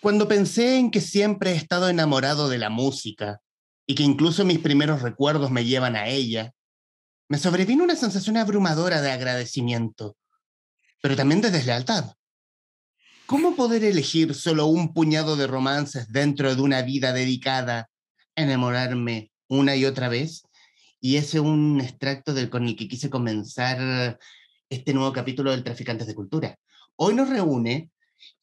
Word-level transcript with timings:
Cuando 0.00 0.28
pensé 0.28 0.78
en 0.78 0.90
que 0.90 1.02
siempre 1.02 1.52
he 1.52 1.56
estado 1.56 1.90
enamorado 1.90 2.48
de 2.48 2.56
la 2.56 2.70
música 2.70 3.40
y 3.86 3.94
que 3.94 4.02
incluso 4.02 4.46
mis 4.46 4.58
primeros 4.58 5.02
recuerdos 5.02 5.50
me 5.50 5.66
llevan 5.66 5.94
a 5.94 6.08
ella, 6.08 6.52
me 7.28 7.36
sobrevino 7.36 7.84
una 7.84 7.96
sensación 7.96 8.38
abrumadora 8.38 9.02
de 9.02 9.10
agradecimiento, 9.12 10.16
pero 11.02 11.16
también 11.16 11.42
de 11.42 11.50
deslealtad. 11.50 12.14
¿Cómo 13.26 13.54
poder 13.54 13.84
elegir 13.84 14.34
solo 14.34 14.66
un 14.66 14.94
puñado 14.94 15.36
de 15.36 15.46
romances 15.46 16.08
dentro 16.08 16.54
de 16.54 16.62
una 16.62 16.82
vida 16.82 17.12
dedicada 17.12 17.90
a 18.34 18.42
enamorarme 18.42 19.30
una 19.48 19.76
y 19.76 19.84
otra 19.84 20.08
vez? 20.08 20.42
Y 20.98 21.16
ese 21.16 21.36
es 21.36 21.42
un 21.44 21.80
extracto 21.80 22.32
del 22.32 22.48
con 22.48 22.66
el 22.66 22.74
que 22.74 22.88
quise 22.88 23.10
comenzar 23.10 24.18
este 24.70 24.94
nuevo 24.94 25.12
capítulo 25.12 25.50
del 25.50 25.62
Traficantes 25.62 26.06
de 26.06 26.14
Cultura. 26.14 26.56
Hoy 26.96 27.14
nos 27.14 27.28
reúne, 27.28 27.90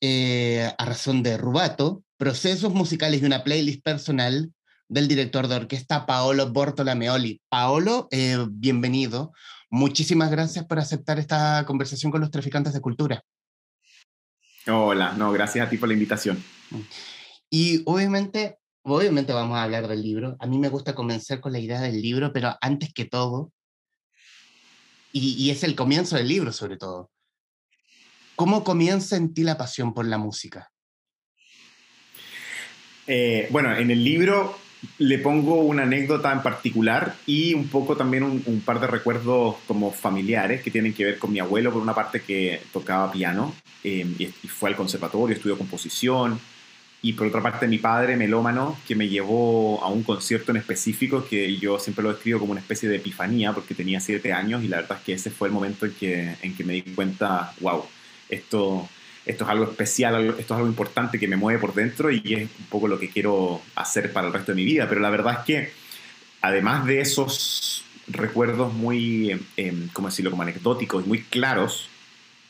eh, 0.02 0.72
a 0.78 0.86
razón 0.86 1.24
de 1.24 1.38
Rubato, 1.38 2.04
procesos 2.18 2.74
musicales 2.74 3.22
y 3.22 3.26
una 3.26 3.44
playlist 3.44 3.84
personal 3.84 4.52
del 4.90 5.08
director 5.08 5.48
de 5.48 5.56
orquesta 5.56 6.06
Paolo 6.06 6.52
Bortolameoli. 6.52 7.42
Paolo, 7.50 8.08
eh, 8.12 8.38
bienvenido. 8.50 9.34
Muchísimas 9.70 10.32
gracias 10.32 10.66
por 10.66 10.80
aceptar 10.80 11.20
esta 11.20 11.66
conversación 11.66 12.12
con 12.12 12.22
los 12.22 12.32
traficantes 12.32 12.74
de 12.74 12.82
cultura. 12.82 13.24
Hola, 14.68 15.14
no, 15.14 15.32
gracias 15.32 15.66
a 15.66 15.70
ti 15.70 15.78
por 15.78 15.90
la 15.90 15.94
invitación. 15.94 16.44
Y 17.50 17.82
obviamente, 17.86 18.60
obviamente 18.84 19.34
vamos 19.34 19.58
a 19.58 19.64
hablar 19.64 19.88
del 19.88 20.02
libro. 20.02 20.36
A 20.40 20.48
mí 20.48 20.58
me 20.58 20.70
gusta 20.70 20.96
comenzar 20.96 21.40
con 21.40 21.54
la 21.54 21.60
idea 21.60 21.82
del 21.82 22.02
libro, 22.02 22.32
pero 22.34 22.56
antes 22.62 22.94
que 22.94 23.06
todo, 23.06 23.52
y, 25.12 25.34
y 25.34 25.50
es 25.50 25.64
el 25.64 25.76
comienzo 25.76 26.18
del 26.18 26.28
libro 26.28 26.52
sobre 26.52 26.78
todo, 26.78 27.10
¿cómo 28.38 28.64
comienza 28.64 29.18
en 29.18 29.34
ti 29.34 29.44
la 29.44 29.58
pasión 29.58 29.94
por 29.94 30.06
la 30.06 30.20
música? 30.20 30.72
Eh, 33.08 33.48
bueno, 33.50 33.76
en 33.76 33.90
el 33.90 34.04
libro 34.04 34.56
le 35.00 35.18
pongo 35.18 35.56
una 35.62 35.84
anécdota 35.84 36.32
en 36.32 36.44
particular 36.44 37.16
y 37.26 37.56
un 37.56 37.68
poco 37.68 37.98
también 37.98 38.24
un, 38.24 38.62
par 38.64 38.80
de 38.80 38.86
recuerdos 38.86 39.56
como 39.66 39.92
familiares 39.92 40.62
que 40.62 40.70
tienen 40.70 40.94
que 40.94 41.04
ver 41.04 41.18
con 41.18 41.34
mi 41.34 41.40
abuelo, 41.40 41.74
por 41.74 41.82
una 41.82 41.96
parte 41.96 42.22
que 42.22 42.62
tocaba 42.72 43.12
piano 43.12 43.56
eh, 43.84 44.06
y, 44.20 44.48
fue 44.48 44.70
al 44.70 44.76
conservatorio, 44.76 45.36
estudió 45.36 45.58
composición, 45.58 46.40
y 47.02 47.14
por 47.14 47.28
otra 47.28 47.42
parte 47.42 47.68
mi 47.68 47.80
padre 47.80 48.18
melómano 48.18 48.78
que 48.88 48.96
me 48.96 49.10
llevó 49.10 49.84
a 49.84 49.88
un 49.88 50.04
concierto 50.04 50.52
en 50.52 50.58
específico 50.58 51.26
que 51.26 51.58
yo 51.58 51.80
siempre 51.80 52.04
lo 52.04 52.14
describo 52.14 52.40
como 52.40 52.52
una 52.52 52.62
especie 52.62 52.88
de 52.88 52.98
epifanía 52.98 53.54
porque 53.54 53.74
tenía 53.74 54.00
siete 54.00 54.32
años 54.32 54.64
y 54.64 54.68
la 54.68 54.78
verdad 54.78 55.00
es 55.00 55.04
que 55.04 55.14
ese 55.14 55.32
fue 55.32 55.48
el 55.48 55.54
momento 55.56 55.88
en 55.88 55.94
que, 55.94 56.36
en 56.42 56.56
que 56.56 56.64
me 56.64 56.74
di 56.74 56.82
cuenta, 56.82 57.54
wow, 57.62 57.84
esto 58.30 58.90
esto 59.28 59.44
es 59.44 59.50
algo 59.50 59.66
especial, 59.66 60.36
esto 60.40 60.54
es 60.54 60.58
algo 60.58 60.68
importante 60.68 61.20
que 61.20 61.28
me 61.28 61.36
mueve 61.36 61.60
por 61.60 61.74
dentro 61.74 62.10
y 62.10 62.22
es 62.26 62.50
un 62.60 62.66
poco 62.70 62.88
lo 62.88 62.98
que 62.98 63.10
quiero 63.10 63.62
hacer 63.76 64.14
para 64.14 64.28
el 64.28 64.34
resto 64.34 64.54
de 64.54 64.56
mi 64.56 64.64
vida. 64.64 64.88
Pero 64.88 65.02
la 65.02 65.10
verdad 65.10 65.40
es 65.40 65.46
que, 65.46 65.72
además 66.42 66.86
de 66.86 67.02
esos 67.02 67.84
recuerdos 68.08 68.74
muy, 68.74 69.38
eh, 69.58 69.88
¿cómo 69.92 70.08
decirlo?, 70.08 70.32
como 70.32 70.44
anecdóticos 70.44 71.04
y 71.04 71.08
muy 71.10 71.24
claros, 71.24 71.90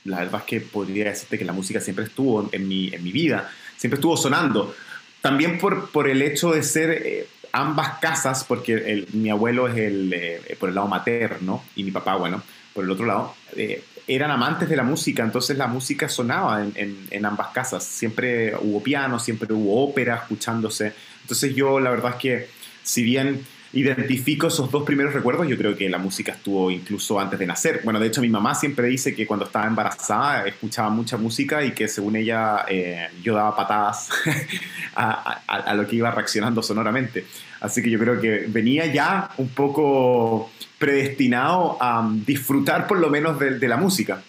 la 0.03 0.19
verdad 0.19 0.41
es 0.41 0.45
que 0.45 0.61
podría 0.61 1.05
decirte 1.05 1.39
que 1.39 1.45
la 1.45 1.53
música 1.53 1.81
siempre 1.81 2.05
estuvo 2.05 2.47
en 2.51 2.67
mi, 2.67 2.93
en 2.93 3.03
mi 3.03 3.11
vida, 3.11 3.51
siempre 3.75 3.95
estuvo 3.95 4.15
sonando. 4.15 4.75
También 5.21 5.57
por, 5.57 5.89
por 5.89 6.07
el 6.07 6.21
hecho 6.21 6.51
de 6.51 6.61
ser 6.61 6.91
eh, 6.91 7.27
ambas 7.51 7.97
casas, 7.99 8.43
porque 8.43 9.07
mi 9.13 9.31
abuelo 9.31 9.67
es 9.67 9.77
el, 9.77 10.13
eh, 10.13 10.57
por 10.59 10.69
el 10.69 10.75
lado 10.75 10.87
materno 10.87 11.63
y 11.75 11.83
mi 11.83 11.91
papá, 11.91 12.15
bueno, 12.15 12.43
por 12.73 12.83
el 12.83 12.91
otro 12.91 13.05
lado, 13.05 13.35
eh, 13.55 13.83
eran 14.07 14.31
amantes 14.31 14.69
de 14.69 14.77
la 14.77 14.83
música, 14.83 15.23
entonces 15.23 15.57
la 15.57 15.67
música 15.67 16.07
sonaba 16.07 16.63
en, 16.63 17.25
ambas 17.25 17.49
casas. 17.49 17.83
Siempre 17.83 18.55
hubo 18.55 18.81
piano, 18.81 19.19
siempre 19.19 19.53
hubo 19.53 19.83
ópera 19.83 20.15
escuchándose. 20.15 20.93
Entonces 21.21 21.53
yo 21.53 21.79
la 21.79 21.89
verdad 21.89 22.11
es 22.11 22.17
que, 22.17 22.49
si 22.83 23.03
bien 23.03 23.45
identifico 23.73 24.47
esos 24.47 24.71
dos 24.71 24.83
primeros 24.83 25.13
recuerdos, 25.13 25.47
yo 25.47 25.57
creo 25.57 25.75
que 25.75 25.89
la 25.89 25.97
música 25.97 26.31
estuvo 26.31 26.71
incluso 26.71 27.19
antes 27.19 27.37
de 27.37 27.45
nacer. 27.45 27.81
Bueno, 27.83 27.99
de 27.99 28.07
hecho 28.07 28.21
mi 28.21 28.29
mamá 28.29 28.55
siempre 28.55 28.87
dice 28.87 29.13
que 29.13 29.27
cuando 29.27 29.45
estaba 29.45 29.67
embarazada 29.67 30.47
escuchaba 30.47 30.89
mucha 30.89 31.17
música 31.17 31.63
y 31.63 31.71
que 31.71 31.87
según 31.87 32.15
ella 32.15 32.65
eh, 32.69 33.09
yo 33.21 33.35
daba 33.35 33.55
patadas 33.55 34.09
a, 34.95 35.73
lo 35.75 35.87
que 35.87 35.97
iba 35.97 36.11
reaccionando 36.11 36.63
sonoramente. 36.63 37.25
Así 37.59 37.81
que 37.81 37.89
yo 37.89 37.99
creo 37.99 38.21
que 38.21 38.45
venía 38.47 38.85
ya 38.85 39.31
un 39.37 39.49
poco 39.49 40.51
predestinado 40.77 41.77
a 41.81 42.09
disfrutar 42.25 42.87
por 42.87 42.99
lo 42.99 43.09
menos 43.09 43.39
de, 43.39 43.67
la 43.67 43.77
música. 43.77 44.23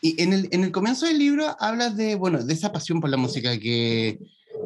Y 0.00 0.20
en 0.22 0.32
el, 0.32 0.48
en 0.50 0.64
el, 0.64 0.72
comienzo 0.72 1.06
del 1.06 1.18
libro 1.18 1.56
hablas 1.60 1.96
de, 1.96 2.14
bueno, 2.14 2.42
de 2.42 2.52
esa 2.52 2.72
pasión 2.72 3.00
por 3.00 3.10
la 3.10 3.16
música, 3.16 3.58
que, 3.58 4.18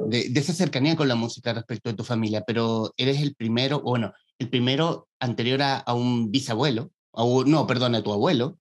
de, 0.08 0.32
esa 0.34 0.52
cercanía 0.52 0.96
con 0.96 1.08
la 1.08 1.14
música 1.14 1.52
respecto 1.52 1.90
de 1.90 1.96
tu 1.96 2.04
familia, 2.04 2.42
pero 2.46 2.92
eres 2.96 3.20
el 3.20 3.34
primero, 3.34 3.80
bueno, 3.80 4.12
el 4.38 4.48
primero 4.48 5.08
anterior 5.20 5.62
a, 5.62 5.94
un 5.94 6.30
bisabuelo, 6.30 6.90
no, 7.46 7.66
perdón, 7.66 7.94
a 7.94 8.02
tu 8.02 8.12
abuelo, 8.12 8.58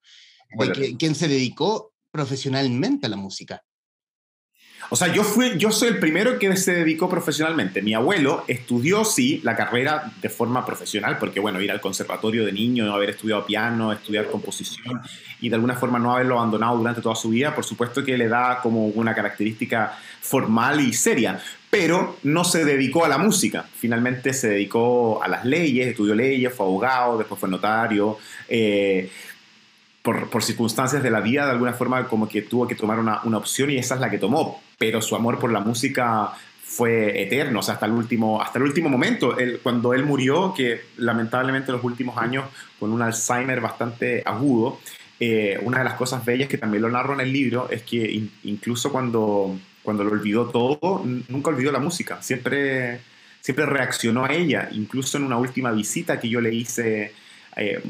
quien 0.97 1.15
se 1.15 1.27
dedicó 1.27 1.93
profesionalmente 2.11 3.05
a 3.05 3.09
la 3.09 3.17
música. 3.17 3.63
O 4.89 4.95
sea, 4.95 5.13
yo, 5.13 5.23
fui, 5.23 5.57
yo 5.57 5.71
soy 5.71 5.89
el 5.89 5.99
primero 5.99 6.39
que 6.39 6.55
se 6.55 6.73
dedicó 6.73 7.09
profesionalmente. 7.09 7.81
Mi 7.81 7.93
abuelo 7.93 8.45
estudió, 8.47 9.03
sí, 9.03 9.41
la 9.43 9.55
carrera 9.55 10.11
de 10.21 10.29
forma 10.29 10.65
profesional, 10.65 11.17
porque, 11.19 11.39
bueno, 11.39 11.61
ir 11.61 11.71
al 11.71 11.81
conservatorio 11.81 12.45
de 12.45 12.53
niño, 12.53 12.93
haber 12.93 13.09
estudiado 13.09 13.45
piano, 13.45 13.91
estudiar 13.91 14.27
composición 14.27 15.01
y 15.41 15.49
de 15.49 15.55
alguna 15.55 15.75
forma 15.75 15.99
no 15.99 16.13
haberlo 16.13 16.37
abandonado 16.37 16.77
durante 16.77 17.01
toda 17.01 17.15
su 17.15 17.29
vida, 17.29 17.53
por 17.53 17.65
supuesto 17.65 18.03
que 18.03 18.17
le 18.17 18.27
da 18.27 18.59
como 18.61 18.87
una 18.87 19.13
característica 19.13 19.97
formal 20.21 20.79
y 20.79 20.93
seria, 20.93 21.39
pero 21.69 22.17
no 22.23 22.43
se 22.43 22.63
dedicó 22.63 23.03
a 23.03 23.09
la 23.09 23.17
música. 23.17 23.65
Finalmente 23.77 24.33
se 24.33 24.49
dedicó 24.49 25.21
a 25.21 25.27
las 25.27 25.45
leyes, 25.45 25.87
estudió 25.87 26.15
leyes, 26.15 26.53
fue 26.53 26.65
abogado, 26.65 27.17
después 27.17 27.39
fue 27.39 27.49
notario. 27.49 28.17
Eh, 28.47 29.09
por, 30.13 30.41
circunstancias 30.41 31.03
de 31.03 31.11
la 31.11 31.19
vida, 31.19 31.45
de 31.45 31.51
alguna 31.51 31.73
forma 31.73 32.07
como 32.07 32.29
que 32.29 32.41
tuvo 32.41 32.65
que 32.65 32.75
tomar 32.75 32.97
una, 32.97 33.21
una, 33.25 33.37
opción 33.37 33.69
y 33.69 33.77
esa 33.77 33.95
es 33.95 34.01
la 34.01 34.09
que 34.09 34.17
tomó. 34.17 34.61
Pero 34.77 35.01
su 35.01 35.15
amor 35.15 35.37
por 35.37 35.51
la 35.51 35.59
música 35.59 36.31
fue 36.63 37.21
eterno, 37.21 37.59
hasta 37.59 37.85
el 37.85 37.91
último, 37.91 38.41
hasta 38.41 38.57
el 38.57 38.63
último 38.63 38.87
momento. 38.87 39.35
cuando 39.61 39.93
él 39.93 40.05
murió, 40.05 40.53
que 40.55 40.81
lamentablemente 40.97 41.71
en 41.71 41.75
los 41.75 41.83
últimos 41.83 42.17
años 42.17 42.45
con 42.79 42.93
un 42.93 43.01
Alzheimer 43.01 43.59
bastante 43.59 44.23
agudo, 44.25 44.79
eh, 45.19 45.59
una 45.63 45.79
de 45.79 45.83
las 45.83 45.95
cosas 45.95 46.23
bellas 46.23 46.47
que 46.47 46.57
también 46.57 46.83
lo 46.83 46.89
narro 46.89 47.13
en 47.13 47.21
el 47.21 47.33
libro 47.33 47.67
es 47.69 47.81
que 47.81 48.29
incluso 48.43 48.91
cuando, 48.91 49.57
cuando 49.83 50.05
lo 50.05 50.11
olvidó 50.11 50.45
todo, 50.47 51.03
nunca 51.27 51.49
olvidó 51.49 51.71
la 51.71 51.79
música, 51.79 52.21
siempre, 52.21 53.01
siempre 53.41 53.65
reaccionó 53.65 54.23
a 54.23 54.33
ella, 54.33 54.69
incluso 54.71 55.17
en 55.17 55.23
una 55.23 55.37
última 55.37 55.71
visita 55.71 56.19
que 56.19 56.29
yo 56.29 56.39
le 56.39 56.53
hice 56.53 57.13
eh, 57.57 57.81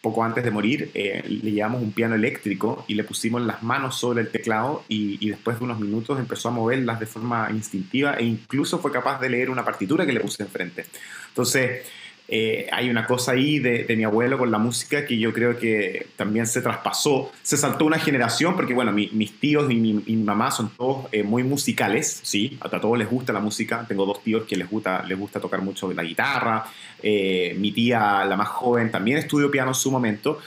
poco 0.00 0.22
antes 0.22 0.44
de 0.44 0.50
morir, 0.50 0.90
eh, 0.94 1.22
le 1.26 1.50
llevamos 1.50 1.82
un 1.82 1.92
piano 1.92 2.14
eléctrico 2.14 2.84
y 2.86 2.94
le 2.94 3.04
pusimos 3.04 3.42
las 3.42 3.62
manos 3.62 3.98
sobre 3.98 4.20
el 4.22 4.30
teclado 4.30 4.84
y, 4.88 5.28
después 5.28 5.58
de 5.58 5.64
unos 5.64 5.80
minutos 5.80 6.18
empezó 6.18 6.48
a 6.48 6.52
moverlas 6.52 7.00
de 7.00 7.06
forma 7.06 7.48
instintiva 7.50 8.14
e 8.14 8.24
incluso 8.24 8.78
fue 8.78 8.92
capaz 8.92 9.20
de 9.20 9.30
leer 9.30 9.50
una 9.50 9.64
partitura 9.64 10.06
que 10.06 10.12
le 10.12 10.20
puse 10.20 10.42
enfrente. 10.42 10.86
Entonces, 11.28 11.86
eh, 12.28 12.66
hay 12.72 12.90
una 12.90 13.06
cosa 13.06 13.32
ahí 13.32 13.60
de, 13.60 13.86
mi 13.96 14.04
abuelo 14.04 14.36
con 14.36 14.50
la 14.50 14.58
música 14.58 15.06
que 15.06 15.16
yo 15.16 15.32
creo 15.32 15.58
que 15.58 16.08
también 16.16 16.46
se 16.46 16.60
traspasó, 16.60 17.30
se 17.42 17.56
saltó 17.56 17.84
una 17.84 17.98
generación, 17.98 18.56
porque 18.56 18.74
bueno, 18.74 18.92
mis 18.92 19.38
tíos 19.38 19.70
y 19.70 19.76
mi, 19.76 20.16
mamá 20.16 20.50
son 20.50 20.70
todos 20.70 21.06
eh, 21.12 21.22
muy 21.22 21.44
musicales, 21.44 22.20
¿sí? 22.22 22.58
A 22.60 22.68
todos 22.68 22.98
les 22.98 23.08
gusta 23.08 23.32
la 23.32 23.40
música, 23.40 23.84
tengo 23.86 24.04
dos 24.04 24.22
tíos 24.22 24.44
que 24.44 24.56
les 24.56 24.68
gusta, 24.68 25.04
les 25.04 25.16
gusta 25.16 25.40
tocar 25.40 25.62
mucho 25.62 25.92
la 25.92 26.02
guitarra, 26.02 26.64
eh, 27.02 27.54
mi 27.58 27.70
tía, 27.70 28.24
la 28.24 28.36
más 28.36 28.48
joven, 28.48 28.90
también 28.90 29.18
estudió 29.18 29.50
piano 29.50 29.70
en 29.70 29.74
su 29.74 29.90
momento, 29.90 30.40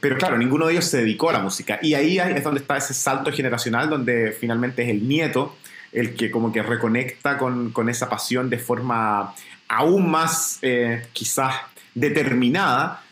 pero 0.00 0.16
claro, 0.18 0.36
ninguno 0.36 0.66
de 0.66 0.72
ellos 0.72 0.86
se 0.86 0.98
dedicó 0.98 1.30
a 1.30 1.34
la 1.34 1.38
música. 1.38 1.78
Y 1.82 1.94
ahí 1.94 2.18
es 2.18 2.42
donde 2.42 2.60
está 2.60 2.76
ese 2.76 2.94
salto 2.94 3.30
generacional, 3.30 3.88
donde 3.88 4.32
finalmente 4.32 4.82
es 4.82 4.88
el 4.88 5.06
nieto 5.06 5.56
el 5.92 6.14
que 6.14 6.30
como 6.30 6.52
que 6.52 6.62
reconecta 6.62 7.38
con, 7.38 7.70
con 7.72 7.88
esa 7.88 8.08
pasión 8.08 8.48
de 8.48 8.58
forma 8.58 9.34
aún 9.68 10.10
más 10.10 10.58
eh, 10.62 11.06
quizás 11.12 11.54
determinada. 11.94 13.02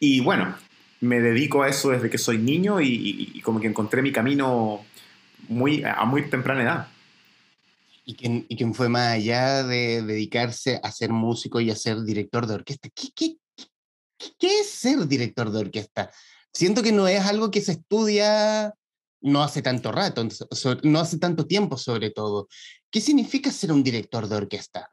Y 0.00 0.20
bueno, 0.20 0.56
me 1.00 1.20
dedico 1.20 1.62
a 1.62 1.68
eso 1.68 1.90
desde 1.90 2.10
que 2.10 2.18
soy 2.18 2.38
niño 2.38 2.80
y, 2.80 3.40
como 3.42 3.60
que 3.60 3.68
encontré 3.68 4.02
mi 4.02 4.12
camino 4.12 4.84
muy, 5.48 5.82
a 5.84 6.04
muy 6.04 6.28
temprana 6.28 6.62
edad. 6.62 6.88
¿Y 8.06 8.16
quién, 8.16 8.44
y 8.48 8.56
quién 8.56 8.74
fue 8.74 8.88
más 8.88 9.12
allá 9.12 9.62
de 9.62 10.02
dedicarse 10.02 10.78
a 10.82 10.92
ser 10.92 11.10
músico 11.10 11.60
y 11.60 11.70
a 11.70 11.76
ser 11.76 12.02
director 12.02 12.46
de 12.46 12.54
orquesta? 12.54 12.88
¿Qué, 12.94 13.08
qué, 13.14 13.36
qué 14.38 14.60
es 14.60 14.70
ser 14.70 15.06
director 15.06 15.50
de 15.50 15.60
orquesta? 15.60 16.10
Siento 16.52 16.82
que 16.82 16.92
no 16.92 17.08
es 17.08 17.24
algo 17.24 17.50
que 17.50 17.62
se 17.62 17.72
estudia 17.72 18.74
no 19.24 19.42
hace 19.42 19.62
tanto 19.62 19.90
rato, 19.90 20.26
no 20.82 21.00
hace 21.00 21.18
tanto 21.18 21.46
tiempo 21.46 21.76
sobre 21.76 22.10
todo. 22.10 22.48
¿Qué 22.90 23.00
significa 23.00 23.50
ser 23.50 23.72
un 23.72 23.82
director 23.82 24.28
de 24.28 24.36
orquesta? 24.36 24.90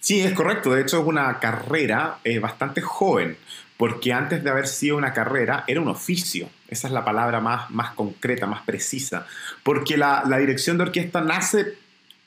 Sí, 0.00 0.20
es 0.20 0.32
correcto. 0.32 0.72
De 0.72 0.82
hecho, 0.82 1.00
es 1.00 1.06
una 1.06 1.38
carrera 1.38 2.18
eh, 2.24 2.38
bastante 2.38 2.80
joven, 2.80 3.36
porque 3.76 4.12
antes 4.12 4.42
de 4.42 4.50
haber 4.50 4.66
sido 4.66 4.96
una 4.96 5.12
carrera 5.12 5.64
era 5.66 5.80
un 5.80 5.88
oficio. 5.88 6.48
Esa 6.68 6.88
es 6.88 6.92
la 6.92 7.04
palabra 7.04 7.40
más, 7.40 7.70
más 7.70 7.94
concreta, 7.94 8.46
más 8.46 8.62
precisa. 8.62 9.26
Porque 9.62 9.96
la, 9.96 10.24
la 10.26 10.38
dirección 10.38 10.76
de 10.78 10.84
orquesta 10.84 11.20
nace 11.20 11.78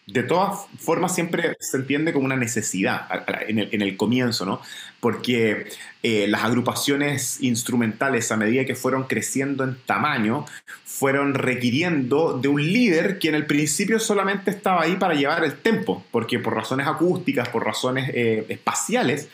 de 0.06 0.24
todas 0.24 0.66
formas 0.80 1.16
siempre 1.16 1.56
se 1.60 1.78
entiende 1.78 2.12
como 2.12 2.26
una 2.26 2.36
necesidad 2.36 3.08
en 3.48 3.60
el, 3.60 3.70
en 3.72 3.82
el 3.82 3.96
comienzo, 3.96 4.46
¿no? 4.46 4.62
Porque 5.00 5.68
eh, 6.02 6.28
las 6.28 6.44
agrupaciones 6.44 7.42
instrumentales 7.42 8.32
a 8.32 8.38
medida 8.38 8.66
que 8.66 8.76
fueron 8.76 9.06
creciendo 9.06 9.64
en 9.64 9.78
tamaño, 9.86 10.46
fueron 10.84 11.34
requiriendo 11.34 12.38
de 12.38 12.50
un 12.50 12.62
líder 12.62 13.18
que 13.18 13.30
en 13.30 13.36
el 13.36 13.46
principio 13.46 14.00
solamente 14.00 14.52
estaba 14.52 14.82
ahí 14.82 14.98
para 14.98 15.14
llevar 15.14 15.44
el 15.46 15.56
tempo, 15.56 16.06
porque 16.12 16.40
por 16.40 16.54
razones 16.54 16.86
acústicas, 16.88 17.48
por 17.48 17.66
razones 17.66 18.12
eh, 18.14 18.46
espaciales, 18.50 19.30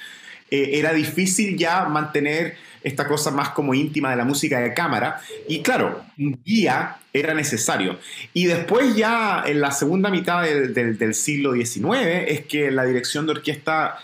eh, 0.52 0.72
era 0.74 0.94
difícil 0.94 1.58
ya 1.58 1.86
mantener 1.86 2.58
esta 2.84 3.08
cosa 3.08 3.32
más 3.32 3.50
como 3.50 3.74
íntima 3.74 4.10
de 4.12 4.16
la 4.16 4.26
música 4.26 4.60
de 4.60 4.74
cámara. 4.74 5.22
Y 5.48 5.62
claro, 5.62 6.04
un 6.18 6.40
guía 6.44 6.98
era 7.14 7.34
necesario. 7.34 8.00
Y 8.34 8.46
después 8.46 8.96
ya 8.96 9.44
en 9.46 9.62
la 9.62 9.72
segunda 9.72 10.10
mitad 10.10 10.44
del, 10.44 11.14
siglo 11.14 11.54
XIX 11.54 12.28
es 12.28 12.42
que 12.42 12.72
la 12.72 12.86
dirección 12.86 13.26
de 13.26 13.34
orquesta 13.34 13.98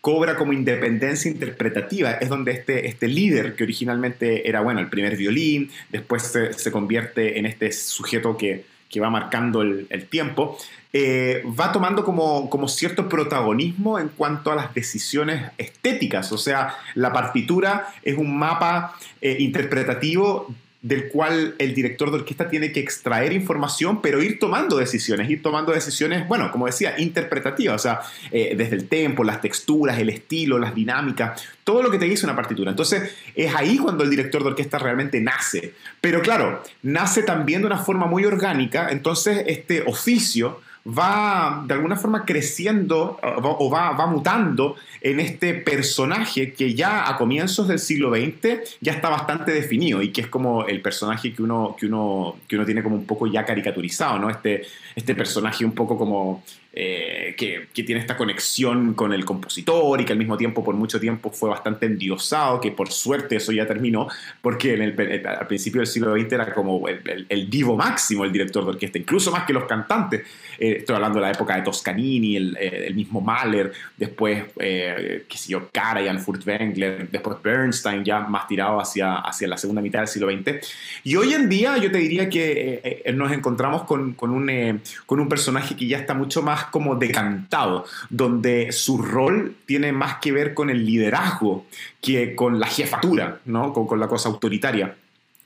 cobra 0.00 0.36
como 0.36 0.52
independencia 0.52 1.30
interpretativa. 1.30 2.12
Es 2.12 2.28
donde 2.28 2.52
este, 2.52 2.88
este 2.88 3.08
líder, 3.08 3.54
que 3.54 3.64
originalmente 3.64 4.48
era, 4.48 4.60
bueno, 4.60 4.80
el 4.80 4.88
primer 4.88 5.16
violín, 5.16 5.70
después 5.90 6.22
se, 6.22 6.52
se 6.54 6.72
convierte 6.72 7.38
en 7.38 7.46
este 7.46 7.70
sujeto 7.72 8.36
que, 8.36 8.71
que 8.92 9.00
va 9.00 9.08
marcando 9.08 9.62
el, 9.62 10.06
tiempo, 10.10 10.58
eh, 10.92 11.42
va 11.58 11.72
tomando 11.72 12.04
como, 12.04 12.50
como 12.50 12.68
cierto 12.68 13.08
protagonismo 13.08 13.98
en 13.98 14.10
cuanto 14.10 14.52
a 14.52 14.54
las 14.54 14.74
decisiones 14.74 15.50
estéticas. 15.56 16.30
O 16.30 16.38
sea, 16.38 16.76
la 16.94 17.10
partitura 17.10 17.88
es 18.02 18.18
un 18.18 18.38
mapa 18.38 18.94
eh, 19.22 19.38
interpretativo 19.40 20.54
del 20.82 21.08
cual 21.08 21.54
el 21.58 21.74
director 21.74 22.10
de 22.10 22.16
orquesta 22.18 22.48
tiene 22.48 22.72
que 22.72 22.80
extraer 22.80 23.32
información, 23.32 24.02
pero 24.02 24.20
ir 24.20 24.40
tomando 24.40 24.76
decisiones, 24.76 25.30
ir 25.30 25.40
tomando 25.40 25.72
decisiones, 25.72 26.26
bueno, 26.26 26.50
como 26.50 26.66
decía, 26.66 26.98
interpretativas, 26.98 27.76
o 27.76 27.78
sea, 27.78 28.00
eh, 28.32 28.54
desde 28.56 28.74
el 28.74 28.88
tempo, 28.88 29.22
las 29.22 29.40
texturas, 29.40 29.98
el 30.00 30.08
estilo, 30.08 30.58
las 30.58 30.74
dinámicas, 30.74 31.40
todo 31.62 31.84
lo 31.84 31.90
que 31.90 31.98
te 31.98 32.06
dice 32.06 32.26
una 32.26 32.34
partitura. 32.34 32.72
Entonces, 32.72 33.14
es 33.36 33.54
ahí 33.54 33.78
cuando 33.78 34.02
el 34.02 34.10
director 34.10 34.42
de 34.42 34.48
orquesta 34.48 34.78
realmente 34.78 35.20
nace. 35.20 35.72
Pero 36.00 36.20
claro, 36.20 36.62
nace 36.82 37.22
también 37.22 37.60
de 37.60 37.68
una 37.68 37.78
forma 37.78 38.06
muy 38.06 38.24
orgánica, 38.24 38.88
entonces 38.90 39.44
este 39.46 39.82
oficio 39.86 40.60
va 40.86 41.62
de 41.66 41.74
alguna 41.74 41.96
forma 41.96 42.24
creciendo 42.24 43.18
o 43.22 43.70
va, 43.70 43.92
va, 43.92 44.06
mutando 44.06 44.76
en 45.00 45.20
este 45.20 45.54
personaje 45.54 46.52
que 46.52 46.74
ya 46.74 47.08
a 47.08 47.16
comienzos 47.16 47.68
del 47.68 47.78
siglo 47.78 48.10
XX 48.10 48.78
ya 48.80 48.92
está 48.92 49.08
bastante 49.08 49.52
definido 49.52 50.02
y 50.02 50.10
que 50.10 50.22
es 50.22 50.26
como 50.26 50.66
el 50.66 50.82
personaje 50.82 51.32
que 51.32 51.42
uno, 51.42 51.76
que 51.78 51.86
uno, 51.86 52.36
que 52.48 52.56
uno 52.56 52.64
tiene 52.64 52.82
como 52.82 52.96
un 52.96 53.06
poco 53.06 53.26
ya 53.26 53.44
caricaturizado, 53.44 54.18
¿no? 54.18 54.28
Este, 54.28 54.66
este 54.96 55.14
personaje 55.14 55.64
un 55.64 55.72
poco 55.72 55.96
como 55.96 56.42
eh, 56.74 57.34
que, 57.36 57.68
tiene 57.82 58.00
esta 58.00 58.16
conexión 58.16 58.94
con 58.94 59.12
el 59.12 59.26
compositor 59.26 60.00
y 60.00 60.06
que 60.06 60.12
al 60.12 60.18
mismo 60.18 60.38
tiempo 60.38 60.64
por 60.64 60.74
mucho 60.74 60.98
tiempo 60.98 61.30
fue 61.30 61.50
bastante 61.50 61.84
endiosado, 61.84 62.60
que 62.60 62.70
por 62.70 62.90
suerte 62.90 63.36
eso 63.36 63.52
ya 63.52 63.66
terminó, 63.66 64.08
porque 64.40 64.72
en 64.74 64.82
el, 64.82 65.26
al 65.26 65.46
principio 65.48 65.80
del 65.80 65.88
siglo 65.88 66.14
XX 66.14 66.32
era 66.32 66.54
como 66.54 66.88
el, 66.88 67.50
divo 67.50 67.76
máximo 67.76 68.24
el 68.24 68.32
director 68.32 68.64
de 68.64 68.70
orquesta, 68.70 68.98
incluso 68.98 69.30
más 69.30 69.44
que 69.44 69.52
los 69.52 69.64
cantantes. 69.64 70.22
Eh, 70.58 70.76
estoy 70.78 70.94
hablando 70.96 71.18
de 71.18 71.26
la 71.26 71.32
época 71.32 71.56
de 71.56 71.62
Toscanini, 71.62 72.36
el, 72.36 72.56
eh, 72.58 72.90
mismo 72.94 73.20
Mahler, 73.20 73.72
después, 73.96 74.44
qué 74.56 75.24
sé 75.28 75.52
yo, 75.52 75.68
Karajan, 75.70 76.20
Furtwängler, 76.20 77.10
después 77.10 77.36
Bernstein, 77.42 78.02
ya 78.04 78.20
más 78.20 78.46
tirado 78.46 78.80
hacia, 78.80 79.16
hacia 79.16 79.46
la 79.46 79.58
segunda 79.58 79.82
mitad 79.82 79.98
del 79.98 80.08
siglo 80.08 80.30
XX. 80.30 80.66
Y 81.04 81.16
hoy 81.16 81.34
en 81.34 81.48
día 81.48 81.76
yo 81.76 81.90
te 81.90 81.98
diría 81.98 82.30
que 82.30 83.02
nos 83.12 83.30
encontramos 83.32 83.82
con, 83.84 84.14
con 84.14 84.30
un, 84.30 84.80
con 85.04 85.20
un 85.20 85.28
personaje 85.28 85.76
que 85.76 85.86
ya 85.86 85.98
está 85.98 86.14
mucho 86.14 86.40
más 86.42 86.61
como 86.66 86.96
decantado, 86.96 87.84
donde 88.10 88.72
su 88.72 88.98
rol 88.98 89.56
tiene 89.66 89.92
más 89.92 90.16
que 90.16 90.32
ver 90.32 90.54
con 90.54 90.70
el 90.70 90.84
liderazgo 90.84 91.66
que 92.00 92.34
con 92.34 92.58
la 92.60 92.66
jefatura, 92.66 93.40
¿no? 93.44 93.72
con 93.72 93.98
la 94.00 94.08
cosa 94.08 94.28
autoritaria. 94.28 94.96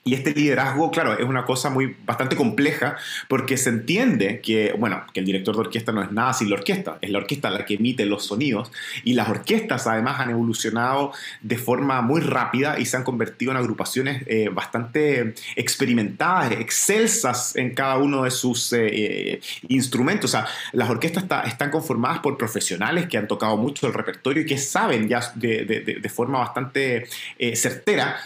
Y 0.06 0.14
este 0.14 0.32
liderazgo, 0.32 0.93
claro, 0.93 1.19
es 1.19 1.25
una 1.25 1.44
cosa 1.44 1.69
muy 1.69 1.97
bastante 2.06 2.37
compleja 2.37 2.97
porque 3.26 3.56
se 3.56 3.70
entiende 3.70 4.41
que, 4.41 4.73
bueno, 4.79 5.03
que 5.12 5.19
el 5.19 5.26
director 5.26 5.56
de 5.56 5.62
orquesta 5.62 5.91
no 5.91 6.00
es 6.00 6.12
nada 6.12 6.32
sin 6.32 6.49
la 6.49 6.55
orquesta, 6.55 6.99
es 7.00 7.11
la 7.11 7.19
orquesta 7.19 7.50
la 7.50 7.64
que 7.64 7.75
emite 7.75 8.06
los 8.06 8.25
sonidos 8.25 8.70
y 9.03 9.14
las 9.14 9.29
orquestas 9.29 9.88
además 9.88 10.20
han 10.20 10.31
evolucionado 10.31 11.11
de 11.41 11.58
forma 11.58 12.03
muy 12.03 12.20
rápida 12.20 12.79
y 12.79 12.87
se 12.87 12.97
han 12.97 13.03
convertido 13.03 13.50
en 13.50 13.56
agrupaciones 13.56 14.23
eh, 14.29 14.49
bastante 14.49 15.35
experimentadas, 15.56 16.52
excelsas 16.52 17.56
en 17.56 17.75
cada 17.75 17.99
uno 17.99 18.23
de 18.23 18.31
sus 18.31 18.73
eh, 18.75 18.87
eh, 18.87 19.41
instrumentos. 19.67 20.31
O 20.31 20.38
sea, 20.38 20.47
las 20.70 20.88
orquestas 20.88 21.25
están 21.49 21.73
conformadas 21.73 22.20
por 22.20 22.38
profesionales 22.38 23.09
que 23.09 23.19
han 23.19 23.26
tocado 23.26 23.56
mucho 23.56 23.88
el 23.88 23.93
repertorio 23.93 24.44
y 24.44 24.47
que 24.47 24.56
saben 24.56 25.09
ya 25.09 25.32
de, 25.35 25.64
de 25.64 26.09
forma 26.09 26.38
bastante 26.38 27.09
certera 27.55 28.19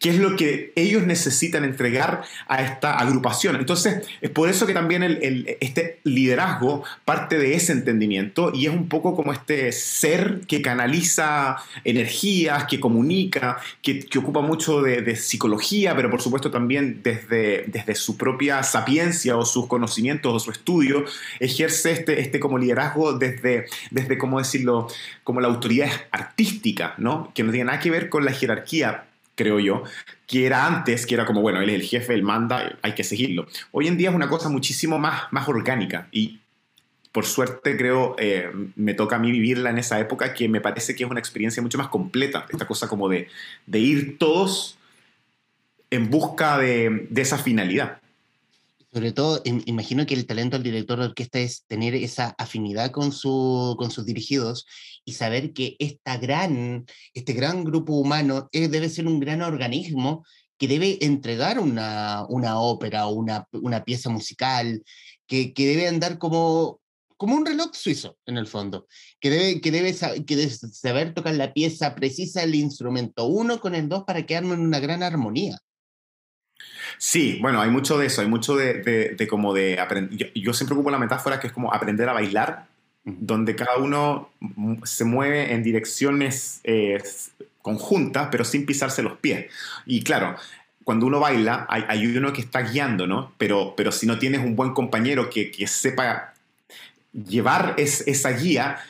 qué 0.00 0.08
es 0.08 0.18
lo 0.18 0.34
que 0.34 0.72
ellos 0.76 1.06
necesitan 1.06 1.62
entregar 1.62 2.22
a 2.48 2.62
esta 2.62 2.98
agrupación. 2.98 3.56
Entonces, 3.56 4.08
es 4.22 4.30
por 4.30 4.48
eso 4.48 4.66
que 4.66 4.72
también 4.72 5.02
este 5.60 6.00
liderazgo 6.04 6.82
parte 7.04 7.38
de 7.38 7.54
ese 7.54 7.72
entendimiento 7.72 8.50
y 8.54 8.66
es 8.66 8.72
un 8.72 8.88
poco 8.88 9.14
como 9.14 9.32
este 9.32 9.70
ser 9.72 10.40
que 10.48 10.62
canaliza 10.62 11.58
energías, 11.84 12.64
que 12.64 12.80
comunica, 12.80 13.58
que, 13.82 14.08
ocupa 14.18 14.40
mucho 14.40 14.80
de, 14.80 15.10
psicología, 15.16 15.94
pero 15.94 16.08
por 16.10 16.22
supuesto 16.22 16.50
también 16.50 17.00
desde, 17.02 17.64
desde 17.66 17.94
su 17.94 18.16
propia 18.16 18.62
sapiencia 18.62 19.36
o 19.36 19.44
sus 19.44 19.66
conocimientos 19.66 20.32
o 20.32 20.40
su 20.40 20.50
estudio, 20.50 21.04
ejerce 21.40 21.92
este, 21.92 22.20
este 22.20 22.40
como 22.40 22.56
liderazgo 22.56 23.12
desde, 23.12 23.66
desde, 23.90 24.16
¿cómo 24.16 24.38
decirlo?, 24.38 24.88
como 25.24 25.40
la 25.40 25.48
autoridad 25.48 25.90
artística, 26.10 26.94
¿no? 26.96 27.32
Que 27.34 27.42
no 27.42 27.52
tiene 27.52 27.66
nada 27.66 27.80
que 27.80 27.90
ver 27.90 28.08
con 28.08 28.24
la 28.24 28.32
jerarquía 28.32 29.04
creo 29.40 29.58
yo, 29.58 29.84
que 30.26 30.44
era 30.44 30.66
antes, 30.66 31.06
que 31.06 31.14
era 31.14 31.24
como, 31.24 31.40
bueno, 31.40 31.62
él 31.62 31.70
es 31.70 31.76
el 31.76 31.82
jefe, 31.82 32.12
él 32.12 32.22
manda, 32.22 32.78
hay 32.82 32.94
que 32.94 33.04
seguirlo. 33.04 33.46
Hoy 33.72 33.88
en 33.88 33.96
día 33.96 34.10
es 34.10 34.14
una 34.14 34.28
cosa 34.28 34.50
muchísimo 34.50 34.98
más, 34.98 35.32
más 35.32 35.48
orgánica 35.48 36.08
y 36.12 36.40
por 37.10 37.24
suerte 37.24 37.74
creo 37.78 38.16
eh, 38.18 38.50
me 38.76 38.92
toca 38.92 39.16
a 39.16 39.18
mí 39.18 39.32
vivirla 39.32 39.70
en 39.70 39.78
esa 39.78 39.98
época 39.98 40.34
que 40.34 40.46
me 40.46 40.60
parece 40.60 40.94
que 40.94 41.04
es 41.04 41.10
una 41.10 41.20
experiencia 41.20 41.62
mucho 41.62 41.78
más 41.78 41.88
completa, 41.88 42.46
esta 42.50 42.66
cosa 42.66 42.86
como 42.86 43.08
de, 43.08 43.28
de 43.66 43.78
ir 43.78 44.18
todos 44.18 44.78
en 45.88 46.10
busca 46.10 46.58
de, 46.58 47.06
de 47.08 47.22
esa 47.22 47.38
finalidad. 47.38 47.98
Sobre 48.92 49.12
todo, 49.12 49.40
imagino 49.44 50.04
que 50.04 50.14
el 50.14 50.26
talento 50.26 50.56
del 50.56 50.64
director 50.64 50.98
de 50.98 51.04
orquesta 51.06 51.38
es 51.38 51.64
tener 51.66 51.94
esa 51.94 52.34
afinidad 52.38 52.90
con, 52.90 53.12
su, 53.12 53.76
con 53.78 53.92
sus 53.92 54.04
dirigidos 54.04 54.66
y 55.04 55.12
saber 55.12 55.52
que 55.52 55.76
esta 55.78 56.16
gran, 56.16 56.86
este 57.14 57.32
gran 57.32 57.62
grupo 57.62 57.94
humano 57.94 58.48
debe 58.52 58.88
ser 58.88 59.06
un 59.06 59.20
gran 59.20 59.42
organismo 59.42 60.24
que 60.58 60.66
debe 60.66 60.98
entregar 61.02 61.60
una, 61.60 62.26
una 62.28 62.60
ópera 62.60 63.06
o 63.06 63.14
una, 63.14 63.46
una 63.52 63.84
pieza 63.84 64.10
musical, 64.10 64.82
que, 65.26 65.54
que, 65.54 65.66
debe 65.66 65.86
andar 65.86 66.18
como, 66.18 66.80
como 67.16 67.36
un 67.36 67.46
reloj 67.46 67.70
suizo, 67.72 68.18
en 68.26 68.38
el 68.38 68.46
fondo, 68.48 68.86
que 69.20 69.30
debe, 69.30 69.60
debe, 69.70 70.24
que 70.26 70.36
debe 70.36 70.50
saber 70.50 71.14
tocar 71.14 71.34
la 71.34 71.52
pieza 71.52 71.94
precisa, 71.94 72.42
el 72.42 72.56
instrumento 72.56 73.26
uno 73.26 73.60
con 73.60 73.74
el 73.74 73.88
dos 73.88 74.02
para 74.04 74.26
que 74.26 74.36
armen 74.36 74.60
una 74.60 74.80
gran 74.80 75.02
armonía. 75.02 75.58
Sí, 76.98 77.38
bueno, 77.40 77.60
hay 77.60 77.70
mucho 77.70 77.98
de 77.98 78.06
eso, 78.06 78.20
hay 78.20 78.28
mucho 78.28 78.56
de, 78.56 79.14
de, 79.16 79.28
como 79.28 79.54
de 79.54 79.78
aprender. 79.80 80.32
Yo, 80.34 80.52
siempre 80.52 80.74
ocupo 80.74 80.90
la 80.90 80.98
metáfora 80.98 81.40
que 81.40 81.46
es 81.46 81.52
como 81.52 81.72
aprender 81.72 82.08
a 82.08 82.12
bailar, 82.12 82.66
donde 83.04 83.56
cada 83.56 83.78
uno 83.78 84.30
se 84.84 85.04
mueve 85.04 85.52
en 85.52 85.62
direcciones 85.62 86.60
eh, 86.64 87.02
conjuntas, 87.62 88.28
pero 88.30 88.44
sin 88.44 88.66
pisarse 88.66 89.02
los 89.02 89.18
pies. 89.18 89.46
Y 89.86 90.02
claro, 90.02 90.36
cuando 90.84 91.06
uno 91.06 91.20
baila, 91.20 91.66
hay, 91.68 91.84
hay 91.88 92.16
uno 92.16 92.32
que 92.32 92.40
está 92.40 92.60
guiando, 92.60 93.06
¿no? 93.06 93.32
Pero, 93.38 93.74
pero 93.76 93.92
si 93.92 94.06
no 94.06 94.18
tienes 94.18 94.40
un 94.40 94.56
buen 94.56 94.72
compañero 94.72 95.30
que, 95.30 95.50
que 95.50 95.66
sepa 95.66 96.34
llevar 97.12 97.74
es, 97.76 98.06
esa 98.06 98.30
guía, 98.30 98.80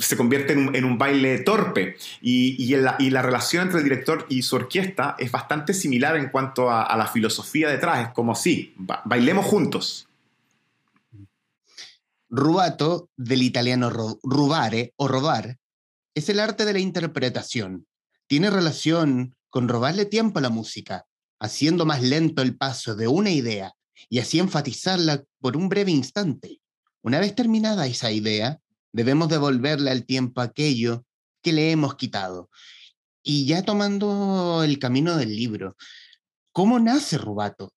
se 0.00 0.16
convierte 0.16 0.52
en 0.52 0.84
un, 0.84 0.98
baile 0.98 1.38
torpe. 1.38 1.96
Y, 2.20 2.74
la, 2.76 3.22
relación 3.22 3.64
entre 3.64 3.78
el 3.78 3.84
director 3.84 4.26
y 4.28 4.42
su 4.42 4.56
orquesta 4.56 5.16
es 5.18 5.30
bastante 5.30 5.74
similar 5.74 6.16
en 6.16 6.30
cuanto 6.30 6.70
a, 6.70 6.96
la 6.96 7.06
filosofía 7.06 7.68
detrás. 7.68 8.08
Es 8.08 8.14
como, 8.14 8.34
sí, 8.34 8.74
bailemos 9.04 9.46
juntos. 9.46 10.08
Rubato, 12.28 13.08
del 13.16 13.42
italiano 13.42 13.90
rubare 14.22 14.92
o 14.96 15.08
robar, 15.08 15.58
es 16.14 16.28
el 16.28 16.40
arte 16.40 16.64
de 16.64 16.72
la 16.72 16.78
interpretación. 16.78 17.86
Tiene 18.26 18.50
relación 18.50 19.34
con 19.48 19.68
robarle 19.68 20.04
tiempo 20.04 20.38
a 20.38 20.42
la 20.42 20.50
música, 20.50 21.06
haciendo 21.40 21.86
más 21.86 22.02
lento 22.02 22.42
el 22.42 22.56
paso 22.56 22.94
de 22.94 23.08
una 23.08 23.30
idea 23.30 23.74
y 24.08 24.20
así 24.20 24.38
enfatizarla 24.38 25.24
por 25.40 25.56
un 25.56 25.68
breve 25.68 25.90
instante. 25.90 26.60
Una 27.02 27.18
vez 27.18 27.34
terminada 27.34 27.86
esa 27.86 28.12
idea, 28.12 28.60
Debemos 28.92 29.28
devolverle 29.28 29.90
al 29.90 30.04
tiempo 30.04 30.40
aquello 30.40 31.04
que 31.42 31.52
le 31.52 31.70
hemos 31.70 31.94
quitado. 31.94 32.50
Y 33.22 33.46
ya 33.46 33.62
tomando 33.64 34.62
el 34.64 34.78
camino 34.78 35.16
del 35.16 35.34
libro, 35.36 35.76
¿cómo 36.52 36.78
nace 36.78 37.18
Rubato? 37.18 37.72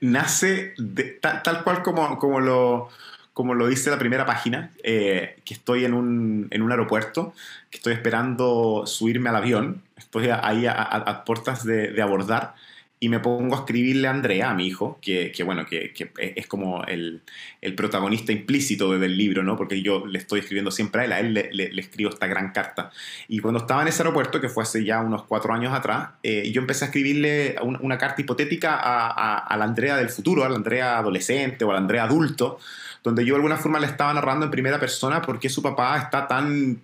Nace 0.00 0.74
tal, 1.20 1.64
cual 1.64 1.82
como, 1.82 2.18
como, 2.18 2.40
lo, 2.40 2.88
como 3.32 3.54
lo 3.54 3.66
dice 3.66 3.90
la 3.90 3.98
primera 3.98 4.24
página, 4.24 4.72
eh, 4.82 5.40
que 5.44 5.54
estoy 5.54 5.84
en 5.84 5.92
un, 5.92 6.48
en 6.50 6.62
un, 6.62 6.70
aeropuerto, 6.70 7.34
que 7.68 7.78
estoy 7.78 7.94
esperando 7.94 8.84
subirme 8.86 9.28
al 9.28 9.36
avión, 9.36 9.82
estoy 9.96 10.28
ahí 10.30 10.66
a, 10.66 11.24
puertas 11.24 11.64
de 11.64 12.00
abordar 12.00 12.54
y 13.02 13.08
me 13.08 13.18
pongo 13.18 13.56
a 13.56 13.58
escribirle 13.58 14.06
a 14.06 14.12
Andrea, 14.12 14.50
a 14.50 14.54
mi 14.54 14.64
hijo, 14.64 15.00
que, 15.02 15.32
que 15.32 15.42
bueno, 15.42 15.66
que, 15.66 15.92
que, 15.92 16.12
es 16.16 16.46
como 16.46 16.84
el, 16.84 17.22
el, 17.60 17.74
protagonista 17.74 18.30
implícito 18.30 18.96
del 18.96 19.18
libro, 19.18 19.42
¿no? 19.42 19.56
Porque 19.56 19.82
yo 19.82 20.06
le 20.06 20.20
estoy 20.20 20.38
escribiendo 20.38 20.70
siempre 20.70 21.02
a 21.02 21.04
él, 21.06 21.12
a 21.12 21.18
él 21.18 21.34
le, 21.34 21.50
le, 21.52 21.80
escribo 21.80 22.10
esta 22.10 22.28
gran 22.28 22.52
carta. 22.52 22.92
Y 23.26 23.40
cuando 23.40 23.58
estaba 23.58 23.82
en 23.82 23.88
ese 23.88 24.02
aeropuerto, 24.02 24.40
que 24.40 24.48
fue 24.48 24.62
hace 24.62 24.84
ya 24.84 25.00
unos 25.00 25.24
cuatro 25.24 25.52
años 25.52 25.74
atrás, 25.74 26.10
eh, 26.22 26.48
yo 26.52 26.60
empecé 26.60 26.84
a 26.84 26.86
escribirle 26.86 27.56
una, 27.60 27.80
una 27.80 27.98
carta 27.98 28.20
hipotética 28.20 28.76
a, 28.76 29.08
a, 29.08 29.38
a, 29.38 29.56
la 29.56 29.64
Andrea 29.64 29.96
del 29.96 30.08
futuro, 30.08 30.44
a 30.44 30.48
la 30.48 30.54
Andrea 30.54 30.98
adolescente 30.98 31.64
o 31.64 31.70
a 31.70 31.72
la 31.72 31.80
Andrea 31.80 32.04
adulto, 32.04 32.60
donde 33.02 33.24
yo 33.24 33.34
de 33.34 33.38
alguna 33.38 33.56
forma 33.56 33.80
le 33.80 33.88
estaba 33.88 34.14
narrando 34.14 34.44
en 34.44 34.52
primera 34.52 34.78
persona 34.78 35.22
por 35.22 35.40
qué 35.40 35.48
su 35.48 35.60
papá 35.60 35.98
está 35.98 36.28
tan 36.28 36.80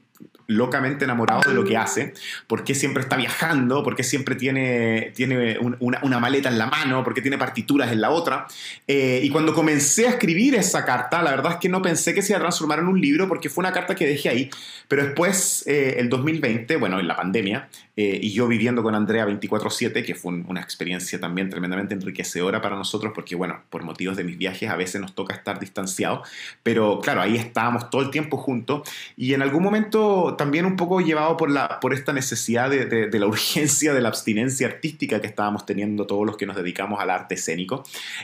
locamente 0.49 1.05
enamorado 1.05 1.43
de 1.47 1.55
lo 1.55 1.63
que 1.63 1.77
hace, 1.77 2.15
porque 2.47 2.75
siempre 2.75 3.03
está 3.03 3.17
viajando, 3.17 3.85
porque 3.85 4.03
siempre 4.03 4.35
tiene, 4.35 5.13
tiene 5.15 5.59
una, 5.59 6.19
maleta 6.19 6.49
en 6.49 6.57
la 6.57 6.67
mano, 6.67 7.05
porque 7.05 7.21
tiene 7.21 7.37
partituras 7.37 7.93
en 7.93 8.01
la 8.01 8.11
otra. 8.11 8.47
Eh, 8.87 9.21
y 9.23 9.29
cuando 9.29 9.53
comencé 9.55 10.07
a 10.07 10.11
escribir 10.11 10.55
esa 10.55 10.87
carta, 10.87 11.23
la 11.23 11.33
verdad 11.33 11.53
es 11.53 11.59
que 11.59 11.69
no 11.69 11.83
pensé 11.83 12.15
que 12.15 12.23
se 12.23 12.33
iba 12.33 12.39
a 12.39 12.41
transformar 12.41 12.79
en 12.79 12.87
un 12.87 12.99
libro, 12.99 13.29
porque 13.29 13.51
fue 13.51 13.61
una 13.61 13.73
carta 13.73 13.95
que 13.95 14.07
dejé 14.07 14.31
ahí. 14.31 14.51
Pero 14.89 15.05
después, 15.05 15.65
eh, 15.67 15.97
el 15.99 16.09
2020, 16.09 16.77
bueno, 16.77 16.99
en 16.99 17.07
la 17.07 17.15
pandemia, 17.15 17.69
eh, 18.01 18.21
y 18.23 18.31
yo 18.31 18.47
viviendo 18.47 18.85
con 18.85 18.95
Andrea 18.95 19.27
24/7, 19.27 20.05
que 20.05 20.15
fue 20.15 20.33
una 20.33 20.61
experiencia 20.61 21.19
también 21.19 21.51
tremendamente 21.51 21.95
enriquecedora 21.95 22.63
para 22.63 22.77
nosotros, 22.77 23.13
porque 23.13 23.35
bueno, 23.35 23.61
por 23.71 23.83
motivos 23.83 24.17
de 24.17 24.23
mis 24.23 24.39
viajes 24.39 24.71
a 24.71 24.77
veces 24.77 25.01
nos 25.01 25.17
toca 25.17 25.35
estar 25.35 25.59
distanciados, 25.59 26.29
pero 26.63 27.01
claro, 27.01 27.23
ahí 27.23 27.35
estábamos 27.35 27.91
todo 27.91 28.03
el 28.03 28.13
tiempo 28.13 28.37
juntos, 28.37 28.89
y 29.17 29.35
en 29.35 29.43
algún 29.43 29.65
momento 29.65 30.37
también 30.39 30.65
un 30.65 30.77
poco 30.77 31.01
llevado 31.01 31.37
por, 31.37 31.51
la, 31.51 31.81
por 31.81 31.93
esta 31.93 32.13
necesidad 32.13 32.71
de, 32.71 32.87
de, 32.87 33.19
la 33.19 33.27
urgencia 33.27 33.93
de 33.93 34.01
la 34.01 34.11
abstinencia 34.11 34.69
artística 34.69 35.21
que 35.21 35.27
estábamos 35.27 35.67
teniendo 35.67 36.07
todos 36.07 36.25
los 36.25 36.37
que 36.37 36.47
nos 36.47 36.55
dedicamos 36.55 37.01
al 37.01 37.11
arte 37.11 37.35
escénico, 37.35 37.83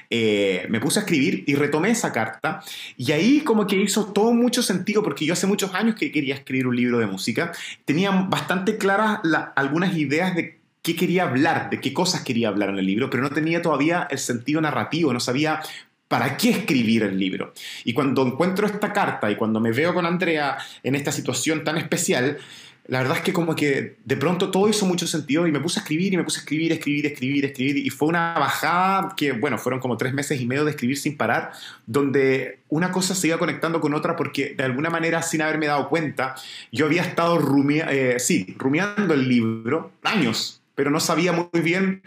eh, 0.09 0.67
me 0.69 0.79
puse 0.79 1.01
a 1.01 1.03
escribir 1.03 1.43
y 1.49 1.57
retomé 1.57 1.91
esa 1.91 2.13
carta 2.13 2.63
y 2.97 3.11
ahí 3.11 3.41
como 3.41 3.67
que 3.67 3.75
hizo 3.75 4.13
todo 4.13 4.33
mucho 4.33 4.63
sentido 4.63 5.03
porque 5.03 5.27
yo 5.27 5.33
hace 5.33 5.49
muchos 5.49 5.75
años 5.75 5.97
que 5.97 6.13
quería 6.13 6.37
escribir 6.37 6.69
un 6.69 6.77
libro 6.77 6.99
de 7.01 7.07
música, 7.07 7.51
tenía 7.85 8.13
bastante 8.13 8.79
claras 8.79 9.19
algunas 9.65 9.97
ideas 9.97 10.35
de 10.35 10.61
qué 10.83 10.95
quería 10.95 11.25
hablar, 11.25 11.71
de 11.71 11.81
qué 11.81 11.93
cosas 11.93 12.23
quería 12.23 12.49
hablar 12.49 12.69
en 12.69 12.79
el 12.79 12.87
libro, 12.87 13.11
pero 13.11 13.23
no 13.23 13.31
tenía 13.31 13.63
todavía 13.63 14.07
el 14.11 14.19
sentido 14.19 14.61
narrativo, 14.61 15.13
no 15.13 15.21
sabía 15.21 15.61
¿Para 16.09 16.37
qué 16.37 16.51
escribir 16.51 17.03
el 17.03 17.19
libro? 17.19 17.55
Y 17.83 17.95
cuando 17.95 18.27
encuentro 18.27 18.67
esta 18.67 18.93
carta 18.93 19.31
y 19.31 19.37
cuando 19.37 19.59
me 19.59 19.73
veo 19.73 19.95
con 19.95 20.05
Andrea 20.05 20.59
en 20.83 20.95
esta 20.95 21.11
situación 21.11 21.65
tan 21.65 21.79
especial, 21.79 22.39
la 22.87 22.99
verdad 22.99 23.17
es 23.17 23.23
que 23.23 23.33
como 23.33 23.55
que 23.57 23.97
de 24.05 24.17
pronto 24.17 24.51
todo 24.51 24.69
hizo 24.69 24.85
mucho 24.85 25.07
sentido 25.07 25.47
y 25.47 25.53
me 25.53 25.61
puse 25.61 25.79
a 25.79 25.83
escribir 25.83 26.13
y 26.13 26.19
me 26.19 26.25
puse 26.25 26.39
a 26.39 26.43
escribir, 26.43 26.71
escribir, 26.71 27.07
escribir, 27.07 27.45
escribir 27.47 27.77
y 27.79 27.89
fue 27.89 28.09
una 28.09 28.35
bajada 28.35 29.15
que, 29.17 29.33
bueno, 29.33 29.57
fueron 29.57 29.81
como 29.81 29.97
tres 29.97 30.13
meses 30.13 30.39
y 30.39 30.47
medio 30.47 30.67
de 30.67 30.73
escribir 30.73 30.99
sin 30.99 31.17
parar, 31.17 31.53
donde 31.87 32.61
una 32.69 32.93
cosa 32.93 33.15
se 33.15 33.29
iba 33.29 33.39
conectando 33.39 33.81
con 33.81 33.95
otra 33.95 34.17
porque 34.17 34.55
de 34.55 34.65
alguna 34.65 34.91
manera, 34.91 35.23
sin 35.23 35.41
haberme 35.41 35.67
dado 35.67 35.89
cuenta, 35.89 36.35
yo 36.73 36.85
había 36.85 37.03
estado 37.03 37.41
eh, 37.71 38.17
sí, 38.19 38.55
rumiando 38.59 39.15
el 39.15 39.29
libro 39.29 39.93
años, 40.03 40.61
pero 40.75 40.91
no 40.91 41.01
sabía 41.01 41.33
muy 41.33 41.63
bien 41.63 42.03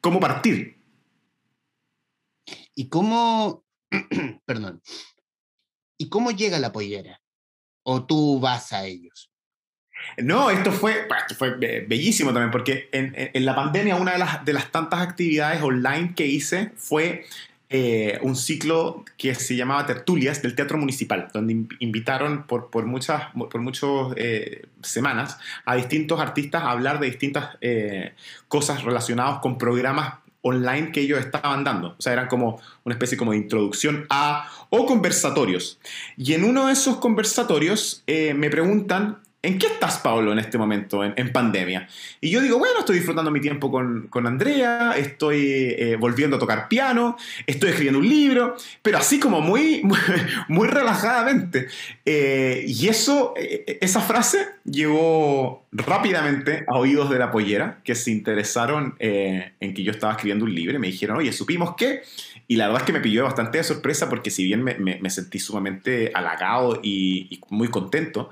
cómo 0.00 0.18
partir. 0.18 0.76
¿Y 2.74 2.88
cómo, 2.88 3.64
perdón, 4.44 4.82
¿y 5.96 6.08
cómo 6.08 6.32
llega 6.32 6.58
la 6.58 6.72
pollera? 6.72 7.22
¿O 7.84 8.04
tú 8.04 8.40
vas 8.40 8.72
a 8.72 8.84
ellos? 8.84 9.30
No, 10.18 10.50
esto 10.50 10.72
fue, 10.72 11.06
fue 11.36 11.50
bellísimo 11.86 12.32
también, 12.32 12.50
porque 12.50 12.88
en, 12.92 13.44
la 13.44 13.54
pandemia 13.54 13.96
una 13.96 14.12
de 14.12 14.18
las, 14.18 14.44
de 14.44 14.52
las 14.52 14.70
tantas 14.70 15.00
actividades 15.00 15.62
online 15.62 16.14
que 16.14 16.26
hice 16.26 16.72
fue 16.76 17.26
eh, 17.68 18.20
un 18.22 18.36
ciclo 18.36 19.04
que 19.18 19.34
se 19.34 19.56
llamaba 19.56 19.84
Tertulias 19.86 20.40
del 20.40 20.54
Teatro 20.54 20.78
Municipal, 20.78 21.30
donde 21.34 21.66
invitaron 21.80 22.44
por, 22.44 22.70
por 22.70 22.86
muchas 22.86 23.24
por 23.34 23.60
muchos, 23.60 24.14
eh, 24.16 24.66
semanas 24.82 25.36
a 25.64 25.74
distintos 25.74 26.20
artistas 26.20 26.62
a 26.62 26.70
hablar 26.70 27.00
de 27.00 27.06
distintas 27.06 27.56
eh, 27.60 28.14
cosas 28.46 28.84
relacionadas 28.84 29.40
con 29.40 29.58
programas 29.58 30.14
online 30.42 30.92
que 30.92 31.00
ellos 31.00 31.18
estaban 31.18 31.64
dando. 31.64 31.96
O 31.98 32.02
sea, 32.02 32.12
eran 32.12 32.28
como 32.28 32.60
una 32.84 32.94
especie 32.94 33.18
como 33.18 33.32
de 33.32 33.38
introducción 33.38 34.06
a 34.10 34.48
o 34.70 34.86
conversatorios. 34.86 35.80
Y 36.16 36.34
en 36.34 36.44
uno 36.44 36.68
de 36.68 36.72
esos 36.72 36.98
conversatorios 36.98 38.04
me 38.06 38.48
preguntan 38.48 39.18
¿En 39.46 39.58
qué 39.58 39.68
estás, 39.68 39.98
Pablo, 39.98 40.32
en 40.32 40.40
este 40.40 40.58
momento, 40.58 41.04
en, 41.04 41.32
pandemia? 41.32 41.86
Y 42.20 42.30
yo 42.30 42.40
digo, 42.40 42.58
bueno, 42.58 42.80
estoy 42.80 42.96
disfrutando 42.96 43.30
mi 43.30 43.40
tiempo 43.40 43.70
con, 43.70 44.26
Andrea, 44.26 44.94
estoy 44.96 45.72
eh, 45.78 45.96
volviendo 45.96 46.34
a 46.34 46.40
tocar 46.40 46.66
piano, 46.66 47.16
estoy 47.46 47.70
escribiendo 47.70 48.00
un 48.00 48.08
libro, 48.08 48.56
pero 48.82 48.98
así 48.98 49.20
como 49.20 49.40
muy, 49.40 49.82
muy, 50.48 50.66
relajadamente. 50.66 51.68
Eh, 52.04 52.64
y 52.66 52.88
eso, 52.88 53.34
eh, 53.36 53.78
esa 53.80 54.00
frase 54.00 54.48
llegó 54.64 55.64
rápidamente 55.70 56.64
a 56.66 56.74
oídos 56.74 57.08
de 57.08 57.18
la 57.20 57.30
pollera, 57.30 57.78
que 57.84 57.94
se 57.94 58.10
interesaron 58.10 58.96
en 58.98 59.74
que 59.74 59.84
yo 59.84 59.92
estaba 59.92 60.14
escribiendo 60.14 60.44
un 60.44 60.56
libro 60.56 60.74
y 60.74 60.80
me 60.80 60.88
dijeron, 60.88 61.18
oye, 61.18 61.32
supimos 61.32 61.76
que... 61.76 62.02
Y 62.48 62.56
la 62.56 62.66
verdad 62.66 62.82
es 62.82 62.86
que 62.86 62.92
me 62.92 63.00
pilló 63.00 63.22
bastante 63.22 63.58
de 63.58 63.64
sorpresa 63.64 64.08
porque 64.08 64.30
si 64.30 64.42
bien 64.42 64.64
me, 64.64 65.10
sentí 65.10 65.38
sumamente 65.38 66.10
halagado 66.14 66.80
y 66.82 67.40
muy 67.48 67.68
contento, 67.68 68.30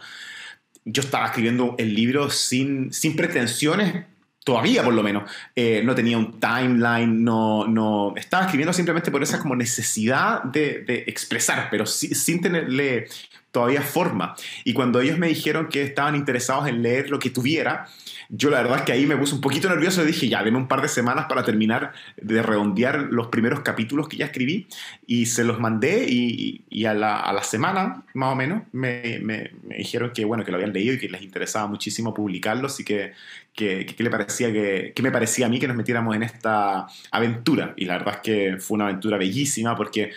yo 0.85 1.03
estaba 1.03 1.27
escribiendo 1.27 1.75
el 1.79 1.95
libro 1.95 2.31
sin, 2.31 2.93
sin 2.93 3.17
pretensiones, 3.17 4.05
todavía 4.45 4.85
por 4.85 4.95
lo 4.95 5.03
menos. 5.03 5.29
Eh, 5.57 5.83
no 5.85 5.95
tenía 5.95 6.19
un 6.19 6.39
timeline, 6.39 7.25
no, 7.25 7.67
no, 7.67 8.15
estaba 8.17 8.45
escribiendo 8.45 8.73
simplemente 8.73 9.11
por 9.11 9.23
esa 9.23 9.41
como 9.41 9.57
necesidad 9.57 10.45
de, 10.45 10.85
de 10.87 11.05
expresar, 11.07 11.69
pero 11.71 11.87
sin 11.87 12.41
tenerle 12.41 13.09
todavía 13.51 13.83
forma. 13.83 14.35
Y 14.65 14.75
cuando 14.75 15.01
ellos 15.01 15.17
me 15.17 15.29
dijeron 15.29 15.69
que 15.69 15.83
estaban 15.83 16.17
interesados 16.17 16.69
en 16.69 16.83
leer 16.83 17.09
lo 17.09 17.21
que 17.21 17.31
tuviera, 17.31 17.87
yo 18.29 18.51
la 18.51 18.63
verdad 18.63 18.79
es 18.79 18.83
que 18.85 18.93
ahí 18.93 19.07
me 19.07 19.17
puse 19.17 19.35
un 19.35 19.41
poquito 19.41 19.69
nervioso 19.69 20.03
y 20.03 20.07
dije, 20.07 20.29
ya, 20.29 20.43
denme 20.43 20.59
un 20.59 20.67
par 20.67 20.83
de 20.83 20.89
semanas 20.89 21.27
para 21.29 21.45
terminar 21.45 21.93
de 22.17 22.43
redondear 22.43 23.09
los 23.11 23.29
primeros 23.29 23.61
capítulos 23.61 24.09
que 24.09 24.17
ya 24.17 24.27
escribí 24.27 24.67
y 25.07 25.27
se 25.27 25.45
los 25.45 25.61
mandé 25.61 26.07
y, 26.09 26.65
y 26.69 26.87
a, 26.87 26.95
la, 26.95 27.21
a, 27.21 27.33
la, 27.33 27.45
semana, 27.45 28.03
más 28.15 28.33
o 28.33 28.35
menos, 28.35 28.63
me, 28.73 29.21
me, 29.23 29.53
me, 29.63 29.77
dijeron 29.77 30.11
que, 30.13 30.25
bueno, 30.25 30.45
que 30.45 30.51
lo 30.51 30.57
habían 30.57 30.73
leído 30.73 30.95
y 30.95 30.99
que 30.99 31.09
les 31.09 31.23
interesaba 31.23 31.69
muchísimo 31.69 32.13
publicarlo, 32.13 32.67
así 32.67 32.85
que, 32.85 33.13
que, 33.55 33.87
que, 33.87 34.03
le 34.03 34.11
parecía 34.11 34.53
que, 34.53 34.93
que 34.95 35.03
me 35.03 35.11
parecía 35.11 35.47
a 35.47 35.49
mí 35.49 35.59
que 35.59 35.69
nos 35.69 35.77
metiéramos 35.77 36.15
en 36.17 36.23
esta 36.23 36.87
aventura. 37.11 37.75
Y 37.77 37.85
la 37.85 37.99
verdad 37.99 38.15
es 38.17 38.21
que 38.21 38.57
fue 38.59 38.77
una 38.77 38.85
aventura 38.87 39.17
bellísima 39.17 39.77
porque 39.77 40.13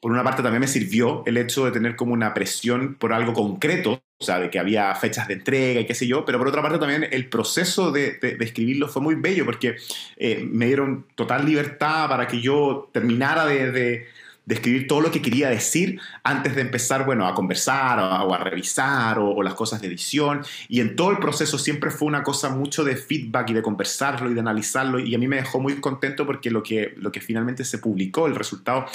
por 0.00 0.12
una 0.12 0.24
parte 0.24 0.42
también 0.42 0.60
me 0.60 0.66
sirvió 0.66 1.22
el 1.26 1.36
hecho 1.36 1.66
de 1.66 1.72
tener 1.72 1.94
como 1.94 2.14
una 2.14 2.32
presión 2.32 2.94
por 2.94 3.12
algo 3.12 3.34
concreto, 3.34 4.02
o 4.18 4.24
sea, 4.24 4.40
de 4.40 4.50
que 4.50 4.58
había 4.58 4.94
fechas 4.94 5.28
de 5.28 5.34
entrega 5.34 5.80
y 5.80 5.86
qué 5.86 5.94
sé 5.94 6.06
yo, 6.06 6.24
pero 6.24 6.38
por 6.38 6.48
otra 6.48 6.62
parte 6.62 6.78
también 6.78 7.06
el 7.10 7.28
proceso 7.28 7.92
de, 7.92 8.12
de, 8.14 8.36
de 8.36 8.44
escribirlo 8.44 8.88
fue 8.88 9.02
muy 9.02 9.14
bello 9.14 9.44
porque 9.44 9.76
eh, 10.16 10.46
me 10.50 10.66
dieron 10.66 11.06
total 11.14 11.44
libertad 11.44 12.08
para 12.08 12.26
que 12.26 12.40
yo 12.40 12.88
terminara 12.92 13.44
de, 13.44 13.72
de 13.72 14.06
escribir 14.54 14.86
todo 14.86 15.00
lo 15.00 15.10
que 15.10 15.22
quería 15.22 15.48
decir 15.48 16.00
antes 16.22 16.54
de 16.54 16.62
empezar, 16.62 17.04
bueno, 17.04 17.26
a 17.26 17.34
conversar 17.34 17.98
o 17.98 18.34
a, 18.34 18.38
revisar 18.38 19.18
o, 19.18 19.42
las 19.42 19.54
cosas 19.54 19.80
de 19.80 19.88
edición. 19.88 20.42
Y 20.68 20.80
en 20.80 20.96
todo 20.96 21.10
el 21.10 21.18
proceso 21.18 21.58
siempre 21.58 21.90
fue 21.90 22.08
una 22.08 22.22
cosa 22.22 22.50
mucho 22.50 22.84
de 22.84 22.96
feedback 22.96 23.50
y 23.50 23.54
de 23.54 23.62
conversarlo 23.62 24.30
y 24.30 24.34
de 24.34 24.40
analizarlo. 24.40 24.98
Y 24.98 25.14
a 25.14 25.18
mí 25.18 25.28
me 25.28 25.36
dejó 25.36 25.60
muy 25.60 25.80
contento 25.80 26.26
porque 26.26 26.50
lo 26.50 26.62
que, 26.62 26.94
lo 26.96 27.12
que 27.12 27.20
finalmente 27.20 27.64
se 27.64 27.78
publicó, 27.78 28.26
el 28.26 28.34
resultado, 28.34 28.86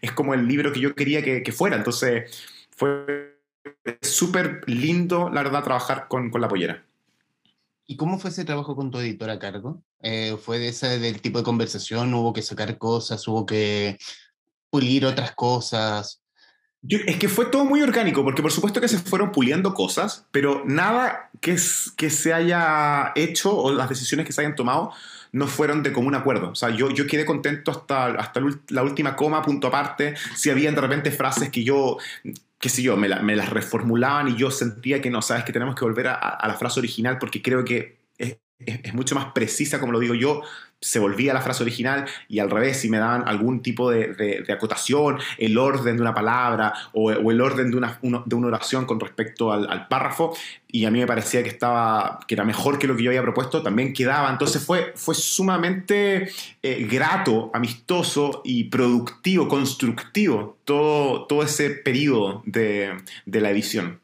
es 0.00 0.12
como 0.12 0.34
el 0.34 0.46
libro 0.46 0.72
que 0.72 0.80
yo 0.80 0.94
quería 0.94 1.22
que, 1.22 1.42
que 1.42 1.52
fuera. 1.52 1.76
Entonces 1.76 2.44
fue 2.70 3.38
súper 4.02 4.62
lindo, 4.66 5.30
la 5.30 5.42
verdad, 5.42 5.64
trabajar 5.64 6.06
con, 6.08 6.30
con 6.30 6.40
la 6.40 6.48
pollera. 6.48 6.84
¿Y 7.86 7.96
cómo 7.96 8.18
fue 8.18 8.30
ese 8.30 8.44
trabajo 8.44 8.74
con 8.76 8.90
tu 8.90 8.98
editor 8.98 9.28
a 9.28 9.38
cargo? 9.38 9.82
Eh, 10.00 10.36
¿Fue 10.42 10.58
de 10.58 10.68
ese 10.68 10.98
del 10.98 11.20
tipo 11.20 11.38
de 11.38 11.44
conversación? 11.44 12.14
¿Hubo 12.14 12.32
que 12.32 12.42
sacar 12.42 12.78
cosas? 12.78 13.26
¿Hubo 13.28 13.44
que 13.44 13.98
pulir 14.74 15.06
otras 15.06 15.30
cosas. 15.36 16.20
es 16.82 17.16
que 17.16 17.28
fue 17.28 17.46
todo 17.46 17.64
muy 17.64 17.80
orgánico, 17.80 18.24
porque 18.24 18.42
por 18.42 18.50
supuesto 18.50 18.80
que 18.80 18.88
se 18.88 18.98
fueron 18.98 19.30
puliendo 19.30 19.72
cosas, 19.72 20.26
pero 20.32 20.64
nada 20.66 21.30
que, 21.40 21.56
que 21.96 22.10
se 22.10 22.34
haya 22.34 23.12
hecho 23.14 23.56
o 23.56 23.72
las 23.72 23.88
decisiones 23.88 24.26
que 24.26 24.32
se 24.32 24.40
hayan 24.40 24.56
tomado 24.56 24.90
no 25.30 25.46
fueron 25.46 25.84
de 25.84 25.92
común 25.92 26.16
acuerdo. 26.16 26.50
O 26.50 26.54
sea, 26.56 26.70
yo, 26.70 26.90
yo 26.90 27.06
quedé 27.06 27.24
contento 27.24 27.70
hasta, 27.70 28.06
hasta 28.06 28.40
la 28.70 28.82
última 28.82 29.14
coma, 29.14 29.42
punto 29.42 29.68
aparte. 29.68 30.16
Si 30.34 30.50
habían 30.50 30.74
de 30.74 30.80
repente 30.80 31.12
frases 31.12 31.50
que 31.50 31.62
yo 31.62 31.98
qué 32.58 32.68
sé 32.68 32.82
yo, 32.82 32.96
me, 32.96 33.08
las 33.08 33.50
reformulaban 33.50 34.26
y 34.26 34.34
yo 34.36 34.50
sentía 34.50 35.00
que 35.00 35.10
no, 35.10 35.22
sabes 35.22 35.44
que 35.44 35.52
tenemos 35.52 35.76
que 35.76 35.84
volver 35.84 36.08
a, 36.08 36.40
la 36.48 36.54
frase 36.54 36.80
original 36.80 37.18
porque 37.20 37.42
creo 37.42 37.64
que 37.64 38.00
es, 38.18 38.38
mucho 38.92 39.14
más 39.14 39.26
precisa, 39.34 39.78
como 39.78 39.92
lo 39.92 40.00
digo 40.00 40.14
yo, 40.14 40.42
se 40.84 40.98
volvía 40.98 41.32
la 41.32 41.40
frase 41.40 41.62
original 41.62 42.04
y 42.28 42.40
al 42.40 42.50
revés, 42.50 42.78
si 42.78 42.90
me 42.90 42.98
daban 42.98 43.26
algún 43.26 43.62
tipo 43.62 43.90
de, 43.90 44.44
acotación, 44.52 45.18
el 45.38 45.56
orden 45.56 45.96
de 45.96 46.02
una 46.02 46.14
palabra 46.14 46.74
o, 46.92 47.10
el 47.10 47.40
orden 47.40 47.70
de 47.70 47.76
una, 47.76 47.98
de 48.02 48.34
una, 48.34 48.46
oración 48.46 48.84
con 48.84 49.00
respecto 49.00 49.50
al, 49.50 49.88
párrafo, 49.88 50.36
y 50.68 50.84
a 50.84 50.90
mí 50.90 50.98
me 50.98 51.06
parecía 51.06 51.42
que, 51.42 51.48
estaba, 51.48 52.20
que 52.28 52.34
era 52.34 52.44
mejor 52.44 52.78
que 52.78 52.86
lo 52.86 52.96
que 52.96 53.04
yo 53.04 53.10
había 53.10 53.22
propuesto, 53.22 53.62
también 53.62 53.92
quedaba. 53.94 54.30
Entonces 54.30 54.62
fue, 54.62 54.92
fue 54.94 55.14
sumamente 55.14 56.28
eh, 56.62 56.86
grato, 56.90 57.50
amistoso 57.54 58.42
y 58.44 58.64
productivo, 58.64 59.48
constructivo 59.48 60.58
todo, 60.64 61.26
todo 61.26 61.42
ese 61.42 61.70
periodo 61.70 62.42
de, 62.44 62.92
de 63.24 63.40
la 63.40 63.50
edición. 63.50 64.00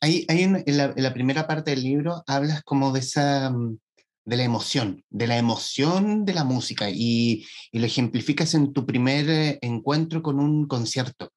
Hay 0.00 0.26
en, 0.28 0.64
la, 0.66 0.92
en, 0.96 1.02
la, 1.02 1.14
primera 1.14 1.46
parte 1.46 1.70
del 1.70 1.84
libro 1.84 2.24
hablas 2.26 2.64
como 2.64 2.92
de 2.92 2.98
esa 2.98 3.50
mm, 3.50 3.78
de 4.24 4.36
la 4.36 4.44
emoción, 4.44 5.04
de 5.10 5.26
la 5.26 5.38
emoción 5.38 6.24
de 6.24 6.34
la 6.34 6.44
música 6.44 6.90
y, 6.90 7.46
lo 7.72 7.84
ejemplificas 7.86 8.54
en 8.54 8.72
tu 8.72 8.86
primer 8.86 9.28
eh, 9.28 9.58
encuentro 9.62 10.22
con 10.22 10.38
un 10.38 10.66
concierto. 10.66 11.32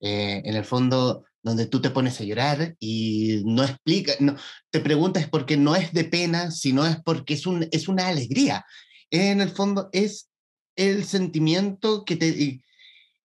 Eh, 0.00 0.42
en 0.44 0.54
el 0.54 0.64
fondo, 0.64 1.24
donde 1.42 1.66
tú 1.66 1.80
te 1.80 1.90
pones 1.90 2.20
a 2.20 2.24
llorar 2.24 2.76
y 2.78 3.42
no 3.46 3.64
explica, 3.64 4.12
no, 4.20 4.36
te 4.70 4.80
preguntas 4.80 5.28
por 5.28 5.46
qué 5.46 5.56
no 5.56 5.74
es 5.74 5.92
de 5.92 6.04
pena, 6.04 6.50
sino 6.50 6.86
es 6.86 6.96
porque 7.02 7.34
es, 7.34 7.46
un, 7.46 7.66
es 7.70 7.88
una 7.88 8.08
alegría. 8.08 8.64
En 9.10 9.40
el 9.40 9.48
fondo 9.48 9.88
es 9.92 10.28
el 10.76 11.04
sentimiento 11.04 12.04
que 12.04 12.16
te, 12.16 12.60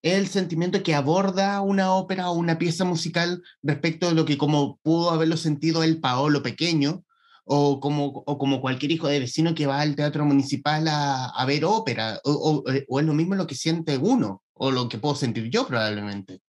el 0.01 0.27
sentimiento 0.27 0.81
que 0.83 0.95
aborda 0.95 1.61
una 1.61 1.93
ópera 1.93 2.29
o 2.29 2.33
una 2.33 2.57
pieza 2.57 2.85
musical 2.85 3.43
respecto 3.61 4.07
de 4.07 4.15
lo 4.15 4.25
que 4.25 4.37
como 4.37 4.79
pudo 4.81 5.11
haberlo 5.11 5.37
sentido 5.37 5.83
el 5.83 5.99
Paolo 5.99 6.41
pequeño, 6.41 7.03
o 7.45 7.79
como, 7.79 8.23
o 8.25 8.37
como 8.37 8.61
cualquier 8.61 8.91
hijo 8.91 9.07
de 9.07 9.19
vecino 9.19 9.55
que 9.55 9.65
va 9.65 9.81
al 9.81 9.95
teatro 9.95 10.25
municipal 10.25 10.87
a, 10.87 11.25
a 11.25 11.45
ver 11.45 11.65
ópera, 11.65 12.19
o, 12.23 12.31
o, 12.31 12.63
o, 12.87 12.99
es 12.99 13.05
lo 13.05 13.13
mismo 13.13 13.35
lo 13.35 13.47
que 13.47 13.55
siente 13.55 13.97
uno, 13.97 14.43
o 14.53 14.71
lo 14.71 14.87
que 14.87 14.97
puedo 14.97 15.15
sentir 15.15 15.49
yo 15.49 15.67
probablemente. 15.67 16.39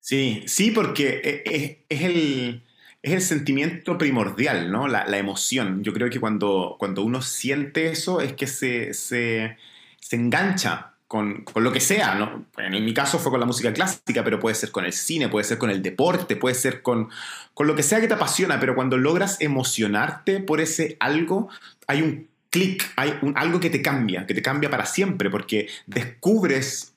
Sí, 0.00 0.42
sí, 0.46 0.72
porque 0.72 1.20
e, 1.22 1.42
e, 1.46 1.84
es, 1.88 2.02
el, 2.02 2.64
es 3.02 3.12
el 3.12 3.22
sentimiento 3.22 3.96
primordial, 3.98 4.72
¿no? 4.72 4.88
La, 4.88 5.06
la, 5.06 5.18
emoción. 5.18 5.84
Yo 5.84 5.92
creo 5.92 6.10
que 6.10 6.18
cuando, 6.18 6.76
cuando 6.78 7.04
uno 7.04 7.22
siente 7.22 7.88
eso 7.88 8.20
es 8.20 8.32
que 8.32 8.48
se, 8.48 8.94
se, 8.94 9.56
se 10.00 10.16
engancha 10.16 10.91
con, 11.12 11.44
con, 11.44 11.62
lo 11.62 11.72
que 11.72 11.80
sea, 11.80 12.14
¿no? 12.14 12.46
En 12.56 12.82
mi 12.86 12.94
caso 12.94 13.18
fue 13.18 13.30
con 13.30 13.38
la 13.38 13.44
música 13.44 13.70
clásica, 13.74 14.24
pero 14.24 14.40
puede 14.40 14.54
ser 14.54 14.70
con 14.70 14.86
el 14.86 14.94
cine, 14.94 15.28
puede 15.28 15.44
ser 15.44 15.58
con 15.58 15.68
el 15.68 15.82
deporte, 15.82 16.36
puede 16.36 16.54
ser 16.54 16.80
con, 16.80 17.10
con 17.52 17.66
lo 17.66 17.74
que 17.74 17.82
sea 17.82 18.00
que 18.00 18.08
te 18.08 18.14
apasiona, 18.14 18.58
pero 18.58 18.74
cuando 18.74 18.96
logras 18.96 19.38
emocionarte 19.42 20.40
por 20.40 20.62
ese 20.62 20.96
algo, 21.00 21.50
hay 21.86 22.00
un 22.00 22.28
clic, 22.48 22.90
hay 22.96 23.12
un, 23.20 23.36
algo 23.36 23.60
que 23.60 23.68
te 23.68 23.82
cambia, 23.82 24.26
que 24.26 24.32
te 24.32 24.40
cambia 24.40 24.70
para 24.70 24.86
siempre, 24.86 25.28
porque 25.28 25.68
descubres, 25.86 26.94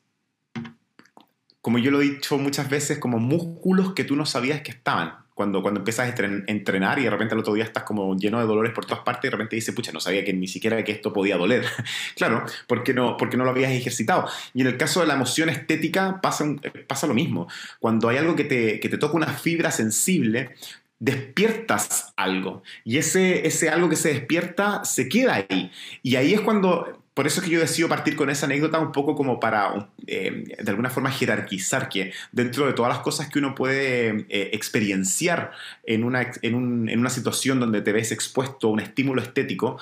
como 1.60 1.78
yo 1.78 1.92
lo 1.92 2.00
he 2.00 2.06
dicho 2.06 2.38
muchas 2.38 2.70
veces, 2.70 3.00
como 3.00 3.20
músculos 3.20 3.96
que 3.96 4.06
tú 4.06 4.16
no 4.16 4.26
sabías 4.26 4.62
que 4.62 4.72
estaban 4.72 5.25
cuando, 5.36 5.62
cuando 5.62 5.82
empiezas 5.82 6.08
a 6.08 6.26
entrenar 6.48 6.98
y 6.98 7.04
de 7.04 7.10
repente 7.10 7.36
el 7.36 7.42
otro 7.42 7.54
día 7.54 7.66
estás 7.66 7.84
como 7.84 8.16
lleno 8.16 8.40
de 8.40 8.46
dolores 8.46 8.72
por 8.72 8.86
todas 8.86 9.04
partes 9.04 9.26
y 9.26 9.28
de 9.28 9.32
repente 9.32 9.58
dices, 9.58 9.76
pucha, 9.76 9.92
no 9.92 10.00
sabía 10.00 10.24
que 10.24 10.32
ni 10.32 10.48
siquiera 10.48 10.82
que 10.84 10.94
esto 10.94 11.12
podía 11.12 11.36
doler. 11.36 11.66
claro, 12.16 12.46
porque 12.68 12.94
no, 12.94 13.18
porque 13.18 13.36
no 13.36 13.44
lo 13.44 13.50
habías 13.50 13.72
ejercitado. 13.74 14.30
Y 14.54 14.62
en 14.62 14.68
el 14.68 14.78
caso 14.78 15.02
de 15.02 15.08
la 15.08 15.16
emoción 15.16 15.50
estética 15.50 16.22
pasa, 16.22 16.46
pasa 16.88 17.06
lo 17.06 17.14
mismo. 17.14 17.50
Cuando 17.80 18.08
hay 18.08 18.18
algo 18.18 18.38
que 18.38 18.46
te, 18.46 18.80
que 18.80 18.88
te 18.88 18.98
toca 18.98 19.18
una 19.18 19.28
fibra 19.28 19.72
sensible, 19.72 20.56
despiertas 21.00 22.14
algo. 22.16 22.64
Y 22.86 22.98
ese, 22.98 23.46
ese 23.46 23.70
algo 23.70 23.90
que 23.90 23.98
se 23.98 24.14
despierta 24.14 24.86
se 24.86 25.10
queda 25.10 25.46
ahí. 25.50 25.70
Y 26.02 26.16
ahí 26.16 26.34
es 26.34 26.40
cuando 26.40 27.05
por 27.16 27.28
eso 27.28 27.40
es 27.40 27.46
que 27.46 27.54
yo 27.54 27.62
decido 27.62 27.88
partir 27.88 28.18
con 28.18 28.30
esa 28.30 28.46
anécdota 28.46 28.78
un 28.78 28.92
poco 28.92 29.16
como 29.16 29.40
para, 29.40 29.90
eh, 30.06 30.44
de 30.62 30.70
alguna 30.70 30.90
forma, 30.90 31.10
jerarquizar 31.10 31.88
que 31.88 32.12
dentro 32.34 32.68
de 32.68 32.74
todas 32.74 32.94
las 32.94 33.02
cosas 33.04 33.30
que 33.30 33.40
uno 33.40 33.56
puede 33.56 34.26
eh, 34.28 34.50
experienciar 34.52 35.52
en 35.86 36.04
una, 36.04 36.30
en, 36.42 36.90
en 36.90 37.00
una 37.00 37.10
situación 37.10 37.62
donde 37.62 37.82
te 37.82 37.94
ves 37.94 38.12
expuesto 38.12 38.68
a 38.68 38.72
un 38.72 38.82
estímulo 38.82 39.22
estético, 39.22 39.80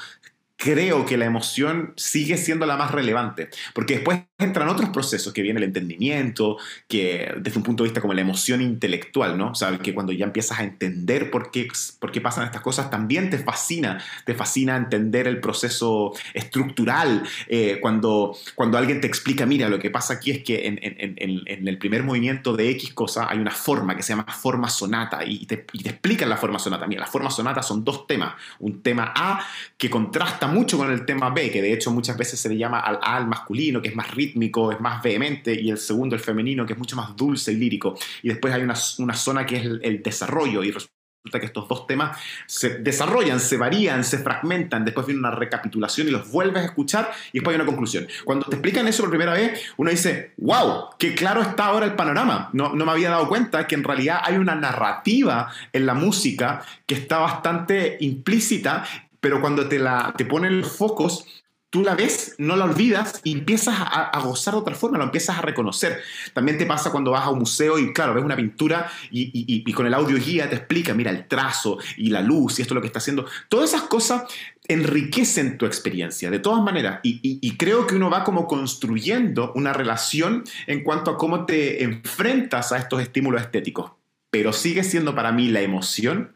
creo 0.58 1.06
que 1.06 1.18
la 1.18 1.26
emoción 1.26 1.94
sigue 1.98 2.38
siendo 2.38 2.66
la 2.66 2.78
más 2.78 2.92
relevante, 2.92 3.50
porque 3.74 3.96
después 3.96 4.22
entran 4.38 4.70
otros 4.70 4.90
procesos, 4.90 5.34
que 5.34 5.42
viene 5.42 5.60
el 5.60 5.66
entendimiento, 5.66 6.58
que 6.88 7.34
desde 7.38 7.58
un 7.58 7.64
punto 7.64 7.84
de 7.84 7.90
vista 7.90 8.02
como 8.02 8.14
la 8.14 8.22
emoción 8.22 8.62
intelectual, 8.62 9.38
¿no? 9.38 9.52
O 9.52 9.56
sea, 9.56 9.78
que 9.80 9.94
cuando 9.94 10.12
ya 10.12 10.26
empiezas 10.26 10.60
a 10.60 10.64
entender 10.64 11.32
por 11.32 11.52
qué, 11.52 11.68
por 12.00 12.12
qué 12.12 12.22
pasan 12.22 12.46
estas 12.46 12.62
cosas, 12.62 12.90
también 12.90 13.30
te 13.30 13.38
fascina, 13.40 14.04
te 14.26 14.36
fascina 14.36 14.76
entender 14.76 15.28
el 15.28 15.40
proceso 15.40 16.14
estructural, 16.34 17.24
eh, 17.48 17.80
cuando, 17.82 18.36
cuando 18.56 18.78
alguien 18.78 19.02
te 19.02 19.08
explica, 19.08 19.46
mira, 19.46 19.70
lo 19.70 19.80
que 19.80 19.90
pasa 19.90 20.14
aquí 20.16 20.32
es 20.32 20.44
que 20.44 20.68
en, 20.68 20.80
en, 20.82 21.16
en, 21.46 21.68
el 21.68 21.78
primer 21.78 22.04
movimiento 22.04 22.56
de 22.56 22.70
X 22.72 22.94
cosa 22.94 23.30
hay 23.30 23.40
una 23.40 23.52
forma 23.52 23.96
que 23.96 24.04
se 24.04 24.14
llama 24.14 24.32
forma 24.32 24.70
sonata, 24.70 25.26
y 25.26 25.46
te, 25.46 25.66
y 25.74 25.84
te 25.84 25.90
explican 25.90 26.30
la 26.30 26.38
forma 26.38 26.60
sonata. 26.60 26.88
Mira, 26.88 27.02
la 27.02 27.08
forma 27.08 27.30
sonata 27.30 27.62
son 27.62 27.84
dos 27.84 28.08
temas, 28.08 28.34
un 28.60 28.82
tema 28.82 29.14
A 29.16 29.46
que 29.78 29.90
contrasta 29.90 30.43
mucho 30.48 30.78
con 30.78 30.92
el 30.92 31.06
tema 31.06 31.30
B, 31.30 31.52
que 31.52 31.62
de 31.62 31.74
hecho 31.74 31.92
muchas 31.92 32.18
veces 32.18 32.40
se 32.40 32.50
le 32.50 32.58
llama 32.58 32.80
al 32.80 33.00
A 33.02 33.18
al 33.18 33.28
masculino, 33.28 33.82
que 33.82 33.90
es 33.90 33.96
más 33.96 34.12
rítmico, 34.12 34.72
es 34.72 34.80
más 34.80 35.02
vehemente, 35.02 35.54
y 35.60 35.70
el 35.70 35.78
segundo, 35.78 36.16
el 36.16 36.22
femenino, 36.22 36.66
que 36.66 36.74
es 36.74 36.80
mucho 36.80 36.96
más 36.96 37.16
dulce 37.16 37.52
y 37.52 37.58
lírico. 37.58 37.98
Y 38.22 38.30
después 38.30 38.54
hay 38.54 38.62
una, 38.62 38.76
una 39.00 39.14
zona 39.16 39.46
que 39.46 39.58
es 39.58 39.64
el, 39.64 40.02
desarrollo, 40.04 40.64
y 40.64 40.72
resulta 40.72 40.94
que 41.40 41.46
estos 41.46 41.70
dos 41.70 41.88
temas 41.88 42.18
se 42.48 42.80
desarrollan, 42.80 43.40
se 43.40 43.56
varían, 43.56 44.04
se 44.04 44.18
fragmentan, 44.18 44.84
después 44.84 45.08
viene 45.08 45.20
una 45.20 45.32
recapitulación 45.32 46.08
y 46.08 46.12
los 46.12 46.30
vuelves 46.30 46.64
a 46.64 46.66
escuchar 46.66 47.12
y 47.32 47.40
después 47.40 47.54
hay 47.54 47.62
una 47.62 47.66
conclusión. 47.66 48.08
Cuando 48.26 48.46
te 48.46 48.56
explican 48.58 48.90
eso 48.90 49.04
por 49.04 49.10
primera 49.10 49.32
vez, 49.32 49.62
uno 49.78 49.90
dice, 49.90 50.34
wow, 50.36 50.90
qué 51.00 51.16
claro 51.16 51.42
está 51.42 51.68
ahora 51.68 51.86
el 51.86 51.96
panorama. 51.96 52.50
No, 52.52 52.76
no 52.76 52.86
me 52.86 52.92
había 52.92 53.10
dado 53.10 53.30
cuenta 53.30 53.66
que 53.68 53.76
en 53.76 53.86
realidad 53.86 54.20
hay 54.22 54.36
una 54.36 54.56
narrativa 54.56 55.50
en 55.72 55.86
la 55.86 55.94
música 55.94 56.66
que 56.86 56.96
está 56.96 57.20
bastante 57.20 57.96
implícita 58.02 58.84
pero 59.24 59.40
cuando 59.40 59.70
te, 59.70 59.80
la, 59.80 60.14
te 60.18 60.26
ponen 60.26 60.60
los 60.60 60.76
focos, 60.76 61.26
tú 61.70 61.82
la 61.82 61.96
ves, 61.96 62.36
no 62.40 62.58
la 62.58 62.66
olvidas 62.66 63.22
y 63.24 63.32
empiezas 63.32 63.76
a, 63.80 64.20
gozar 64.20 64.54
de 64.54 64.60
otra 64.60 64.76
forma, 64.76 64.98
lo 64.98 65.06
empiezas 65.06 65.38
a 65.38 65.42
reconocer. 65.42 66.02
También 66.34 66.58
te 66.58 66.66
pasa 66.66 66.92
cuando 66.92 67.12
vas 67.12 67.24
a 67.24 67.30
un 67.30 67.40
museo 67.40 67.80
y, 67.80 67.94
claro, 67.94 68.14
ves 68.14 68.24
una 68.26 68.36
pintura 68.36 68.92
y, 69.12 69.72
con 69.72 69.88
el 69.88 69.94
audio 69.94 70.18
guía 70.18 70.50
te 70.50 70.58
explica, 70.58 70.94
mira, 70.94 71.10
el 71.10 71.26
trazo 71.26 71.78
y 71.96 72.10
la 72.10 72.20
luz 72.20 72.60
y 72.60 72.64
esto 72.64 72.74
es 72.74 72.76
lo 72.76 72.82
que 72.82 72.88
está 72.88 73.00
haciendo. 73.00 73.26
Todas 73.48 73.70
esas 73.74 73.84
cosas 73.84 74.24
enriquecen 74.68 75.58
tu 75.58 75.66
experiencia, 75.66 76.30
de 76.30 76.40
todas 76.40 76.62
maneras. 76.62 77.00
Y, 77.02 77.56
creo 77.56 77.88
que 77.88 77.96
uno 77.96 78.10
va 78.10 78.26
como 78.26 78.46
construyendo 78.46 79.54
una 79.56 79.72
relación 79.72 80.44
en 80.68 80.84
cuanto 80.84 81.12
a 81.12 81.18
cómo 81.18 81.46
te 81.46 81.82
enfrentas 81.82 82.74
a 82.74 82.78
estos 82.78 83.02
estímulos 83.02 83.42
estéticos. 83.42 83.94
Pero 84.30 84.52
sigue 84.52 84.84
siendo 84.84 85.16
para 85.16 85.32
mí 85.32 85.48
la 85.48 85.62
emoción 85.62 86.34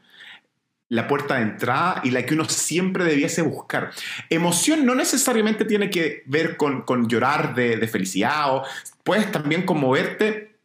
la 0.90 1.08
puerta 1.08 1.36
de 1.36 1.42
entrada 1.42 2.02
y 2.04 2.12
la 2.12 2.26
que 2.26 2.34
uno 2.34 2.46
siempre 2.46 3.04
debiese 3.04 3.42
buscar. 3.42 3.92
Emoción 4.30 4.86
no 4.86 4.96
necesariamente 4.96 5.66
tiene 5.66 5.90
que 5.90 6.24
ver 6.26 6.56
con, 6.58 6.86
llorar 7.08 7.56
de, 7.56 7.88
felicidad, 7.88 8.56
o 8.56 8.64
puedes 9.04 9.32
también 9.32 9.64
conmoverte 9.64 10.56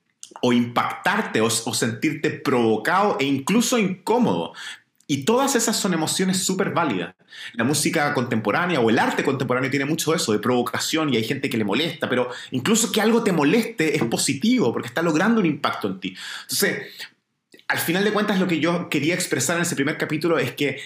o 0.40 0.52
impactarte 0.52 1.40
o, 1.40 1.50
sentirte 1.50 2.30
provocado 2.30 3.16
e 3.20 3.24
incluso 3.24 3.78
incómodo. 3.78 4.52
Y 5.08 5.24
todas 5.24 5.56
esas 5.56 5.76
son 5.76 5.92
emociones 5.92 6.42
súper 6.42 6.70
válidas. 6.70 7.14
La 7.54 7.64
música 7.64 8.14
contemporánea 8.14 8.80
o 8.80 8.88
el 8.88 8.98
arte 8.98 9.24
contemporáneo 9.24 9.70
tiene 9.70 9.84
mucho 9.84 10.14
eso 10.14 10.32
de 10.32 10.38
provocación 10.38 11.12
y 11.12 11.16
hay 11.16 11.24
gente 11.24 11.50
que 11.50 11.58
le 11.58 11.64
molesta, 11.64 12.08
pero 12.08 12.30
incluso 12.50 12.92
que 12.92 13.00
algo 13.00 13.22
te 13.22 13.32
moleste 13.32 13.96
es 13.96 14.04
positivo 14.04 14.72
porque 14.72 14.88
está 14.88 15.02
logrando 15.02 15.40
un 15.40 15.46
impacto 15.46 15.88
en 15.88 16.00
ti. 16.00 16.16
Entonces, 16.42 16.88
al 17.72 17.78
final 17.78 18.04
de 18.04 18.12
cuentas 18.12 18.38
lo 18.38 18.46
que 18.46 18.60
yo 18.60 18.90
quería 18.90 19.14
expresar 19.14 19.56
en 19.56 19.62
ese 19.62 19.74
primer 19.74 19.96
capítulo 19.96 20.38
es 20.38 20.52
que 20.52 20.78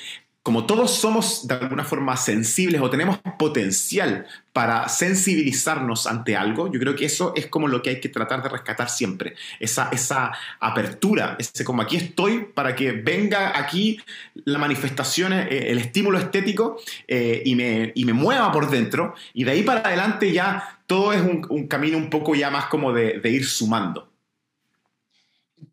como 0.45 0.65
todos 0.65 0.93
somos 0.95 1.49
de 1.49 1.55
alguna 1.55 1.83
forma 1.83 2.17
sensibles 2.17 2.81
o 2.81 2.89
tenemos 2.89 3.19
potencial 3.37 4.27
para 4.53 4.89
sensibilizarnos 4.89 6.07
ante 6.07 6.37
algo, 6.37 6.73
yo 6.73 6.79
creo 6.79 6.95
que 6.95 7.05
eso 7.05 7.33
es 7.35 7.49
como 7.49 7.67
lo 7.67 7.83
que 7.83 7.91
hay 7.91 8.01
que 8.01 8.09
tratar 8.09 8.45
de 8.45 8.51
rescatar 8.51 8.89
siempre, 8.89 9.35
esa, 9.59 9.89
esa 9.91 10.31
apertura, 10.61 11.35
ese 11.41 11.65
como 11.65 11.83
aquí 11.83 11.97
estoy 11.97 12.47
para 12.55 12.77
que 12.77 12.93
venga 12.93 13.59
aquí 13.59 13.99
la 14.45 14.61
manifestación, 14.61 15.33
eh, 15.33 15.73
el 15.73 15.79
estímulo 15.79 16.17
estético 16.17 16.81
eh, 17.09 17.43
y, 17.45 17.57
me, 17.57 17.91
y, 17.97 18.05
me, 18.05 18.13
mueva 18.13 18.53
por 18.53 18.71
dentro 18.71 19.17
y 19.35 19.43
de 19.43 19.51
ahí 19.51 19.65
para 19.65 19.81
adelante 19.81 20.33
ya 20.33 20.79
todo 20.87 21.13
es 21.13 21.23
un, 21.23 21.67
camino 21.67 21.99
un 21.99 22.09
poco 22.09 22.37
ya 22.37 22.51
más 22.51 22.67
como 22.67 22.93
de 22.93 23.21
ir 23.29 23.45
sumando. 23.45 24.16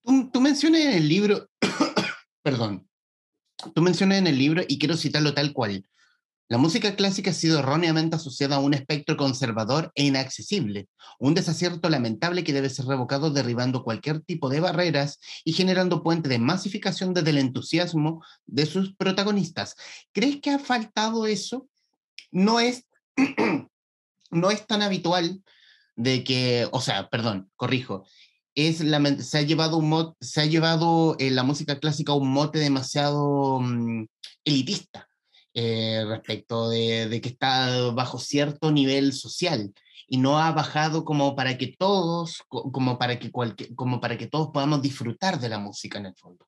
Tú, 0.03 0.41
mencionas 0.41 0.81
en 0.81 0.93
el 0.93 1.07
libro, 1.07 1.49
perdón, 2.43 2.89
tú 3.73 3.81
mencionas 3.81 4.17
en 4.17 4.27
el 4.27 4.37
libro, 4.37 4.61
y 4.67 4.77
quiero 4.77 4.97
citarlo 4.97 5.33
tal 5.33 5.53
cual, 5.53 5.87
La 6.49 6.57
música 6.57 6.95
clásica 6.97 7.31
ha 7.31 7.33
sido 7.33 7.59
erróneamente 7.59 8.17
asociada 8.17 8.57
a 8.57 8.59
un 8.59 8.73
espectro 8.73 9.15
conservador 9.15 9.91
e 9.95 10.03
inaccesible, 10.03 10.89
un 11.17 11.33
desacierto 11.33 11.89
lamentable 11.89 12.43
que 12.43 12.51
debe 12.51 12.69
ser 12.69 12.85
revocado 12.85 13.31
derribando 13.31 13.81
cualquier 13.81 14.19
tipo 14.19 14.49
de 14.49 14.59
barreras 14.59 15.19
y 15.45 15.53
generando 15.53 16.03
puente 16.03 16.27
de 16.27 16.39
masificación 16.39 17.13
desde 17.13 17.29
el 17.29 17.37
entusiasmo 17.37 18.23
de 18.45 18.65
sus 18.65 18.93
protagonistas. 18.95 19.75
¿Crees 20.11 20.41
que 20.41 20.51
ha 20.51 20.59
faltado 20.59 21.25
eso? 21.25 21.69
No 22.29 22.59
es, 22.59 22.85
no 24.31 24.51
es 24.51 24.67
tan 24.67 24.81
habitual 24.81 25.41
de 25.95 26.23
que, 26.23 26.67
o 26.71 26.81
sea, 26.81 27.09
perdón, 27.09 27.51
corrijo, 27.55 28.05
es 28.55 28.81
la, 28.81 29.01
se 29.21 29.37
ha 29.39 29.41
llevado, 29.41 29.77
un 29.77 30.15
se 30.19 30.41
ha 30.41 30.45
llevado 30.45 31.15
eh, 31.19 31.31
la 31.31 31.43
música 31.43 31.79
clásica 31.79 32.11
a 32.11 32.15
un 32.15 32.31
mote 32.31 32.59
demasiado 32.59 33.59
mm, 33.59 34.05
elitista 34.45 35.09
eh, 35.53 36.03
respecto 36.07 36.69
de, 36.69 37.19
que 37.21 37.29
está 37.29 37.91
bajo 37.91 38.19
cierto 38.19 38.71
nivel 38.71 39.13
social 39.13 39.73
y 40.07 40.17
no 40.17 40.39
ha 40.39 40.51
bajado 40.51 41.05
como 41.05 41.35
para 41.35 41.57
que 41.57 41.75
todos, 41.77 42.43
como 42.47 42.97
para 42.97 43.19
que, 43.19 43.31
como 43.31 44.01
para 44.01 44.17
que 44.17 44.27
todos 44.27 44.49
podamos 44.53 44.81
disfrutar 44.81 45.39
de 45.39 45.49
la 45.49 45.59
música 45.59 45.99
en 45.99 46.07
el 46.07 46.15
fondo. 46.15 46.47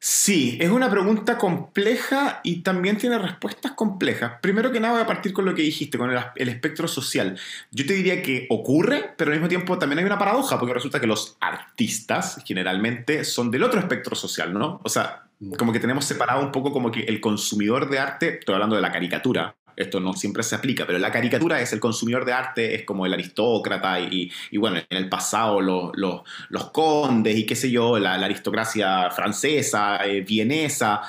Sí, 0.00 0.56
es 0.60 0.70
una 0.70 0.88
pregunta 0.88 1.36
compleja 1.36 2.40
y 2.44 2.62
también 2.62 2.98
tiene 2.98 3.18
respuestas 3.18 3.72
complejas. 3.72 4.34
Primero 4.40 4.70
que 4.70 4.78
nada 4.78 4.94
voy 4.94 5.02
a 5.02 5.06
partir 5.06 5.32
con 5.32 5.44
lo 5.44 5.56
que 5.56 5.62
dijiste, 5.62 5.98
con 5.98 6.10
el, 6.10 6.48
espectro 6.48 6.86
social. 6.86 7.36
Yo 7.72 7.84
te 7.84 7.94
diría 7.94 8.22
que 8.22 8.46
ocurre, 8.48 9.12
pero 9.16 9.32
al 9.32 9.38
mismo 9.38 9.48
tiempo 9.48 9.76
también 9.76 9.98
hay 9.98 10.04
una 10.04 10.18
paradoja, 10.18 10.56
porque 10.56 10.74
resulta 10.74 11.00
que 11.00 11.08
los 11.08 11.36
artistas 11.40 12.40
generalmente 12.46 13.24
son 13.24 13.50
del 13.50 13.64
otro 13.64 13.80
espectro 13.80 14.14
social, 14.14 14.52
¿no? 14.52 14.80
O 14.84 14.88
sea, 14.88 15.24
como 15.58 15.72
que 15.72 15.80
tenemos 15.80 16.04
separado 16.04 16.42
un 16.42 16.52
poco 16.52 16.72
como 16.72 16.92
que 16.92 17.00
el 17.00 17.20
consumidor 17.20 17.90
de 17.90 17.98
arte, 17.98 18.38
estoy 18.38 18.54
hablando 18.54 18.76
de 18.76 18.82
la 18.82 18.92
caricatura, 18.92 19.56
esto 19.78 20.00
no 20.00 20.12
siempre 20.12 20.42
se 20.42 20.56
aplica, 20.56 20.86
pero 20.86 20.98
la 20.98 21.12
caricatura 21.12 21.60
es 21.60 21.72
el 21.72 21.78
consumidor 21.78 22.24
de 22.24 22.32
arte, 22.32 22.74
es 22.74 22.84
como 22.84 23.06
el 23.06 23.14
aristócrata 23.14 24.00
y, 24.00 24.30
bueno, 24.58 24.78
en 24.78 24.96
el 24.96 25.08
pasado 25.08 25.60
los, 25.60 25.92
los, 25.94 26.70
condes 26.70 27.36
y 27.36 27.46
qué 27.46 27.54
sé 27.54 27.70
yo, 27.70 27.98
la, 27.98 28.14
aristocracia 28.14 29.10
francesa, 29.10 30.04
eh, 30.04 30.22
vienesa, 30.22 31.00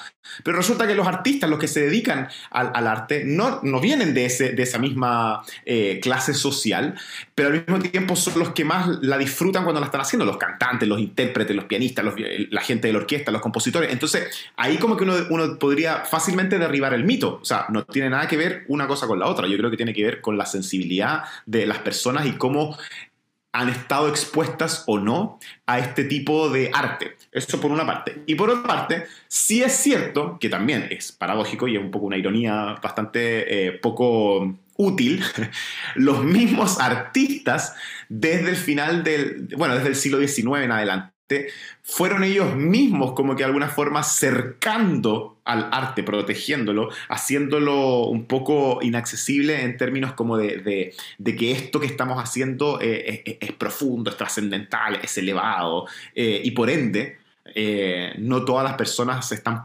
pero 0.43 0.58
resulta 0.58 0.88
que 0.88 0.95
los 0.95 1.08
artistas, 1.08 1.49
los 1.49 1.60
que 1.60 1.67
se 1.67 1.82
dedican 1.82 2.29
al, 2.51 2.88
arte, 2.88 3.23
no, 3.25 3.60
no, 3.63 3.79
vienen 3.79 4.13
de, 4.13 4.25
ese, 4.25 4.51
de 4.53 4.63
esa 4.63 4.77
misma 4.77 5.43
eh, 5.65 5.99
clase 6.01 6.34
social, 6.34 6.95
pero 7.36 7.49
al 7.49 7.65
mismo 7.65 7.79
tiempo 7.79 8.15
son 8.15 8.39
los 8.39 8.51
que 8.51 8.65
más 8.65 8.88
la 9.01 9.17
disfrutan 9.17 9.63
cuando 9.63 9.79
la 9.79 9.88
están 9.88 10.01
haciendo, 10.01 10.25
los 10.25 10.38
cantantes, 10.38 10.88
los 10.88 10.99
intérpretes, 10.99 11.55
los 11.55 11.65
pianistas, 11.65 12.05
la 12.49 12.62
gente 12.62 12.88
de 12.88 12.93
la 12.93 12.99
orquesta, 12.99 13.32
los 13.32 13.41
compositores. 13.41 13.91
Entonces, 13.91 14.29
ahí 14.58 14.77
como 14.77 14.97
que 14.97 15.03
uno, 15.03 15.15
uno 15.29 15.58
podría 15.58 16.05
fácilmente 16.05 16.60
derribar 16.60 16.93
el 16.93 17.03
mito. 17.03 17.39
O 17.41 17.45
sea, 17.45 17.65
no 17.69 17.86
tiene 17.86 18.10
nada 18.10 18.27
que 18.27 18.38
ver 18.38 18.65
una 18.67 18.88
cosa 18.88 19.08
con 19.08 19.19
la 19.19 19.27
otra. 19.27 19.47
Yo 19.47 19.58
creo 19.58 19.71
que 19.71 19.77
tiene 19.77 19.93
que 19.93 20.03
ver 20.03 20.21
con 20.21 20.38
la 20.38 20.45
sensibilidad 20.45 21.23
de 21.45 21.65
las 21.65 21.79
personas 21.79 22.25
y 22.25 22.34
cómo 22.34 22.77
han 23.51 23.69
estado 23.69 24.10
expuestas 24.10 24.84
o 24.88 24.99
no 24.99 25.39
a 25.65 25.79
este 25.79 26.03
tipo 26.03 26.49
de 26.49 26.71
arte. 26.73 27.17
Eso 27.32 27.62
por 27.62 27.72
una 27.72 27.86
parte. 27.86 28.24
Y 28.26 28.36
por 28.36 28.50
otra 28.50 28.63
parte, 28.63 29.06
sí 29.28 29.62
es 29.62 29.74
cierto, 29.74 30.38
que 30.39 30.50
también 30.50 30.88
es 30.89 31.12
paradójico 31.12 31.68
y 31.68 31.76
es 31.76 31.82
un 31.82 31.92
poco 31.92 32.08
una 32.08 32.18
ironía 32.18 32.76
bastante 32.82 33.68
eh, 33.68 33.72
poco 33.74 34.56
útil, 34.78 35.22
los 35.96 36.24
mismos 36.24 36.80
artistas 36.80 37.76
desde 38.08 38.50
el 38.50 38.56
final 38.56 39.04
del, 39.04 39.48
bueno, 39.58 39.76
desde 39.76 39.89
el 39.89 39.96
siglo 39.96 40.20
XIX 40.20 40.63
en 40.63 40.72
adelante, 40.72 41.13
fueron 41.82 42.24
ellos 42.24 42.56
mismos 42.56 43.13
como 43.13 43.36
que 43.36 43.44
de 43.44 43.46
alguna 43.46 43.70
forma 43.70 44.04
cercando 44.04 45.39
al 45.46 45.70
arte, 45.72 46.04
protegiéndolo, 46.04 46.89
haciéndolo 47.10 48.06
un 48.06 48.26
poco 48.26 48.80
inaccesible 48.82 49.63
en 49.63 49.78
términos 49.78 50.13
como 50.13 50.38
de, 50.38 50.94
que 51.24 51.52
esto 51.52 51.80
que 51.80 51.88
estamos 51.88 52.22
haciendo 52.22 52.80
eh, 52.82 53.38
es, 53.39 53.52
profundo, 53.54 54.12
es 54.12 54.18
trascendental, 54.18 55.00
es 55.02 55.18
elevado, 55.18 55.88
eh, 56.13 56.42
y 56.44 56.52
por 56.52 56.70
ende, 56.70 57.18
eh, 57.56 58.13
no 58.20 58.46
todas 58.46 58.63
las 58.63 58.76
personas 58.76 59.32
están 59.32 59.63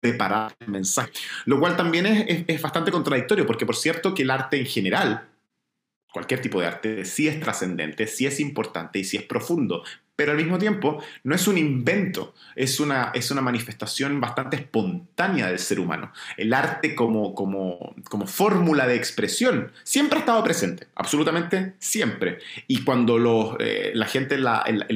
preparadas 0.00 0.54
el 0.60 0.68
mensaje. 0.68 1.10
Lo 1.46 1.58
cual 1.58 1.76
también 1.76 2.06
es, 2.06 2.44
es 2.46 2.62
bastante 2.62 2.92
contradictorio, 2.92 3.44
porque 3.44 3.66
por 3.66 3.76
cierto 3.76 4.14
que 4.14 4.22
el 4.22 4.30
arte 4.30 4.56
en 4.56 4.66
general, 4.66 5.28
cualquier 6.12 6.40
tipo 6.40 6.60
de 6.60 6.66
arte, 6.68 7.04
sí 7.04 7.26
es 7.26 7.40
trascendente, 7.40 8.06
sí 8.06 8.24
es 8.24 8.38
importante 8.38 9.00
y 9.00 9.04
sí 9.04 9.16
es 9.16 9.24
profundo, 9.24 9.82
pero 10.16 10.32
al 10.32 10.38
mismo 10.38 10.58
tiempo 10.58 11.02
no 11.24 11.34
es 11.34 11.46
un 11.46 11.58
invento, 11.58 12.34
es 12.54 12.80
una, 12.80 13.12
es 13.14 13.30
una 13.30 13.42
manifestación 13.42 14.18
bastante 14.20 14.56
espontánea 14.56 15.48
del 15.48 15.58
ser 15.58 15.78
humano. 15.78 16.10
El 16.38 16.54
arte 16.54 16.94
como, 16.94 17.34
como, 17.34 17.94
como 18.08 18.26
fórmula 18.26 18.86
de 18.86 18.96
expresión 18.96 19.72
siempre 19.84 20.16
ha 20.16 20.20
estado 20.20 20.42
presente, 20.42 20.86
absolutamente 20.94 21.74
siempre. 21.78 22.38
Y 22.66 22.82
cuando 22.82 23.18
los, 23.18 23.56
eh, 23.60 23.92
la 23.94 24.06
gente 24.06 24.36
en, 24.36 24.44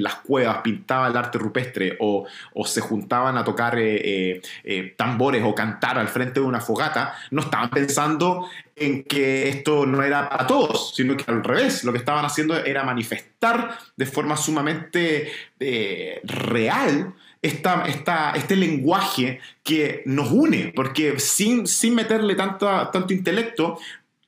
las 0.03 0.15
cuevas 0.17 0.59
pintaba 0.63 1.09
el 1.09 1.17
arte 1.17 1.39
rupestre 1.39 1.97
o, 2.01 2.27
o 2.55 2.67
se 2.67 2.81
juntaban 2.81 3.37
a 3.37 3.45
tocar 3.45 3.79
eh, 3.79 4.41
eh, 4.65 4.95
tambores 4.97 5.43
o 5.45 5.55
cantar 5.55 5.99
al 5.99 6.09
frente 6.09 6.41
de 6.41 6.47
una 6.47 6.61
fogata, 6.61 7.15
no 7.31 7.43
estaban 7.43 7.69
pensando 7.69 8.49
en 8.81 9.05
que 9.05 9.49
esto 9.49 9.85
no 9.85 10.03
era 10.03 10.29
para 10.29 10.47
todos, 10.47 10.95
sino 10.97 11.17
que 11.17 11.25
al 11.29 11.45
revés, 11.45 11.85
lo 11.85 11.93
que 11.93 11.99
estaban 11.99 12.25
haciendo 12.25 12.57
era 12.57 12.83
manifestar 12.83 13.79
de 13.95 14.07
forma 14.07 14.37
sumamente 14.37 15.31
eh, 15.61 16.21
real 16.25 17.15
este 17.43 18.57
lenguaje 18.57 19.41
que 19.63 20.03
nos 20.07 20.31
une, 20.31 20.73
porque 20.75 21.19
sin, 21.19 21.67
sin 21.67 21.95
meterle 21.95 22.35
tanta, 22.35 22.91
tanto 22.91 23.13
intelecto, 23.13 23.79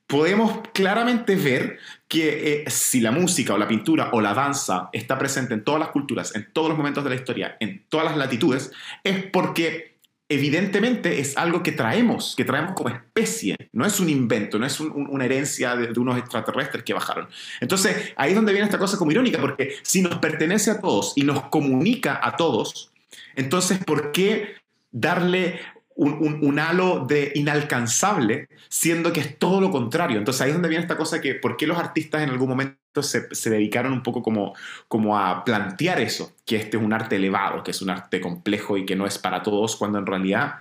podemos 0.07 0.59
claramente 0.73 1.35
ver 1.35 1.79
que 2.07 2.63
eh, 2.63 2.69
si 2.69 3.01
la 3.01 3.11
música 3.11 3.55
o 3.55 3.57
la 3.57 3.67
pintura 3.67 4.09
o 4.13 4.21
la 4.21 4.35
danza 4.35 4.89
está 4.93 5.17
presente 5.17 5.55
en 5.55 5.63
todas 5.63 5.79
las 5.79 5.89
culturas, 5.89 6.35
en 6.35 6.51
todos 6.53 6.69
los 6.69 6.77
momentos 6.77 7.03
de 7.03 7.09
la 7.09 7.15
historia, 7.15 7.57
en 7.59 7.85
todas 7.89 8.05
las 8.05 8.17
latitudes, 8.17 8.71
es 9.03 9.25
porque 9.31 9.92
evidentemente 10.29 11.19
es 11.19 11.37
algo 11.37 11.61
que 11.63 11.71
traemos, 11.71 12.33
que 12.35 12.45
traemos 12.45 12.73
como 12.73 12.89
especie, 12.89 13.55
no 13.71 13.85
es 13.85 13.99
un 13.99 14.09
invento, 14.09 14.57
no 14.57 14.65
es 14.65 14.79
una 14.79 15.25
herencia 15.25 15.75
de, 15.75 15.99
unos 15.99 16.17
extraterrestres 16.17 16.83
que 16.83 16.93
bajaron. 16.93 17.27
Entonces, 17.61 18.13
ahí 18.15 18.31
es 18.31 18.35
donde 18.35 18.51
viene 18.51 18.65
esta 18.65 18.79
cosa 18.79 18.97
como 18.97 19.11
irónica, 19.11 19.39
porque 19.39 19.75
si 19.83 20.01
nos 20.01 20.17
pertenece 20.17 20.71
a 20.71 20.79
todos 20.79 21.13
y 21.15 21.23
nos 21.23 21.43
comunica 21.49 22.19
a 22.21 22.35
todos, 22.35 22.91
entonces, 23.35 23.79
¿por 23.83 24.11
qué 24.11 24.55
darle 24.91 25.59
un, 25.95 26.59
halo 26.59 27.05
de 27.05 27.31
inalcanzable, 27.35 28.47
siendo 28.69 29.13
que 29.13 29.19
es 29.19 29.37
todo 29.37 29.61
lo 29.61 29.71
contrario. 29.71 30.17
Entonces 30.17 30.41
ahí 30.41 30.49
es 30.49 30.55
donde 30.55 30.69
viene 30.69 30.83
esta 30.83 30.97
cosa 30.97 31.21
que, 31.21 31.35
¿por 31.35 31.57
qué 31.57 31.67
los 31.67 31.77
artistas 31.77 32.23
en 32.23 32.29
algún 32.29 32.49
momento 32.49 32.82
se, 33.01 33.49
dedicaron 33.49 33.93
un 33.93 34.03
poco 34.03 34.21
como, 34.21 34.53
como 34.87 35.17
a 35.17 35.43
plantear 35.43 35.99
eso? 35.99 36.33
Que 36.45 36.57
este 36.57 36.77
es 36.77 36.83
un 36.83 36.93
arte 36.93 37.15
elevado, 37.15 37.63
que 37.63 37.71
es 37.71 37.81
un 37.81 37.89
arte 37.89 38.21
complejo 38.21 38.77
y 38.77 38.85
que 38.85 38.95
no 38.95 39.07
es 39.07 39.17
para 39.17 39.41
todos, 39.41 39.75
cuando 39.75 39.97
en 39.97 40.05
realidad 40.05 40.55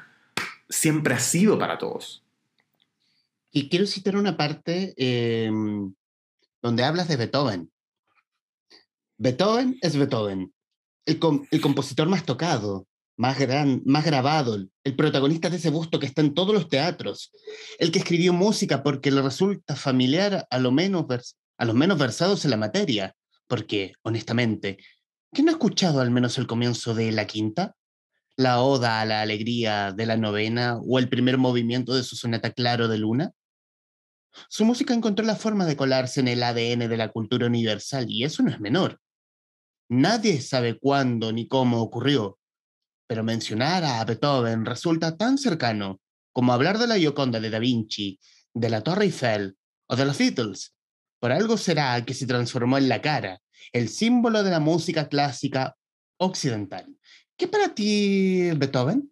siempre 0.69 1.15
ha 1.15 1.19
sido 1.19 1.59
para 1.59 1.79
todos. 1.79 2.23
Y 3.51 3.69
quiero 3.69 3.87
citar 3.87 4.17
una 4.17 4.37
parte 4.37 4.95
em, 4.97 5.93
donde 6.63 6.85
hablas 6.85 7.09
de 7.09 7.17
Beethoven. 7.17 7.71
Beethoven 9.19 9.79
es 9.83 9.97
Beethoven, 9.97 10.53
el, 11.05 11.21
el 11.51 11.61
compositor 11.61 12.09
más 12.09 12.25
tocado, 12.25 12.87
más, 13.17 13.39
gran, 13.39 13.83
más 13.85 14.05
grabado, 14.05 14.57
el 14.85 14.97
protagonista 14.97 15.51
de 15.51 15.57
ese 15.57 15.71
busto 15.71 16.01
que 16.01 16.07
está 16.07 16.23
en 16.23 16.35
todos 16.35 16.55
los 16.55 16.69
teatros, 16.69 17.31
el 17.79 17.93
que 17.93 17.99
escribió 17.99 18.33
música 18.33 18.83
porque 18.83 19.11
le 19.11 19.23
resulta 19.23 19.77
familiar 19.77 20.47
a, 20.51 20.59
lo 20.59 20.73
menos 20.73 21.07
a 21.63 21.65
los 21.65 21.77
menos 21.77 21.97
versados 21.97 22.45
en 22.45 22.51
la 22.51 22.57
materia, 22.57 23.15
porque, 23.47 23.93
honestamente, 24.03 24.79
¿quién 25.33 25.45
no 25.45 25.53
ha 25.53 25.55
escuchado 25.55 26.01
al 26.01 26.11
menos 26.11 26.37
el 26.39 26.49
comienzo 26.49 26.93
de 26.93 27.13
La 27.13 27.29
Quinta? 27.29 27.77
¿La 28.37 28.63
oda 28.63 29.01
a 29.01 29.05
la 29.05 29.21
alegría 29.21 29.93
de 29.93 30.07
la 30.07 30.17
novena 30.17 30.81
o 30.85 30.99
el 30.99 31.09
primer 31.09 31.39
movimiento 31.39 31.95
de 31.95 32.03
su 32.03 32.17
sonata 32.17 32.51
Claro 32.51 32.89
de 32.89 32.99
Luna? 32.99 33.31
Su 34.49 34.65
música 34.65 34.93
encontró 34.93 35.25
la 35.25 35.37
forma 35.37 35.65
de 35.65 35.77
colarse 35.77 36.19
en 36.19 36.27
el 36.27 36.43
ADN 36.43 36.89
de 36.89 36.97
la 36.97 37.11
cultura 37.13 37.47
universal 37.47 38.07
y 38.09 38.25
eso 38.25 38.43
no 38.43 38.51
es 38.51 38.59
menor. 38.59 38.99
Nadie 39.89 40.41
sabe 40.41 40.81
cuándo 40.81 41.33
ni 41.33 41.47
cómo 41.47 41.81
ocurrió, 41.81 42.41
pero 43.07 43.23
mencionar 43.23 43.85
a 43.85 44.05
Beethoven 44.05 44.67
resulta 44.67 45.17
tan 45.17 45.39
cercano 45.39 46.01
como 46.33 46.55
hablar 46.55 46.79
de 46.79 46.89
la 46.89 46.99
Gioconda 46.99 47.39
de 47.39 47.51
Da 47.51 47.61
Vinci, 47.61 48.19
de 48.53 48.69
la 48.69 48.81
Torre 48.81 49.05
Eiffel 49.05 49.57
o 49.87 49.95
de 49.95 50.05
los 50.05 50.19
Beatles. 50.19 50.75
Por 51.23 51.31
algo 51.31 51.57
será 51.57 52.05
que 52.05 52.15
se 52.15 52.27
transformó 52.27 52.79
en 52.79 52.89
la 52.89 53.01
cara, 53.01 53.39
el 53.73 53.89
símbolo 53.89 54.43
de 54.43 54.51
la 54.51 54.59
música 54.59 55.09
clásica 55.09 55.77
occidental. 56.17 56.85
¿Qué 57.37 57.47
para 57.47 57.73
ti 57.73 58.51
Beethoven? 58.57 59.09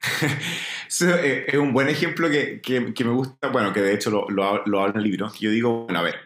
Eh, 1.00 1.46
es 1.48 1.56
un 1.56 1.72
buen 1.72 1.88
ejemplo 1.88 2.28
que, 2.28 2.60
que, 2.60 2.80
me 2.80 3.10
gusta, 3.10 3.48
bueno, 3.48 3.72
que 3.72 3.80
de 3.80 3.94
hecho 3.94 4.10
lo, 4.10 4.28
lo, 4.28 4.62
lo 4.66 4.80
hablo 4.80 4.92
en 4.92 4.96
el 4.98 5.04
libro, 5.04 5.32
que 5.32 5.46
yo 5.46 5.50
digo, 5.50 5.84
bueno, 5.84 6.00
a 6.00 6.02
ver, 6.02 6.16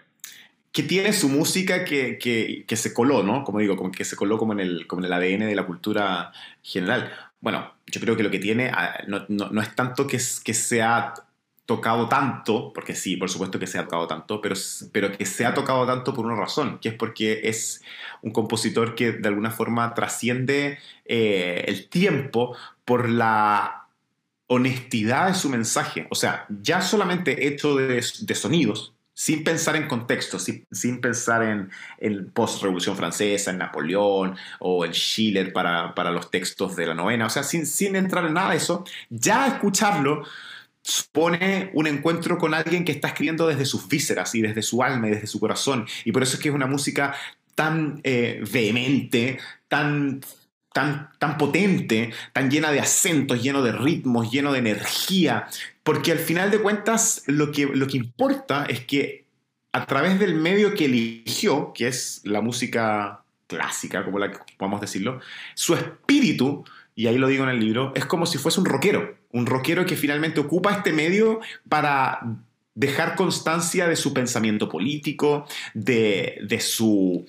que 0.73 0.83
tiene 0.83 1.13
su 1.13 1.29
música 1.29 1.85
que, 1.85 2.19
que, 2.19 2.65
que, 2.67 2.77
se 2.77 2.93
coló, 2.93 3.23
¿no? 3.23 3.45
Como 3.45 3.61
digo, 3.61 3.77
como 3.77 3.93
que 3.93 4.05
se 4.05 4.17
coló 4.17 4.39
como 4.39 4.53
en, 4.55 4.61
el, 4.61 4.87
como 4.89 5.03
en 5.03 5.07
el 5.07 5.13
ADN 5.13 5.47
de 5.47 5.55
la 5.55 5.67
cultura 5.67 6.33
general. 6.63 7.13
bueno, 7.41 7.75
yo 7.87 8.01
creo 8.01 8.17
que 8.17 8.25
lo 8.25 8.31
que 8.31 8.41
tiene 8.41 8.71
ah, 8.71 9.05
no, 9.07 9.63
es 9.63 9.75
tanto 9.77 10.09
que, 10.09 10.19
que 10.43 10.53
sea 10.53 11.15
tocado 11.67 12.09
tanto, 12.09 12.73
porque 12.73 12.95
sí, 12.95 13.17
por 13.17 13.29
supuesto 13.29 13.59
que 13.59 13.67
se 13.67 13.79
ha 13.79 13.85
tocado 13.85 14.07
tanto, 14.07 14.41
pero, 14.41 14.55
pero 14.93 15.11
que 15.13 15.27
se 15.27 15.45
ha 15.45 15.53
tocado 15.53 15.85
tanto 15.85 16.15
por 16.15 16.25
una 16.25 16.37
razón, 16.37 16.79
que 16.79 16.91
es 16.91 16.95
porque 16.95 17.41
es 17.45 17.83
un 18.23 18.31
compositor 18.31 18.95
que 18.95 19.13
de 19.13 19.29
alguna 19.29 19.51
forma 19.51 19.93
trasciende 19.93 20.79
eh, 21.05 21.65
el 21.67 21.89
tiempo 21.89 22.57
por 22.85 23.09
la 23.09 23.89
honestidad 24.47 25.27
de 25.27 25.35
su 25.35 25.51
mensaje. 25.51 26.07
O 26.09 26.15
sea, 26.15 26.47
ya 26.49 26.81
solamente 26.81 27.49
hecho 27.49 27.75
de, 27.75 28.01
sonidos, 28.01 28.95
sin 29.13 29.43
pensar 29.43 29.75
en 29.75 29.89
contexto, 29.89 30.39
sin, 30.39 31.01
pensar 31.01 31.43
en, 31.43 31.71
en 31.99 32.31
post-revolución 32.31 32.97
francesa, 32.97 33.51
en 33.51 33.59
Napoleón 33.59 34.37
o 34.61 34.85
en 34.85 34.93
Schiller 34.93 35.53
para, 35.53 35.97
para, 35.97 36.13
los 36.13 36.31
textos 36.31 36.77
de 36.77 36.87
la 36.87 36.95
novena, 36.95 37.27
o 37.27 37.31
sea, 37.31 37.43
sin, 37.43 37.67
sin 37.67 37.97
entrar 37.97 38.25
en 38.25 38.35
nada 38.35 38.51
de 38.51 38.59
eso, 38.59 38.85
ya 39.11 39.49
escucharlo 39.49 40.23
supone 40.87 41.71
un 41.75 41.89
encuentro 41.89 42.39
con 42.39 42.55
alguien 42.55 42.85
que 42.85 42.93
está 42.93 43.09
escribiendo 43.09 43.49
desde 43.49 43.65
sus 43.65 43.89
vísceras 43.89 44.37
y 44.37 44.41
desde 44.41 44.63
su 44.63 44.85
alma 44.85 45.09
y 45.09 45.11
desde 45.11 45.27
su 45.27 45.41
corazón. 45.41 45.85
Y 46.05 46.13
por 46.13 46.23
eso 46.23 46.37
es 46.37 46.43
que 46.43 46.49
es 46.49 46.55
una 46.55 46.69
música 46.69 47.13
tan 47.57 48.01
eh, 48.05 48.45
vehemente, 48.53 49.41
tan, 49.67 50.21
tan, 50.73 51.11
tan 51.19 51.39
potente, 51.39 52.13
tan 52.33 52.49
llena 52.53 52.71
de 52.71 52.79
acentos, 52.79 53.43
lleno 53.43 53.63
de 53.63 53.73
ritmos, 53.73 54.31
lleno 54.31 54.53
de 54.53 54.61
energía. 54.61 55.49
Porque 55.83 56.13
al 56.13 56.21
final 56.21 56.53
de 56.53 56.61
cuentas 56.61 57.25
lo 57.27 57.51
que, 57.51 57.67
lo 57.67 57.89
que 57.89 57.97
importa 57.97 58.67
es 58.67 58.87
que 58.87 59.27
a 59.73 59.87
través 59.87 60.21
del 60.21 60.37
medio 60.37 60.75
que 60.75 60.85
eligió, 60.85 61.73
que 61.73 61.89
es 61.89 62.21
la 62.23 62.41
música 62.41 63.25
clásica, 63.49 64.05
como 64.05 64.21
la 64.21 64.31
podemos 64.57 64.81
decirlo, 64.81 65.21
su 65.57 65.75
espíritu 65.75 66.65
y 66.99 67.09
ahí 67.09 67.19
lo 67.19 67.29
digo 67.29 67.45
en 67.45 67.51
el 67.51 67.61
libro, 67.61 67.93
es 67.95 68.07
como 68.07 68.25
si 68.25 68.39
fuese 68.39 68.59
un 68.59 68.67
rockero, 68.67 69.17
un 69.37 69.47
rockero 69.47 69.85
que 69.87 69.97
finalmente 69.97 70.41
ocupa 70.41 70.73
este 70.73 70.93
medio 70.93 71.41
para 71.69 72.21
dejar 72.77 73.17
constancia 73.17 73.89
de 73.89 73.97
su 73.97 74.13
pensamiento 74.13 74.69
político, 74.69 75.47
de, 75.73 76.59
su, 76.61 77.27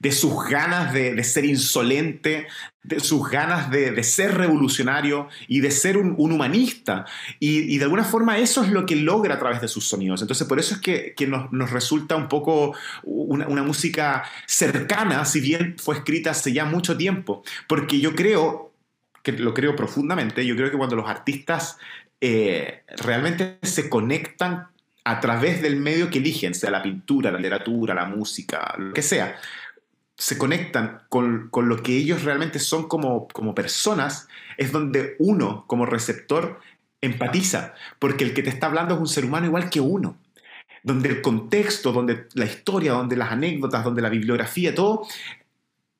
de 0.00 0.10
sus 0.10 0.44
ganas 0.48 0.92
de, 0.94 1.22
ser 1.22 1.44
insolente, 1.44 2.46
de 2.82 3.00
sus 3.00 3.28
ganas 3.28 3.70
de, 3.70 4.02
ser 4.02 4.38
revolucionario 4.38 5.28
y 5.48 5.60
de 5.60 5.70
ser 5.70 5.98
un, 5.98 6.16
humanista. 6.18 7.04
Y, 7.38 7.76
de 7.76 7.84
alguna 7.84 8.04
forma 8.04 8.38
eso 8.38 8.64
es 8.64 8.70
lo 8.70 8.86
que 8.86 8.96
logra 8.96 9.34
a 9.34 9.38
través 9.38 9.60
de 9.60 9.68
sus 9.68 9.86
sonidos. 9.86 10.22
Entonces 10.22 10.48
por 10.48 10.58
eso 10.58 10.74
es 10.74 10.80
que, 10.80 11.26
nos, 11.26 11.70
resulta 11.70 12.16
un 12.16 12.28
poco 12.28 12.74
una 13.04 13.62
música 13.62 14.24
cercana, 14.46 15.26
si 15.26 15.40
bien 15.40 15.76
fue 15.78 15.96
escrita 15.96 16.30
hace 16.30 16.54
ya 16.54 16.64
mucho 16.64 16.96
tiempo. 16.96 17.44
Porque 17.68 18.00
yo 18.00 18.14
creo 18.14 18.72
lo 19.32 19.54
creo 19.54 19.76
profundamente, 19.76 20.44
yo 20.46 20.56
creo 20.56 20.70
que 20.70 20.76
cuando 20.76 20.96
los 20.96 21.08
artistas 21.08 21.78
eh, 22.20 22.82
realmente 23.04 23.58
se 23.62 23.88
conectan 23.88 24.68
a 25.04 25.20
través 25.20 25.62
del 25.62 25.76
medio 25.76 26.10
que 26.10 26.18
eligen, 26.18 26.54
sea 26.54 26.70
la 26.70 26.82
pintura, 26.82 27.30
la 27.30 27.38
literatura, 27.38 27.94
la 27.94 28.06
música, 28.06 28.74
lo 28.78 28.92
que 28.92 29.02
sea, 29.02 29.36
se 30.16 30.38
conectan 30.38 31.02
con, 31.08 31.48
con 31.50 31.68
lo 31.68 31.82
que 31.82 31.96
ellos 31.96 32.24
realmente 32.24 32.58
son 32.58 32.88
como, 32.88 33.28
como 33.28 33.54
personas, 33.54 34.28
es 34.56 34.72
donde 34.72 35.14
uno 35.18 35.64
como 35.66 35.86
receptor 35.86 36.60
empatiza, 37.00 37.74
porque 37.98 38.24
el 38.24 38.34
que 38.34 38.42
te 38.42 38.48
está 38.48 38.66
hablando 38.66 38.94
es 38.94 39.00
un 39.00 39.08
ser 39.08 39.24
humano 39.24 39.46
igual 39.46 39.70
que 39.70 39.80
uno 39.80 40.18
donde 40.86 41.08
el 41.08 41.20
contexto, 41.20 41.90
donde 41.90 42.28
la 42.34 42.44
historia, 42.44 42.92
donde 42.92 43.16
las 43.16 43.32
anécdotas, 43.32 43.82
donde 43.82 44.02
la 44.02 44.08
bibliografía, 44.08 44.72
todo 44.72 45.04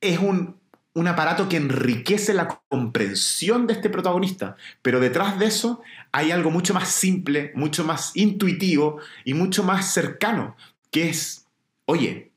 es 0.00 0.20
un, 0.20 0.60
un 0.96 1.08
aparato 1.08 1.46
que 1.46 1.58
enriquece 1.58 2.32
la 2.32 2.48
comprensión 2.68 3.66
de 3.66 3.74
este 3.74 3.90
protagonista, 3.90 4.56
pero 4.80 4.98
detrás 4.98 5.38
de 5.38 5.44
eso 5.44 5.82
hay 6.10 6.30
algo 6.30 6.50
mucho 6.50 6.72
más 6.72 6.88
simple, 6.88 7.52
mucho 7.54 7.84
más 7.84 8.16
intuitivo 8.16 8.98
y 9.22 9.34
mucho 9.34 9.62
más 9.62 9.92
cercano, 9.92 10.56
que 10.90 11.10
es, 11.10 11.46
oye, 11.84 12.32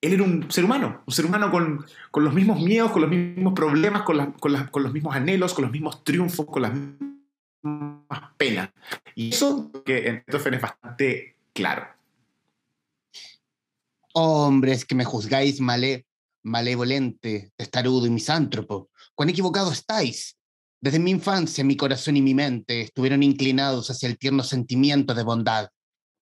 él 0.00 0.12
era 0.14 0.22
un 0.22 0.50
ser 0.50 0.64
humano, 0.64 1.02
un 1.04 1.12
ser 1.12 1.26
humano 1.26 1.50
con, 1.50 1.84
los 2.14 2.32
mismos 2.32 2.62
miedos, 2.62 2.92
con 2.92 3.02
los 3.02 3.10
mismos 3.10 3.52
problemas, 3.52 4.04
con, 4.04 4.32
con, 4.32 4.82
los 4.82 4.92
mismos 4.94 5.14
anhelos, 5.14 5.52
con 5.52 5.64
los 5.64 5.72
mismos 5.72 6.02
triunfos, 6.02 6.46
con 6.46 6.62
las 6.62 6.72
mismas 6.72 8.32
penas. 8.38 8.70
Y 9.14 9.34
eso 9.34 9.70
que 9.84 10.08
en 10.08 10.24
es 10.26 10.60
bastante 10.62 11.36
claro. 11.52 11.86
Hombres 14.14 14.86
que 14.86 14.94
me 14.94 15.04
juzgáis, 15.04 15.60
malé, 15.60 16.06
malevolente, 16.46 17.50
testarudo 17.56 18.06
y 18.06 18.10
misántropo, 18.10 18.90
cuán 19.14 19.30
equivocado 19.30 19.72
estáis. 19.72 20.38
Desde 20.80 21.00
mi 21.00 21.10
infancia 21.10 21.64
mi 21.64 21.76
corazón 21.76 22.16
y 22.16 22.22
mi 22.22 22.34
mente 22.34 22.82
estuvieron 22.82 23.22
inclinados 23.22 23.90
hacia 23.90 24.08
el 24.08 24.16
tierno 24.16 24.44
sentimiento 24.44 25.12
de 25.12 25.24
bondad. 25.24 25.68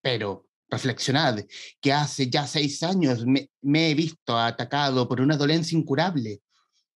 Pero, 0.01 0.47
reflexionad, 0.69 1.45
que 1.81 1.93
hace 1.93 2.31
ya 2.31 2.47
seis 2.47 2.83
años 2.83 3.25
me, 3.27 3.91
he 3.91 3.95
visto 3.95 4.39
atacado 4.39 5.07
por 5.09 5.21
una 5.21 5.37
dolencia 5.37 5.79
incurable, 5.79 6.41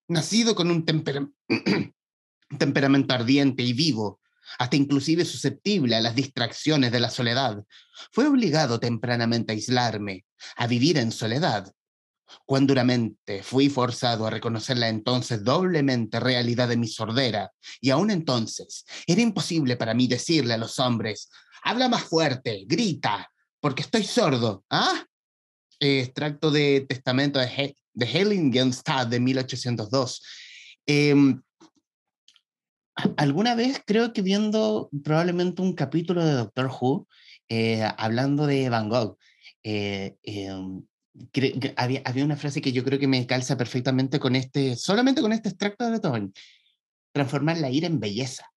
nacido 0.07 0.55
con 0.55 0.71
un 0.71 0.83
temperamento 2.57 3.13
ardiente 3.13 3.61
y 3.61 3.73
vivo, 3.73 4.19
hasta 4.57 4.75
inclusive 4.75 5.23
susceptible 5.23 5.95
a 5.95 6.01
las 6.01 6.15
distracciones 6.15 6.91
de 6.91 6.99
la 6.99 7.11
soledad. 7.11 7.63
Fue 8.11 8.25
obligado 8.25 8.79
tempranamente 8.79 9.51
a 9.51 9.55
aislarme, 9.55 10.25
a 10.55 10.65
vivir 10.65 10.97
en 10.97 11.11
soledad, 11.11 11.71
Cuán 12.45 12.67
duramente 12.67 13.43
fui 13.43 13.69
forzado 13.69 14.25
a 14.25 14.29
reconocer 14.29 14.77
la 14.77 14.89
entonces 14.89 15.43
doblemente 15.43 16.19
realidad 16.19 16.67
de 16.67 16.77
mi 16.77 16.87
sordera, 16.87 17.51
y 17.81 17.89
aún 17.89 18.11
entonces 18.11 18.85
era 19.07 19.21
imposible 19.21 19.75
para 19.77 19.93
mí 19.93 20.07
decirle 20.07 20.53
a 20.53 20.57
los 20.57 20.79
hombres, 20.79 21.29
habla 21.63 21.89
más 21.89 22.03
fuerte, 22.03 22.65
grita, 22.67 23.29
porque 23.59 23.81
estoy 23.81 24.03
sordo. 24.03 24.63
¿Ah? 24.69 25.03
extracto 25.79 26.51
de 26.51 26.85
Testamento 26.87 27.39
de, 27.39 27.45
He 27.45 27.75
de 27.93 28.05
Heiligenstadt 28.05 29.09
de 29.09 29.19
1802. 29.19 30.21
Em, 30.85 31.41
alguna 33.17 33.55
vez 33.55 33.81
creo 33.85 34.13
que 34.13 34.21
viendo 34.21 34.89
probablemente 35.03 35.61
un 35.61 35.73
capítulo 35.73 36.25
de 36.25 36.33
Doctor 36.33 36.67
Who, 36.67 37.07
eh, 37.49 37.83
hablando 37.97 38.45
de 38.45 38.69
Van 38.69 38.89
Gogh, 38.89 39.17
eh, 39.63 40.17
em, 40.23 40.83
había, 41.75 42.01
había, 42.05 42.25
una 42.25 42.37
frase 42.37 42.61
que 42.61 42.71
yo 42.71 42.83
creo 42.83 42.99
que 42.99 43.07
me 43.07 43.25
calza 43.25 43.57
perfectamente 43.57 44.19
con 44.19 44.35
este, 44.35 44.75
solamente 44.75 45.21
con 45.21 45.33
este 45.33 45.49
extracto 45.49 45.85
de 45.85 45.91
Beethoven, 45.91 46.33
transformar 47.11 47.57
la 47.57 47.69
ira 47.69 47.87
en 47.87 47.99
belleza, 47.99 48.51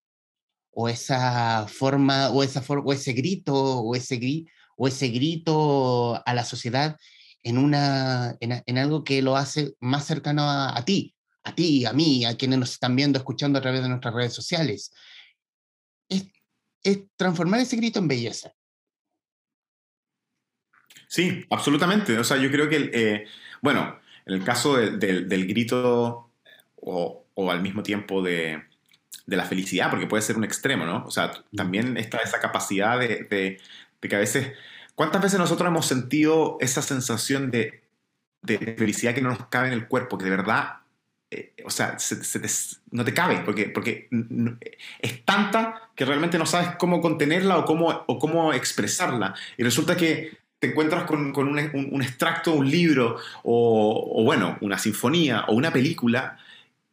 o 0.72 0.88
esa 0.88 1.66
forma, 1.68 2.30
o, 2.30 2.42
esa 2.42 2.62
o 2.68 2.92
ese 2.92 3.12
grito, 3.12 3.54
o 3.54 3.94
ese, 3.94 4.46
o 4.76 4.88
ese 4.88 5.08
grito 5.08 6.22
a 6.26 6.34
la 6.34 6.44
sociedad 6.44 6.96
en, 7.42 7.58
una, 7.58 8.36
en, 8.40 8.78
algo 8.78 9.04
que 9.04 9.22
lo 9.22 9.36
hace 9.36 9.74
más 9.80 10.06
cercano 10.06 10.42
a, 10.48 10.82
ti, 10.84 11.14
a 11.44 11.54
ti, 11.54 11.84
a 11.84 11.92
mí, 11.92 12.24
a 12.24 12.36
quienes 12.36 12.58
nos 12.58 12.72
están 12.72 12.96
viendo, 12.96 13.18
escuchando 13.18 13.58
a 13.58 13.62
través 13.62 13.82
de 13.82 13.88
nuestras 13.88 14.14
redes 14.14 14.32
sociales. 14.32 14.92
Es, 16.08 16.26
es 16.82 17.00
transformar 17.16 17.60
ese 17.60 17.76
grito 17.76 17.98
en 17.98 18.08
belleza. 18.08 18.52
Sí, 21.12 21.44
absolutamente. 21.50 22.18
O 22.18 22.24
sea, 22.24 22.38
yo 22.38 22.50
creo 22.50 22.70
que, 22.70 22.90
eh, 22.94 23.26
bueno, 23.60 24.00
en 24.24 24.32
el 24.32 24.44
caso 24.44 24.78
del 24.78 25.46
grito 25.46 26.30
o, 26.76 27.26
al 27.50 27.60
mismo 27.60 27.82
tiempo 27.82 28.22
de, 28.22 28.62
la 29.26 29.44
felicidad, 29.44 29.90
porque 29.90 30.06
puede 30.06 30.22
ser 30.22 30.38
un 30.38 30.44
extremo, 30.44 30.86
¿no? 30.86 31.04
O 31.04 31.10
sea, 31.10 31.32
también 31.54 31.98
está 31.98 32.16
esa 32.18 32.40
capacidad 32.40 32.98
de, 32.98 33.60
que 34.00 34.16
a 34.16 34.20
veces, 34.20 34.52
¿cuántas 34.94 35.20
veces 35.20 35.38
nosotros 35.38 35.68
hemos 35.68 35.84
sentido 35.84 36.56
esa 36.60 36.80
sensación 36.80 37.50
de, 37.50 37.82
felicidad 38.78 39.14
que 39.14 39.20
no 39.20 39.28
nos 39.28 39.48
cabe 39.48 39.68
en 39.68 39.74
el 39.74 39.88
cuerpo, 39.88 40.16
que 40.16 40.24
de 40.24 40.30
verdad, 40.30 40.76
eh, 41.30 41.52
o 41.66 41.70
sea, 41.70 41.98
no 42.90 43.04
te 43.04 43.12
cabe, 43.12 43.42
porque, 43.44 43.66
porque 43.66 44.08
es 44.98 45.24
tanta 45.26 45.90
que 45.94 46.06
realmente 46.06 46.38
no 46.38 46.46
sabes 46.46 46.70
cómo 46.78 47.02
contenerla 47.02 47.58
o 47.58 47.66
cómo, 47.66 48.02
o 48.06 48.18
cómo 48.18 48.54
expresarla. 48.54 49.34
Y 49.58 49.62
resulta 49.62 49.94
que 49.94 50.41
te 50.62 50.68
encuentras 50.68 51.06
con, 51.06 51.32
con 51.32 51.48
un, 51.48 51.58
un, 51.90 52.02
extracto 52.02 52.54
un 52.54 52.70
libro 52.70 53.16
o, 53.42 54.12
o, 54.14 54.22
bueno, 54.22 54.58
una 54.60 54.78
sinfonía 54.78 55.44
o 55.48 55.54
una 55.54 55.72
película, 55.72 56.38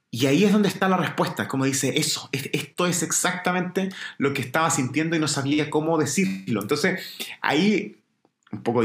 y 0.09 0.25
ahí 0.25 0.43
es 0.43 0.51
donde 0.51 0.69
está 0.69 0.89
la 0.89 0.97
respuesta, 0.97 1.47
como 1.47 1.65
dice, 1.65 1.99
eso, 1.99 2.29
esto 2.31 2.87
es 2.87 3.03
exactamente 3.03 3.89
lo 4.17 4.33
que 4.33 4.41
estaba 4.41 4.71
sintiendo 4.71 5.15
y 5.15 5.19
no 5.19 5.27
sabía 5.27 5.69
cómo 5.69 5.99
decirlo. 5.99 6.63
Entonces, 6.63 6.99
ahí, 7.41 7.97
un 8.51 8.63
poco 8.63 8.81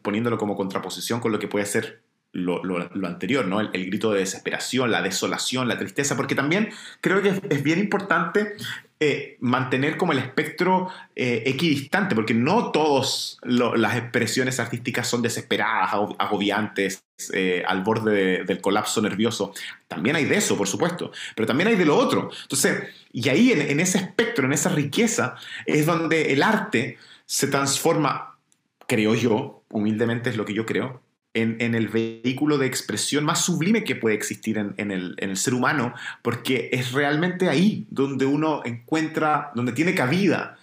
poniéndolo 0.00 0.38
como 0.38 0.56
contraposición 0.56 1.20
con 1.20 1.30
lo 1.30 1.38
que 1.38 1.48
puede 1.48 1.66
ser 1.66 2.01
lo, 2.32 3.06
anterior, 3.06 3.46
¿no? 3.46 3.60
El, 3.60 3.86
grito 3.86 4.12
de 4.12 4.20
desesperación, 4.20 4.90
la 4.90 5.02
desolación, 5.02 5.68
la 5.68 5.78
tristeza, 5.78 6.16
porque 6.16 6.34
también 6.34 6.70
creo 7.00 7.22
que 7.22 7.28
es, 7.50 7.62
bien 7.62 7.78
importante 7.78 8.54
eh, 9.00 9.36
mantener 9.40 9.96
como 9.96 10.12
el 10.12 10.18
espectro 10.18 10.88
eh, 11.14 11.42
equidistante, 11.46 12.14
porque 12.14 12.34
no 12.34 12.70
todas 12.70 13.38
las 13.42 13.96
expresiones 13.96 14.60
artísticas 14.60 15.08
son 15.08 15.22
desesperadas, 15.22 15.90
agobiantes, 16.18 17.04
eh, 17.32 17.62
al 17.66 17.82
borde 17.82 18.44
del 18.44 18.60
colapso 18.60 19.02
nervioso. 19.02 19.52
También 19.86 20.16
hay 20.16 20.24
de 20.24 20.36
eso, 20.36 20.56
por 20.56 20.68
supuesto, 20.68 21.12
pero 21.36 21.46
también 21.46 21.68
hay 21.68 21.76
de 21.76 21.84
lo 21.84 21.96
otro. 21.96 22.30
Entonces, 22.42 22.88
y 23.12 23.28
ahí 23.28 23.52
en 23.52 23.78
ese 23.78 23.98
espectro, 23.98 24.46
en 24.46 24.52
esa 24.52 24.70
riqueza, 24.70 25.36
es 25.66 25.84
donde 25.84 26.32
el 26.32 26.42
arte 26.42 26.98
se 27.26 27.46
transforma, 27.46 28.36
creo 28.86 29.14
yo, 29.14 29.62
humildemente 29.70 30.30
es 30.30 30.36
lo 30.36 30.44
que 30.44 30.54
yo 30.54 30.64
creo, 30.64 31.02
en, 31.34 31.74
el 31.74 31.88
vehículo 31.88 32.58
de 32.58 32.66
expresión 32.66 33.24
más 33.24 33.44
sublime 33.44 33.84
que 33.84 33.96
puede 33.96 34.14
existir 34.14 34.58
en, 34.58 34.90
el, 34.90 35.36
ser 35.36 35.54
humano, 35.54 35.94
porque 36.20 36.68
es 36.72 36.92
realmente 36.92 37.48
ahí 37.48 37.86
donde 37.90 38.26
uno 38.26 38.62
encuentra, 38.64 39.50
donde 39.54 39.72
tiene 39.72 39.94
cabida 39.94 40.58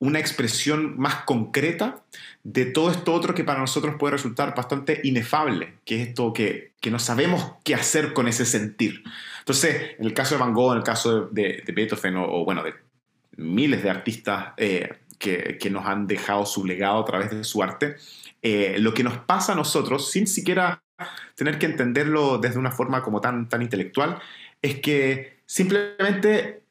una 0.00 0.18
expresión 0.18 0.98
más 0.98 1.24
concreta 1.24 2.02
de 2.42 2.66
todo 2.66 2.90
esto 2.90 3.14
otro 3.14 3.34
que 3.34 3.44
para 3.44 3.60
nosotros 3.60 3.94
puede 3.98 4.12
resultar 4.12 4.54
bastante 4.54 5.00
inefable, 5.04 5.74
que 5.84 6.02
es 6.02 6.08
esto 6.08 6.32
que, 6.32 6.72
no 6.90 6.98
sabemos 6.98 7.52
qué 7.64 7.74
hacer 7.74 8.12
con 8.12 8.28
ese 8.28 8.44
sentir. 8.44 9.04
Entonces, 9.38 9.92
en 9.98 10.04
el 10.04 10.12
caso 10.12 10.34
de 10.34 10.40
Van 10.40 10.52
Gogh, 10.52 10.72
en 10.72 10.78
el 10.78 10.84
caso 10.84 11.28
de, 11.28 11.62
Beethoven, 11.74 12.16
o, 12.16 12.44
bueno, 12.44 12.62
de 12.62 12.74
miles 13.36 13.82
de 13.82 13.88
artistas 13.88 14.52
eh, 14.58 14.98
que, 15.18 15.56
que 15.58 15.70
nos 15.70 15.86
han 15.86 16.06
dejado 16.06 16.44
su 16.44 16.66
legado 16.66 17.00
a 17.00 17.04
través 17.06 17.30
de 17.30 17.42
su 17.42 17.62
arte, 17.62 17.96
eh, 18.46 18.76
lo 18.78 18.92
que 18.92 19.02
nos 19.02 19.16
pasa 19.16 19.52
a 19.52 19.56
nosotros, 19.56 20.10
sin 20.10 20.26
siquiera 20.26 20.82
tener 21.34 21.58
que 21.58 21.64
entenderlo 21.64 22.36
desde 22.36 22.58
una 22.58 22.70
forma 22.70 23.02
como 23.02 23.22
tan, 23.22 23.48
tan 23.48 23.62
intelectual, 23.62 24.20
es 24.60 24.80
que 24.80 25.38
simplemente 25.46 26.62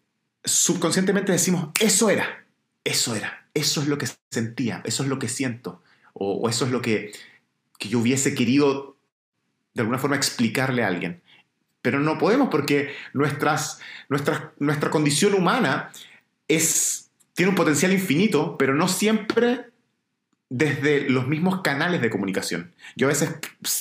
subconscientemente 0.43 1.31
decimos, 1.31 1.69
eso 1.79 2.11
era, 2.11 2.45
eso 2.83 3.15
era, 3.15 3.47
eso 3.55 3.81
es 3.81 3.87
lo 3.87 3.97
que 3.97 4.07
sentía, 4.29 4.83
eso 4.85 5.01
es 5.01 5.09
lo 5.09 5.17
que 5.17 5.27
siento, 5.27 5.81
o, 6.13 6.47
eso 6.47 6.65
es 6.65 6.71
lo 6.71 6.79
que, 6.79 7.11
que 7.79 7.89
yo 7.89 7.97
hubiese 7.97 8.35
querido 8.35 8.95
de 9.73 9.81
alguna 9.81 9.97
forma 9.97 10.15
explicarle 10.15 10.83
a 10.83 10.87
alguien. 10.87 11.23
Pero 11.81 11.99
no 11.99 12.19
podemos 12.19 12.49
porque 12.49 12.93
nuestras, 13.13 13.79
nuestra, 14.09 14.53
nuestra 14.59 14.91
condición 14.91 15.33
humana 15.33 15.91
es, 16.47 17.09
tiene 17.33 17.49
un 17.49 17.55
potencial 17.55 17.91
infinito, 17.91 18.59
pero 18.59 18.75
no 18.75 18.87
siempre 18.87 19.72
desde 20.55 21.09
los 21.09 21.27
mismos 21.27 21.61
canales 21.61 21.99
de 21.99 22.11
comunicación. 22.11 22.73
Yo 22.95 23.07
a 23.07 23.09
veces, 23.09 23.33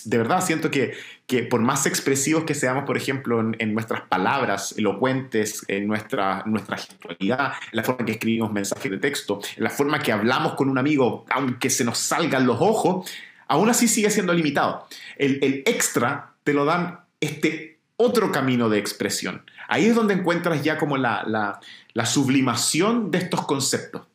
de 0.07 0.17
verdad, 0.17 0.43
siento 0.43 0.71
que, 0.71 0.95
que 1.27 1.43
por 1.43 1.61
más 1.61 1.85
expresivos 1.85 2.45
que 2.45 2.55
seamos, 2.55 2.85
por 2.85 2.97
ejemplo, 2.97 3.41
en, 3.59 3.75
nuestras 3.75 4.01
palabras 4.09 4.75
elocuentes, 4.79 5.67
en 5.69 5.87
nuestra, 5.87 6.43
nuestra 6.47 6.79
gestualidad, 6.79 7.53
en 7.71 7.77
la 7.77 7.83
forma 7.83 8.07
que 8.07 8.13
escribimos 8.13 8.51
mensajes 8.55 8.91
de 8.91 8.97
texto, 8.97 9.41
en 9.55 9.65
la 9.65 9.69
forma 9.69 9.99
que 9.99 10.13
hablamos 10.13 10.55
con 10.55 10.71
un 10.71 10.79
amigo, 10.79 11.27
aunque 11.29 11.69
se 11.69 11.85
nos 11.85 11.99
salgan 11.99 12.47
los 12.47 12.57
ojos, 12.59 13.07
aún 13.49 13.69
así 13.69 13.87
sigue 13.87 14.09
siendo 14.09 14.33
limitado. 14.33 14.89
El, 15.19 15.41
el 15.43 15.63
extra 15.67 16.33
te 16.43 16.55
lo 16.55 16.65
dan 16.65 17.01
este 17.21 17.81
otro 17.97 18.33
camino 18.33 18.71
de 18.71 18.79
expresión. 18.79 19.45
Ahí 19.69 19.85
es 19.85 19.95
donde 19.95 20.15
encuentras 20.15 20.65
ya 20.65 20.79
como 20.79 20.97
la, 20.97 21.23
la, 21.27 21.61
la 21.93 22.07
sublimación 22.07 23.11
de 23.11 23.19
estos 23.19 23.45
conceptos 23.45 24.07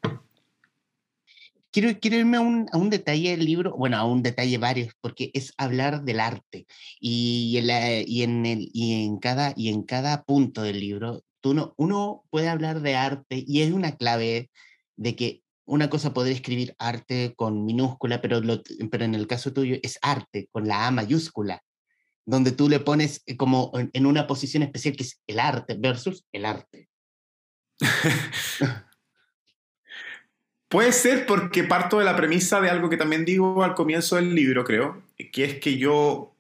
quiero, 1.99 2.17
irme 2.17 2.37
a 2.37 2.41
un, 2.41 2.89
detalle 2.89 3.31
del 3.31 3.45
libro, 3.45 3.75
bueno, 3.77 3.97
a 3.97 4.05
un 4.05 4.23
detalle 4.23 4.57
varios, 4.57 4.93
porque 5.01 5.31
es 5.33 5.53
hablar 5.57 6.03
del 6.03 6.19
arte. 6.19 6.65
Y 6.99 7.57
en, 7.57 8.07
y 8.07 8.23
en, 8.23 8.45
el, 8.45 8.69
y 8.73 9.05
en, 9.05 9.17
cada, 9.17 9.53
y 9.55 9.69
en 9.69 9.83
cada 9.83 10.23
punto 10.23 10.63
del 10.63 10.79
libro, 10.79 11.23
tú 11.41 11.53
no, 11.53 11.73
uno 11.77 12.23
puede 12.29 12.49
hablar 12.49 12.81
de 12.81 12.95
arte 12.95 13.43
y 13.45 13.61
es 13.61 13.71
una 13.71 13.95
clave 13.95 14.49
de 14.95 15.15
que 15.15 15.43
una 15.65 15.89
cosa 15.89 16.13
podría 16.13 16.35
escribir 16.35 16.75
arte 16.79 17.33
con 17.35 17.65
minúscula, 17.65 18.21
pero, 18.21 18.41
pero 18.89 19.05
en 19.05 19.15
el 19.15 19.27
caso 19.27 19.53
tuyo 19.53 19.77
es 19.83 19.99
arte 20.01 20.47
con 20.51 20.67
la 20.67 20.87
A 20.87 20.91
mayúscula, 20.91 21.61
donde 22.25 22.51
tú 22.51 22.69
le 22.69 22.79
pones 22.79 23.21
eh, 23.25 23.37
como 23.37 23.71
en, 23.75 23.89
en 23.93 24.05
una 24.05 24.27
posición 24.27 24.63
especial 24.63 24.95
que 24.95 25.03
es 25.03 25.21
el 25.27 25.39
arte 25.39 25.75
versus 25.77 26.25
el 26.31 26.45
arte. 26.45 26.89
Puede 30.69 30.91
ser 30.91 31.25
porque 31.25 31.63
parto 31.63 31.99
de 31.99 32.05
la 32.05 32.15
premisa 32.15 32.59
de 32.59 32.69
algo 32.69 32.89
que 32.89 32.97
también 32.97 33.23
digo 33.23 33.63
al 33.63 33.73
comienzo 33.73 34.17
del 34.17 34.35
libro, 34.35 34.65
creo, 34.65 35.01
que 35.31 35.45
es 35.45 35.59
que 35.59 35.77
yo, 35.77 36.33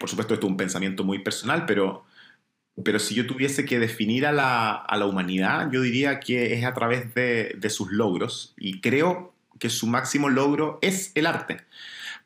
por 0.00 0.08
supuesto 0.08 0.34
esto 0.34 0.46
es 0.46 0.50
un 0.50 0.56
pensamiento 0.56 1.04
muy 1.04 1.20
personal, 1.20 1.64
pero, 1.64 2.04
pero 2.82 2.98
si 2.98 3.14
yo 3.14 3.26
tuviese 3.26 3.64
que 3.64 3.78
definir 3.78 4.26
a 4.26 4.32
la, 4.32 4.72
a 4.72 4.96
la 4.96 5.06
humanidad, 5.06 5.70
yo 5.70 5.80
diría 5.80 6.18
que 6.18 6.54
es 6.54 6.64
a 6.64 6.74
través 6.74 7.14
de, 7.14 7.54
de 7.56 7.70
sus 7.70 7.92
logros. 7.92 8.52
Y 8.56 8.80
creo 8.80 9.32
que 9.60 9.70
su 9.70 9.86
máximo 9.86 10.28
logro 10.28 10.80
es 10.82 11.12
el 11.14 11.26
arte, 11.26 11.64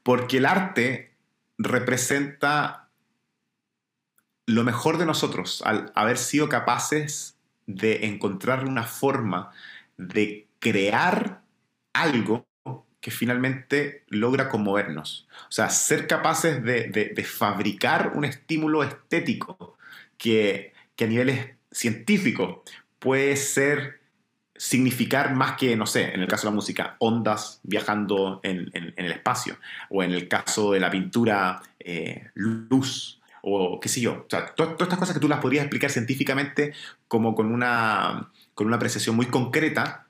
porque 0.03 0.39
el 0.39 0.47
arte 0.47 1.13
representa 1.59 2.89
lo 4.47 4.65
mejor 4.65 4.97
de 4.97 5.05
nosotros 5.05 5.63
al 5.67 5.93
haber 5.95 6.17
sido 6.17 6.49
capaces 6.49 7.37
de 7.67 8.07
encontrar 8.07 8.65
una 8.65 8.85
forma 8.85 9.53
de 10.09 10.49
crear 10.59 11.43
algo 11.93 12.47
que 13.01 13.11
finalmente 13.11 14.05
logra 14.09 14.49
conmovernos. 14.49 15.27
O 15.49 15.53
sea, 15.53 15.71
ser 15.71 16.07
capaces 16.07 16.63
de, 16.63 17.25
fabricar 17.25 18.13
un 18.15 18.25
estímulo 18.25 18.83
estético 18.83 19.77
que, 20.19 20.73
a 21.01 21.07
niveles 21.07 21.53
científicos 21.73 22.59
puede 22.99 23.35
ser 23.37 24.01
significar 24.55 25.35
más 25.35 25.57
que, 25.57 25.75
no 25.77 25.87
sé, 25.87 26.13
en 26.13 26.21
el 26.21 26.29
caso 26.29 26.43
de 26.43 26.51
la 26.51 26.57
música, 26.57 26.97
ondas 26.99 27.61
viajando 27.63 28.41
en, 28.43 28.71
el 28.75 29.11
espacio, 29.11 29.57
o 29.89 30.03
en 30.03 30.13
el 30.13 30.29
caso 30.29 30.73
de 30.73 30.81
la 30.81 30.91
pintura, 30.91 31.63
eh, 31.79 32.29
luz, 32.35 33.23
o 33.41 33.81
qué 33.81 33.89
sé 33.89 34.03
yo. 34.03 34.13
O 34.13 34.27
sea, 34.29 34.55
todas 34.55 34.73
estas 34.79 34.99
cosas 34.99 35.15
que 35.15 35.21
tú 35.21 35.29
las 35.29 35.41
podrías 35.41 35.65
explicar 35.65 35.91
científicamente 35.91 36.75
como 37.09 37.35
con 37.35 37.51
una, 37.51 38.31
con 38.61 38.67
una 38.67 38.77
apreciación 38.77 39.17
muy 39.17 39.25
concreta, 39.25 40.07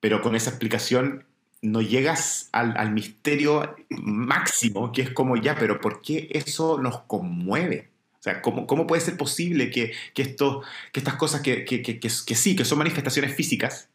pero 0.00 0.20
con 0.20 0.34
esa 0.34 0.50
explicación 0.50 1.26
no 1.62 1.80
llegas 1.80 2.48
al, 2.50 2.90
misterio 2.90 3.76
máximo, 3.88 4.90
que 4.90 5.02
es 5.02 5.10
como 5.10 5.36
ya, 5.36 5.54
pero 5.54 5.80
¿por 5.80 6.02
qué 6.02 6.28
eso 6.32 6.82
nos 6.82 7.02
conmueve? 7.02 7.88
O 8.18 8.22
sea, 8.24 8.42
¿cómo, 8.42 8.66
cómo 8.66 8.88
puede 8.88 9.00
ser 9.00 9.16
posible 9.16 9.70
que, 9.70 9.92
que, 10.12 10.22
esto, 10.22 10.64
que 10.90 10.98
estas 10.98 11.14
cosas 11.14 11.40
que, 11.40 11.64
que, 11.64 11.80
que, 11.80 12.10
sí, 12.10 12.56
que 12.56 12.64
son 12.64 12.78
manifestaciones 12.78 13.32
físicas, 13.32 13.88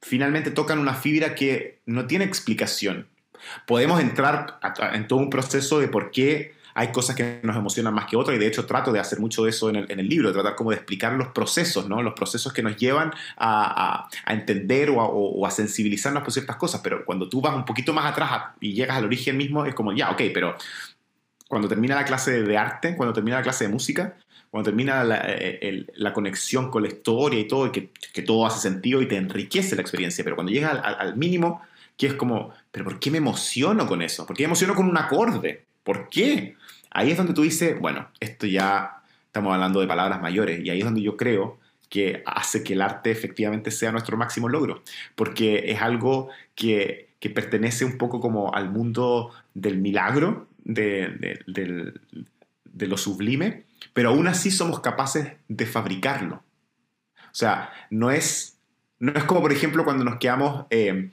finalmente 0.00 0.50
tocan 0.50 0.78
una 0.78 0.94
fibra 0.94 1.34
que 1.34 1.80
no 1.84 2.06
tiene 2.06 2.24
explicación? 2.24 3.06
Podemos 3.66 4.00
entrar 4.00 4.58
en 4.94 5.06
todo 5.06 5.18
un 5.18 5.28
proceso 5.28 5.78
de 5.78 5.88
por 5.88 6.10
qué 6.10 6.54
hay 6.74 6.92
cosas 6.92 7.16
que 7.16 7.40
nos 7.42 7.56
emocionan 7.56 7.94
más 7.94 8.06
que 8.06 8.16
otras 8.16 8.36
y 8.36 8.38
de 8.38 8.46
hecho 8.46 8.66
trato 8.66 8.92
de 8.92 9.00
hacer 9.00 9.20
mucho 9.20 9.44
de 9.44 9.50
eso 9.50 9.70
en 9.70 9.76
el, 9.76 10.08
libro, 10.08 10.28
de 10.28 10.34
tratar 10.34 10.54
como 10.54 10.70
de 10.70 10.76
explicar 10.76 11.12
los 11.14 11.28
procesos, 11.28 11.88
¿no? 11.88 12.02
Los 12.02 12.14
procesos 12.14 12.52
que 12.52 12.62
nos 12.62 12.76
llevan 12.76 13.12
a, 13.36 14.08
entender 14.26 14.90
o 14.92 15.46
a, 15.46 15.50
sensibilizarnos 15.50 16.22
por 16.22 16.32
ciertas 16.32 16.56
cosas, 16.56 16.80
pero 16.82 17.04
cuando 17.04 17.28
tú 17.28 17.40
vas 17.40 17.54
un 17.54 17.64
poquito 17.64 17.92
más 17.92 18.06
atrás 18.06 18.54
y 18.60 18.72
llegas 18.72 18.96
al 18.96 19.04
origen 19.04 19.36
mismo, 19.36 19.64
es 19.66 19.74
como, 19.74 19.92
ya, 19.92 20.10
ok, 20.10 20.22
pero 20.32 20.56
cuando 21.48 21.68
termina 21.68 21.96
la 21.96 22.04
clase 22.04 22.42
de 22.42 22.56
arte, 22.56 22.96
cuando 22.96 23.12
termina 23.12 23.36
la 23.38 23.42
clase 23.42 23.64
de 23.64 23.72
música, 23.72 24.16
cuando 24.50 24.68
termina 24.70 25.04
la, 25.04 25.22
eh, 25.26 25.86
conexión 26.12 26.70
con 26.70 26.82
la 26.82 26.88
historia 26.88 27.40
y 27.40 27.46
todo, 27.46 27.66
y 27.66 27.70
que, 27.70 28.22
todo 28.22 28.46
hace 28.46 28.60
sentido 28.60 29.00
y 29.00 29.06
te 29.06 29.16
enriquece 29.16 29.76
la 29.76 29.82
experiencia, 29.82 30.24
pero 30.24 30.36
cuando 30.36 30.52
llegas 30.52 30.72
al, 30.82 30.96
al 30.98 31.16
mínimo, 31.16 31.62
que 31.96 32.06
es 32.06 32.14
como, 32.14 32.52
pero 32.72 32.84
¿por 32.84 32.98
qué 32.98 33.10
me 33.10 33.18
emociono 33.18 33.86
con 33.86 34.02
eso? 34.02 34.26
¿Por 34.26 34.36
qué 34.36 34.44
me 34.44 34.46
emociono 34.46 34.74
con 34.74 34.88
un 34.88 34.96
acorde? 34.96 35.64
¿Por 35.84 36.08
qué? 36.08 36.56
Ahí 36.90 37.10
es 37.10 37.16
donde 37.16 37.34
tú 37.34 37.42
dices, 37.42 37.78
bueno, 37.80 38.08
esto 38.20 38.46
ya 38.46 39.02
estamos 39.26 39.54
hablando 39.54 39.80
de 39.80 39.86
palabras 39.86 40.20
mayores 40.20 40.64
y 40.64 40.70
ahí 40.70 40.80
es 40.80 40.84
donde 40.84 41.02
yo 41.02 41.16
creo 41.16 41.58
que 41.88 42.22
hace 42.24 42.62
que 42.62 42.72
el 42.72 42.82
arte 42.82 43.10
efectivamente 43.10 43.70
sea 43.70 43.92
nuestro 43.92 44.16
máximo 44.16 44.48
logro, 44.48 44.82
porque 45.16 45.70
es 45.70 45.82
algo 45.82 46.30
que, 46.54 47.08
pertenece 47.34 47.84
un 47.84 47.98
poco 47.98 48.18
como 48.20 48.54
al 48.54 48.70
mundo 48.70 49.30
del 49.54 49.78
milagro, 49.78 50.48
de, 50.64 51.92
lo 52.74 52.96
sublime, 52.96 53.64
pero 53.92 54.10
aún 54.10 54.26
así 54.26 54.50
somos 54.50 54.80
capaces 54.80 55.32
de 55.48 55.66
fabricarlo. 55.66 56.42
O 57.16 57.34
sea, 57.34 57.70
no 57.90 58.10
es, 58.10 58.56
no 59.00 59.12
es 59.12 59.24
como, 59.24 59.40
por 59.40 59.52
ejemplo, 59.52 59.84
cuando 59.84 60.04
nos 60.04 60.18
quedamos 60.18 60.66
eh, 60.70 61.10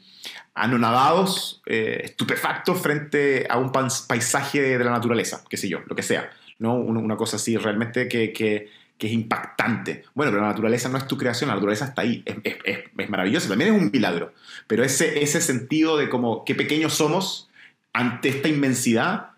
anonadados, 0.53 1.61
eh, 1.65 2.01
estupefactos 2.03 2.79
frente 2.79 3.47
a 3.49 3.57
un 3.57 3.71
paisaje 3.71 4.61
de 4.61 4.83
la 4.83 4.91
naturaleza, 4.91 5.43
qué 5.49 5.57
sé 5.57 5.69
yo, 5.69 5.79
lo 5.87 5.95
que 5.95 6.03
sea, 6.03 6.29
¿no? 6.59 6.75
Una, 6.75 7.15
cosa 7.15 7.37
así 7.37 7.57
realmente 7.57 8.07
que, 8.07 8.31
que, 8.31 8.69
es 8.99 9.11
impactante. 9.11 10.03
Bueno, 10.13 10.31
pero 10.31 10.41
la 10.41 10.49
naturaleza 10.49 10.89
no 10.89 10.97
es 10.97 11.07
tu 11.07 11.17
creación, 11.17 11.47
la 11.47 11.55
naturaleza 11.55 11.85
está 11.85 12.01
ahí, 12.01 12.23
es, 12.25 13.09
maravillosa, 13.09 13.47
también 13.47 13.73
es 13.73 13.81
un 13.81 13.89
milagro, 13.91 14.33
pero 14.67 14.83
ese, 14.83 15.23
ese 15.23 15.39
sentido 15.41 15.97
de 15.97 16.09
como 16.09 16.45
qué 16.45 16.55
pequeños 16.55 16.93
somos 16.93 17.49
ante 17.93 18.29
esta 18.29 18.47
inmensidad 18.47 19.37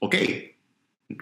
ok, 0.00 0.14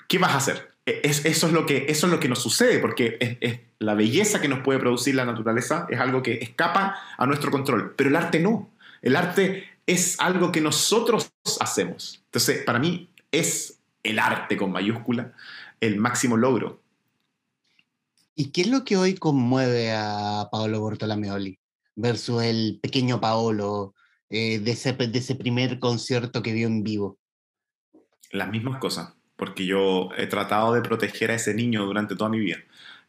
¿qué 0.09 0.19
vas 0.19 0.33
a 0.33 0.37
hacer? 0.37 0.74
E, 0.87 1.01
es, 1.05 1.25
eso, 1.25 1.47
es 1.47 1.53
lo 1.53 1.67
que, 1.67 1.87
eso 1.89 2.07
es 2.07 2.13
lo 2.13 2.21
que 2.21 2.29
nos 2.29 2.41
sucede, 2.43 2.79
porque 2.79 3.17
es, 3.41 3.61
la 3.79 3.95
belleza 3.95 4.41
que 4.41 4.49
nos 4.49 4.61
puede 4.61 4.79
producir 4.79 5.15
la 5.15 5.25
naturaleza 5.25 5.87
es 5.91 6.01
algo 6.01 6.23
que 6.23 6.35
escapa 6.35 6.97
a 7.17 7.27
nuestro 7.27 7.51
control, 7.51 7.95
pero 7.97 8.11
el 8.11 8.17
arte 8.17 8.41
no. 8.41 8.71
El 9.03 9.17
arte 9.17 9.65
es 9.87 10.19
algo 10.21 10.51
que 10.51 10.61
nosotros 10.61 11.31
hacemos. 11.61 12.23
Entonces, 12.27 12.65
para 12.65 12.79
mí 12.79 13.09
es 13.31 13.79
el 14.03 14.19
arte 14.19 14.57
con 14.57 14.73
mayúscula 14.73 15.35
el 15.81 15.99
máximo 15.99 16.37
logro. 16.37 16.83
¿Y 18.35 18.51
qué 18.51 18.63
es 18.63 18.69
lo 18.69 18.85
que 18.85 18.97
hoy 18.97 19.15
conmueve 19.15 19.93
a 19.93 20.49
Paolo 20.51 20.81
Bortolomeoli 20.81 21.59
versus 21.95 22.43
el 22.43 22.81
pequeño 22.83 23.21
Paolo 23.21 23.95
eh, 24.29 24.59
de, 24.59 24.71
ese, 24.73 24.93
de 24.93 25.19
ese 25.19 25.35
primer 25.35 25.79
concierto 25.79 26.43
que 26.43 26.53
vio 26.53 26.67
en 26.67 26.83
vivo? 26.83 27.19
Las 28.33 28.51
mismas 28.51 28.79
cosas, 28.81 29.15
porque 29.37 29.67
yo 29.67 30.11
he 30.17 30.27
tratado 30.27 30.75
de 30.75 30.83
proteger 30.83 31.31
a 31.31 31.35
ese 31.35 31.55
niño 31.55 31.85
durante 31.85 32.17
toda 32.17 32.31
mi 32.31 32.41
vida. 32.41 32.59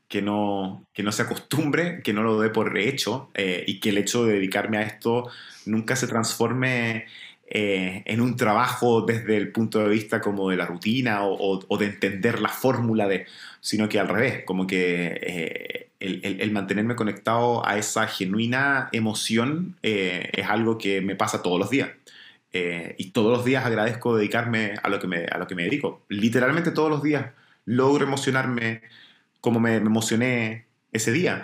Que 0.07 0.21
no, 0.21 0.86
que 0.93 1.01
no 1.01 1.11
se 1.11 1.23
acostumbre, 1.23 2.01
que 2.03 2.13
no 2.13 2.21
lo 2.21 2.39
dé 2.39 2.49
por 2.49 2.78
hecho 2.78 3.30
eh, 3.34 3.63
y 3.65 3.80
que 3.80 3.89
el 3.89 3.97
hecho 3.97 4.26
de 4.26 4.34
dedicarme 4.34 4.78
a 4.78 4.84
esto 4.84 5.30
nunca 5.65 5.95
se 5.95 6.07
transforme 6.07 7.05
eh, 7.47 8.01
en 8.05 8.21
un 8.21 8.36
trabajo 8.38 9.01
desde 9.01 9.38
el 9.38 9.51
punto 9.51 9.78
de 9.80 9.88
vista 9.89 10.19
como 10.19 10.49
de 10.49 10.57
la 10.57 10.65
rutina 10.65 11.19
o, 11.23 11.78
de 11.78 11.86
entender 11.86 12.41
la 12.41 12.49
fórmula 12.49 13.07
de, 13.07 13.28
sino 13.61 13.88
que 13.88 13.99
al 13.99 14.07
revés, 14.07 14.43
como 14.45 14.65
que 14.65 15.19
eh, 15.21 15.89
el, 15.99 16.51
mantenerme 16.51 16.95
conectado 16.95 17.65
a 17.67 17.78
esa 17.78 18.07
genuina 18.07 18.89
emoción 18.93 19.76
eh, 19.84 20.30
es 20.34 20.47
algo 20.47 20.80
que 20.80 21.01
me 21.01 21.15
pasa 21.15 21.43
todos 21.43 21.59
los 21.59 21.69
días. 21.69 21.89
Y 22.97 23.12
todos 23.12 23.36
los 23.36 23.45
días 23.45 23.66
agradezco 23.66 24.16
dedicarme 24.16 24.76
a 24.82 24.89
lo, 24.89 24.99
que 24.99 25.08
me, 25.08 25.26
a 25.26 25.38
lo 25.38 25.47
que 25.47 25.56
me 25.56 25.64
dedico. 25.64 26.06
Literalmente 26.10 26.72
todos 26.72 26.89
los 26.89 27.03
días 27.03 27.32
logro 27.66 28.06
emocionarme 28.06 28.82
como 29.41 29.60
me 29.60 29.76
emocioné 29.76 30.66
ese 30.93 31.12
día. 31.12 31.43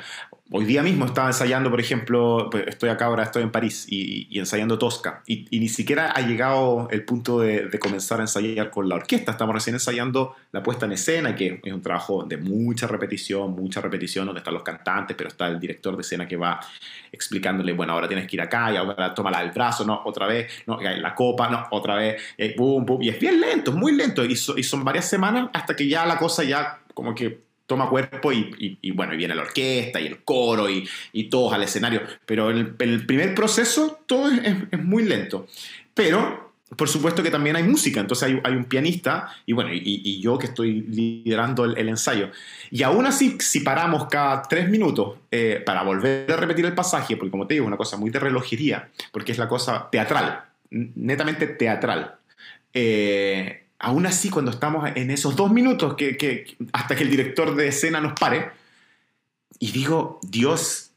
Hoy 0.54 0.66
día 0.66 0.84
mismo 0.84 1.06
estaba 1.06 1.28
ensayando, 1.28 1.70
por 1.70 1.80
ejemplo, 1.80 2.49
pues, 2.52 2.68
estoy 2.68 2.89
acá 2.89 3.06
ahora, 3.06 3.24
estoy 3.24 3.41
en 3.41 3.52
París 3.52 3.86
y, 3.88 4.38
ensayando 4.38 4.78
Tosca. 4.78 5.24
Y, 5.26 5.47
ni 5.49 5.70
siquiera 5.70 6.12
ha 6.12 6.20
llegado 6.28 6.89
el 6.91 7.06
punto 7.06 7.39
de, 7.39 7.70
comenzar 7.80 8.20
a 8.20 8.24
ensayar 8.24 8.70
con 8.70 8.89
la 8.89 8.95
orquesta. 8.95 9.32
Estamos 9.32 9.56
recién 9.56 9.78
ensayando 9.78 10.36
la 10.52 10.62
puesta 10.62 10.86
en 10.86 10.91
escena, 10.91 11.36
que 11.38 11.62
es 11.64 11.72
un 11.72 11.82
trabajo 11.82 12.26
de 12.26 12.36
mucha 12.36 12.86
repetición, 12.86 13.56
mucha 13.56 13.80
repetición, 13.80 14.26
donde 14.26 14.39
están 14.39 14.54
los 14.54 14.64
cantantes, 14.64 15.16
pero 15.16 15.30
está 15.30 15.47
el 15.47 15.58
director 15.58 15.95
de 15.95 16.02
escena 16.02 16.28
que 16.28 16.36
va 16.36 16.60
explicándole, 17.14 17.72
bueno, 17.72 17.93
ahora 17.93 18.10
tienes 18.10 18.28
que 18.28 18.36
ir 18.36 18.41
acá 18.41 18.74
y 18.74 18.76
ahora 18.76 19.14
tómala 19.14 19.39
del 19.39 19.52
brazo, 19.52 19.86
no, 19.86 20.02
otra 20.04 20.28
vez, 20.28 20.52
no, 20.68 20.82
la 20.82 21.16
copa, 21.16 21.49
no, 21.49 21.66
otra 21.72 21.95
vez, 21.95 22.22
y, 22.38 22.54
boom, 22.58 22.86
boom. 22.86 23.02
y 23.02 23.08
es 23.08 23.18
bien 23.18 23.39
lento, 23.39 23.72
es 23.72 23.78
muy 23.78 23.93
lento. 23.93 24.26
Y 24.26 24.36
son 24.36 24.84
varias 24.84 25.08
semanas 25.08 25.49
hasta 25.54 25.78
que 25.78 25.88
ya 25.88 26.06
la 26.06 26.18
cosa 26.18 26.43
ya 26.43 26.82
como 26.93 27.16
que 27.16 27.51
toma 27.72 27.88
cuerpo 27.88 28.34
y, 28.34 28.91
bueno, 28.91 29.13
y 29.13 29.17
viene 29.17 29.34
la 29.34 29.43
orquesta 29.43 30.01
y 30.01 30.05
el 30.05 30.26
coro 30.26 30.69
y, 30.69 30.86
y 31.13 31.30
todos 31.30 31.53
al 31.53 31.63
escenario. 31.63 32.01
Pero 32.26 32.51
en 32.51 32.76
el, 32.80 33.05
primer 33.05 33.34
proceso 33.34 34.01
todo 34.05 34.30
es, 34.30 34.84
muy 34.84 35.03
lento. 35.03 35.47
Pero, 35.93 36.51
por 36.76 36.89
supuesto 36.89 37.24
que 37.24 37.32
también 37.32 37.55
hay 37.55 37.63
música, 37.63 38.01
entonces 38.01 38.38
hay, 38.43 38.53
un 38.53 38.65
pianista 38.65 39.30
y 39.45 39.53
bueno, 39.53 39.69
y, 39.74 40.19
yo 40.19 40.38
que 40.38 40.47
estoy 40.47 40.82
liderando 40.82 41.63
el, 41.63 41.88
ensayo. 41.88 42.30
Y 42.72 42.84
aún 42.84 43.05
así, 43.05 43.38
si 43.39 43.61
paramos 43.61 44.07
cada 44.09 44.41
tres 44.41 44.67
minutos 44.69 45.19
eh, 45.32 45.63
para 45.65 45.84
volver 45.84 46.30
a 46.30 46.36
repetir 46.36 46.65
el 46.65 46.76
pasaje, 46.76 47.15
porque 47.15 47.32
como 47.32 47.47
te 47.47 47.53
digo, 47.53 47.63
es 47.63 47.67
una 47.67 47.78
cosa 47.78 47.95
muy 47.95 48.09
de 48.09 48.19
relojería, 48.19 48.89
porque 49.13 49.32
es 49.32 49.38
la 49.38 49.47
cosa 49.47 49.88
teatral, 49.89 50.43
netamente 50.69 51.47
teatral. 51.47 52.15
Eh, 52.74 53.63
aún 53.82 54.05
así, 54.05 54.29
cuando 54.29 54.51
estamos 54.51 54.89
en 54.95 55.09
esos 55.09 55.36
dos 55.36 55.51
minutos 55.51 55.95
que, 55.95 56.55
hasta 56.71 56.95
que 56.95 57.03
el 57.03 57.09
director 57.09 57.55
de 57.55 57.67
escena 57.67 57.99
nos 57.99 58.13
pare, 58.13 58.51
y 59.59 59.71
digo, 59.71 60.19
Dios, 60.21 60.90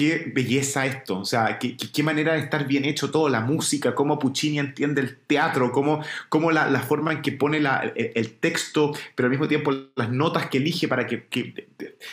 qué 0.00 0.32
belleza 0.34 0.86
esto, 0.86 1.18
o 1.18 1.24
sea, 1.26 1.58
qué, 1.58 2.02
manera 2.02 2.32
de 2.32 2.38
estar 2.38 2.66
bien 2.66 2.86
hecho 2.86 3.10
todo, 3.10 3.28
la 3.28 3.42
música, 3.42 3.94
cómo 3.94 4.18
Puccini 4.18 4.58
entiende 4.58 5.02
el 5.02 5.14
teatro, 5.14 5.72
cómo, 5.72 6.02
cómo 6.30 6.50
la, 6.52 6.70
la, 6.70 6.80
forma 6.80 7.12
en 7.12 7.20
que 7.20 7.32
pone 7.32 7.58
el, 7.58 8.32
texto, 8.40 8.94
pero 9.14 9.26
al 9.26 9.30
mismo 9.30 9.46
tiempo 9.46 9.74
las 9.96 10.10
notas 10.10 10.46
que 10.46 10.56
elige 10.56 10.88
para 10.88 11.06
que, 11.06 11.26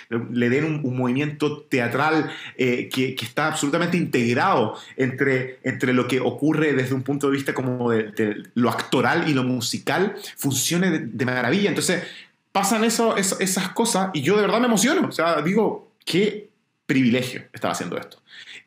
le 0.09 0.49
den 0.49 0.65
un, 0.65 0.97
movimiento 0.97 1.61
teatral 1.61 2.29
eh, 2.57 2.89
que, 2.91 3.15
está 3.21 3.47
absolutamente 3.47 3.95
integrado 3.95 4.75
entre, 4.97 5.59
entre 5.63 5.93
lo 5.93 6.09
que 6.09 6.19
ocurre 6.19 6.73
desde 6.73 6.93
un 6.93 7.03
punto 7.03 7.27
de 7.27 7.38
vista 7.38 7.53
como 7.53 7.89
de, 7.89 8.43
lo 8.53 8.69
actoral 8.69 9.29
y 9.29 9.33
lo 9.33 9.45
musical, 9.45 10.13
funcione 10.35 10.89
de, 10.91 11.25
maravilla. 11.25 11.69
Entonces, 11.69 12.03
pasan 12.51 12.83
esas 12.83 13.69
cosas 13.69 14.09
y 14.13 14.23
yo 14.23 14.35
de 14.35 14.41
verdad 14.41 14.59
me 14.59 14.65
emociono, 14.65 15.07
o 15.07 15.11
sea, 15.13 15.41
digo, 15.41 15.88
qué 16.03 16.47
privilegio 16.88 17.43
estar 17.53 17.69
haciendo 17.69 17.97
esto. 17.97 18.23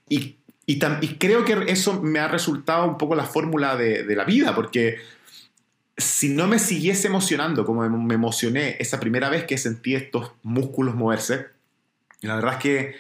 Y, 0.09 0.37
y, 0.67 0.79
creo 0.79 1.45
que 1.45 1.65
eso 1.67 2.01
me 2.01 2.21
ha 2.21 2.29
resultado 2.29 2.87
un 2.87 2.97
poco 2.97 3.17
la 3.17 3.25
fórmula 3.25 3.77
de, 3.77 4.15
la 4.15 4.25
vida, 4.25 4.55
porque 4.55 4.99
si 5.97 6.29
no 6.29 6.47
me 6.47 6.61
siguiese 6.61 7.09
emocionando 7.09 7.67
como 7.67 7.89
me 7.89 8.15
emocioné 8.15 8.77
esa 8.79 9.01
primera 9.01 9.29
vez 9.29 9.45
que 9.45 9.59
sentí 9.59 9.97
estos 9.97 10.33
músculos 10.43 10.95
moverse, 10.95 11.47
la 12.21 12.37
verdad 12.37 12.55
es 12.55 12.59
que 12.61 12.95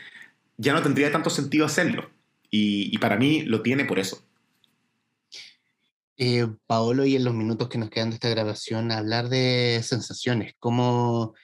ya 0.56 0.72
no 0.72 0.82
tendría 0.82 1.12
tanto 1.12 1.30
sentido 1.30 1.66
hacerlo. 1.66 2.10
Y, 2.50 2.98
para 2.98 3.16
mí 3.16 3.42
lo 3.42 3.62
tiene 3.62 3.84
por 3.84 4.00
eso. 4.00 4.24
Eh, 6.16 6.48
Paolo, 6.66 7.04
y 7.04 7.14
en 7.14 7.24
los 7.24 7.34
minutos 7.34 7.68
que 7.68 7.78
nos 7.78 7.90
quedan 7.90 8.10
de 8.10 8.16
esta 8.16 8.28
grabación, 8.28 8.90
hablar 8.90 9.28
de 9.28 9.80
sensaciones. 9.84 10.54
¿Cómo, 10.58 11.34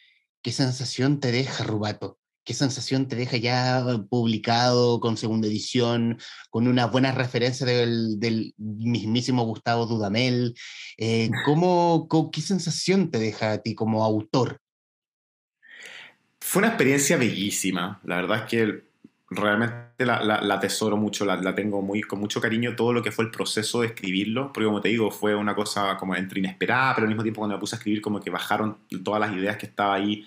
¿Qué 0.43 0.51
sensación 0.51 1.21
te 1.21 1.31
deja, 1.31 1.63
Rubato? 1.63 2.19
¿Qué 2.47 2.55
sensación 2.55 3.09
te 3.09 3.17
deja 3.17 3.39
ya 3.39 3.85
publicado 4.09 5.01
con 5.01 5.17
segunda 5.17 5.49
edición, 5.49 6.17
con 6.49 6.69
una 6.69 6.87
buena 6.87 7.11
referencia 7.11 7.67
del, 7.67 8.55
mismísimo 8.57 9.43
Gustavo 9.43 9.85
Dudamel? 9.87 10.55
Eh, 10.97 11.29
¿cómo, 11.45 12.09
¿Qué 12.33 12.41
sensación 12.41 13.11
te 13.11 13.19
deja 13.19 13.51
a 13.51 13.59
ti 13.59 13.75
como 13.75 14.05
autor? 14.05 14.61
Fue 16.41 16.61
una 16.61 16.69
experiencia 16.69 17.17
bellísima. 17.17 18.01
La 18.05 18.15
verdad 18.15 18.39
es 18.39 18.45
que 18.45 18.85
realmente 19.29 20.07
la, 20.07 20.23
la, 20.23 20.55
atesoro 20.55 20.97
mucho, 20.97 21.25
la, 21.25 21.35
la, 21.35 21.53
tengo 21.53 21.83
muy, 21.83 22.01
con 22.03 22.21
mucho 22.21 22.41
cariño 22.41 22.77
todo 22.77 22.93
lo 22.93 23.03
que 23.03 23.11
fue 23.11 23.25
el 23.25 23.33
proceso 23.33 23.81
de 23.81 23.89
escribirlo, 23.89 24.53
porque 24.53 24.67
como 24.67 24.81
te 24.81 24.91
digo, 24.91 25.11
fue 25.11 25.35
una 25.35 25.57
cosa 25.57 25.97
como 25.97 26.15
entre 26.15 26.39
inesperada, 26.39 26.95
pero 26.95 27.07
al 27.07 27.09
mismo 27.09 27.25
tiempo 27.25 27.41
cuando 27.41 27.57
me 27.57 27.61
puse 27.61 27.75
a 27.75 27.79
escribir 27.79 28.01
como 28.01 28.21
que 28.21 28.31
bajaron 28.31 28.79
todas 29.03 29.21
las 29.21 29.33
ideas 29.33 29.57
que 29.57 29.67
estaba 29.67 29.95
ahí 29.95 30.25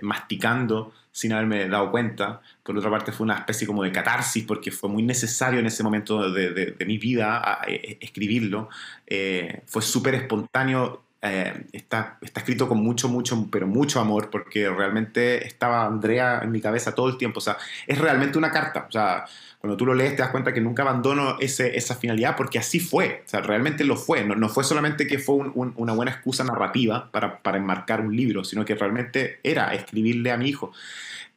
masticando 0.00 0.94
sin 1.12 1.32
haberme 1.32 1.68
dado 1.68 1.90
cuenta. 1.90 2.40
Por 2.62 2.76
otra 2.76 2.90
parte, 2.90 3.12
fue 3.12 3.24
una 3.24 3.38
especie 3.38 3.66
como 3.66 3.82
de 3.82 3.92
catarsis, 3.92 4.44
porque 4.44 4.70
fue 4.70 4.88
muy 4.88 5.02
necesario 5.02 5.60
en 5.60 5.66
ese 5.66 5.82
momento 5.82 6.30
de, 6.30 6.76
mi 6.86 6.98
vida 6.98 7.60
eh, 7.66 7.98
escribirlo. 8.00 8.68
Eh, 9.06 9.62
fue 9.66 9.82
súper 9.82 10.14
espontáneo. 10.14 11.04
Eh, 11.22 11.66
está, 11.72 12.18
está 12.22 12.40
escrito 12.40 12.66
con 12.66 12.78
mucho, 12.78 13.08
mucho, 13.08 13.48
pero 13.50 13.66
mucho 13.66 14.00
amor, 14.00 14.30
porque 14.30 14.70
realmente 14.70 15.46
estaba 15.46 15.84
Andrea 15.84 16.40
en 16.42 16.50
mi 16.50 16.60
cabeza 16.60 16.94
todo 16.94 17.08
el 17.08 17.18
tiempo. 17.18 17.38
O 17.38 17.42
sea, 17.42 17.58
es 17.86 17.98
realmente 17.98 18.38
una 18.38 18.50
carta. 18.50 18.86
O 18.88 18.92
sea, 18.92 19.26
cuando 19.60 19.76
tú 19.76 19.84
lo 19.84 19.94
lees 19.94 20.16
te 20.16 20.22
das 20.22 20.30
cuenta 20.30 20.54
que 20.54 20.60
nunca 20.62 20.82
abandono 20.82 21.36
ese, 21.38 21.76
esa 21.76 21.94
finalidad 21.94 22.34
porque 22.34 22.58
así 22.58 22.80
fue, 22.80 23.22
o 23.26 23.28
sea, 23.28 23.42
realmente 23.42 23.84
lo 23.84 23.96
fue, 23.96 24.24
no, 24.24 24.34
no 24.34 24.48
fue 24.48 24.64
solamente 24.64 25.06
que 25.06 25.18
fue 25.18 25.34
una 25.34 25.92
buena 25.92 26.12
excusa 26.12 26.44
narrativa 26.44 27.10
para, 27.12 27.42
para, 27.42 27.58
enmarcar 27.58 28.00
un 28.00 28.16
libro, 28.16 28.42
sino 28.42 28.64
que 28.64 28.74
realmente 28.74 29.38
era 29.42 29.74
escribirle 29.74 30.32
a 30.32 30.38
mi 30.38 30.48
hijo. 30.48 30.72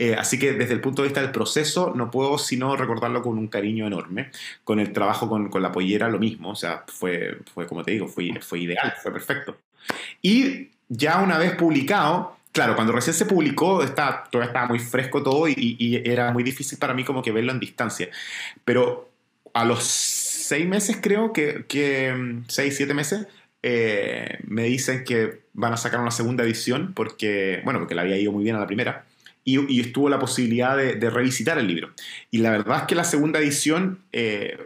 Eh, 0.03 0.15
así 0.15 0.37
que 0.37 0.51
desde 0.51 0.73
el 0.73 0.81
punto 0.81 1.01
de 1.01 1.07
vista 1.07 1.21
del 1.21 1.31
proceso 1.31 1.93
no 1.95 2.11
puedo 2.11 2.37
sino 2.37 2.75
recordarlo 2.75 3.21
con 3.21 3.37
un 3.37 3.47
cariño 3.47 3.87
enorme. 3.87 4.31
Con 4.65 4.81
el 4.81 4.91
trabajo 4.91 5.29
con, 5.29 5.49
con 5.49 5.61
la 5.61 5.71
pollera 5.71 6.09
lo 6.09 6.19
mismo, 6.19 6.49
o 6.49 6.55
sea, 6.55 6.83
fue, 6.87 7.37
fue 7.53 7.67
como 7.67 7.83
te 7.83 7.91
digo, 7.91 8.09
fue, 8.09 8.33
fue 8.41 8.59
ideal, 8.59 8.93
fue 9.01 9.13
perfecto. 9.13 9.55
Y 10.21 10.71
ya 10.89 11.21
una 11.21 11.37
vez 11.37 11.55
publicado, 11.55 12.35
claro, 12.51 12.75
cuando 12.75 12.91
recién 12.91 13.13
se 13.13 13.25
publicó, 13.25 13.81
está, 13.81 14.25
todavía 14.29 14.49
estaba 14.49 14.67
muy 14.67 14.79
fresco 14.79 15.23
todo 15.23 15.47
y, 15.47 16.01
era 16.03 16.33
muy 16.33 16.43
difícil 16.43 16.77
para 16.77 16.93
mí 16.93 17.05
como 17.05 17.21
que 17.21 17.31
verlo 17.31 17.53
en 17.53 17.61
distancia. 17.61 18.09
Pero 18.65 19.09
a 19.53 19.63
los 19.63 19.85
seis 19.85 20.67
meses, 20.67 20.97
creo 21.01 21.31
que, 21.31 21.63
que 21.69 22.41
seis, 22.49 22.75
siete 22.75 22.93
meses, 22.93 23.25
eh, 23.61 24.39
me 24.47 24.63
dicen 24.63 25.05
que 25.05 25.43
van 25.53 25.71
a 25.71 25.77
sacar 25.77 26.01
una 26.01 26.11
segunda 26.11 26.43
edición 26.43 26.93
porque, 26.93 27.61
bueno, 27.63 27.79
porque 27.79 27.95
le 27.95 28.01
había 28.01 28.17
ido 28.17 28.33
muy 28.33 28.43
bien 28.43 28.57
a 28.57 28.59
la 28.59 28.67
primera. 28.67 29.05
Y, 29.45 29.81
estuvo 29.81 30.09
la 30.09 30.19
posibilidad 30.19 30.77
de, 30.77 31.09
revisitar 31.09 31.57
el 31.57 31.67
libro. 31.67 31.91
Y 32.31 32.37
la 32.37 32.51
verdad 32.51 32.79
es 32.81 32.83
que 32.83 32.95
la 32.95 33.03
segunda 33.03 33.39
edición 33.39 33.99
eh, 34.11 34.57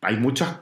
hay 0.00 0.16
muchas 0.16 0.58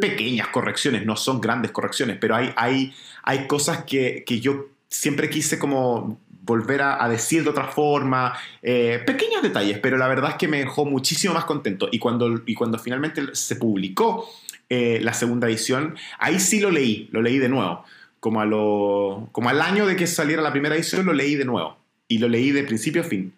pequeñas 0.00 0.48
correcciones, 0.48 1.04
no 1.04 1.16
son 1.16 1.40
grandes 1.40 1.72
correcciones, 1.72 2.16
pero 2.20 2.36
hay, 2.36 2.52
hay, 2.56 2.94
hay 3.22 3.46
cosas 3.46 3.84
que, 3.84 4.24
que 4.26 4.40
yo 4.40 4.68
siempre 4.88 5.28
quise 5.28 5.58
como 5.58 6.20
volver 6.46 6.80
a, 6.80 7.08
decir 7.08 7.42
de 7.42 7.50
otra 7.50 7.64
forma, 7.64 8.32
eh, 8.62 9.02
pequeños 9.04 9.42
detalles, 9.42 9.78
pero 9.80 9.98
la 9.98 10.06
verdad 10.06 10.30
es 10.30 10.36
que 10.36 10.46
me 10.46 10.60
dejó 10.60 10.84
muchísimo 10.84 11.34
más 11.34 11.44
contento. 11.44 11.88
Y 11.90 11.98
cuando, 11.98 12.42
y 12.46 12.54
cuando 12.54 12.78
finalmente 12.78 13.34
se 13.34 13.56
publicó 13.56 14.30
eh, 14.70 15.00
la 15.02 15.12
segunda 15.12 15.48
edición, 15.48 15.96
ahí 16.20 16.38
sí 16.38 16.60
lo 16.60 16.70
leí, 16.70 17.08
lo 17.10 17.20
leí 17.20 17.38
de 17.38 17.48
nuevo. 17.48 17.84
Como, 18.20 18.40
a 18.40 18.46
lo, 18.46 19.28
como 19.32 19.48
al 19.48 19.60
año 19.60 19.86
de 19.86 19.96
que 19.96 20.06
saliera 20.06 20.40
la 20.40 20.52
primera 20.52 20.76
edición, 20.76 21.04
lo 21.04 21.12
leí 21.12 21.34
de 21.34 21.44
nuevo. 21.44 21.75
Y 22.08 22.18
lo 22.18 22.28
leí 22.28 22.50
de 22.50 22.64
principio 22.64 23.02
a 23.02 23.04
fin. 23.04 23.32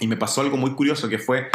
Y 0.00 0.06
me 0.06 0.16
pasó 0.16 0.40
algo 0.40 0.56
muy 0.56 0.72
curioso, 0.72 1.08
que 1.08 1.18
fue 1.18 1.48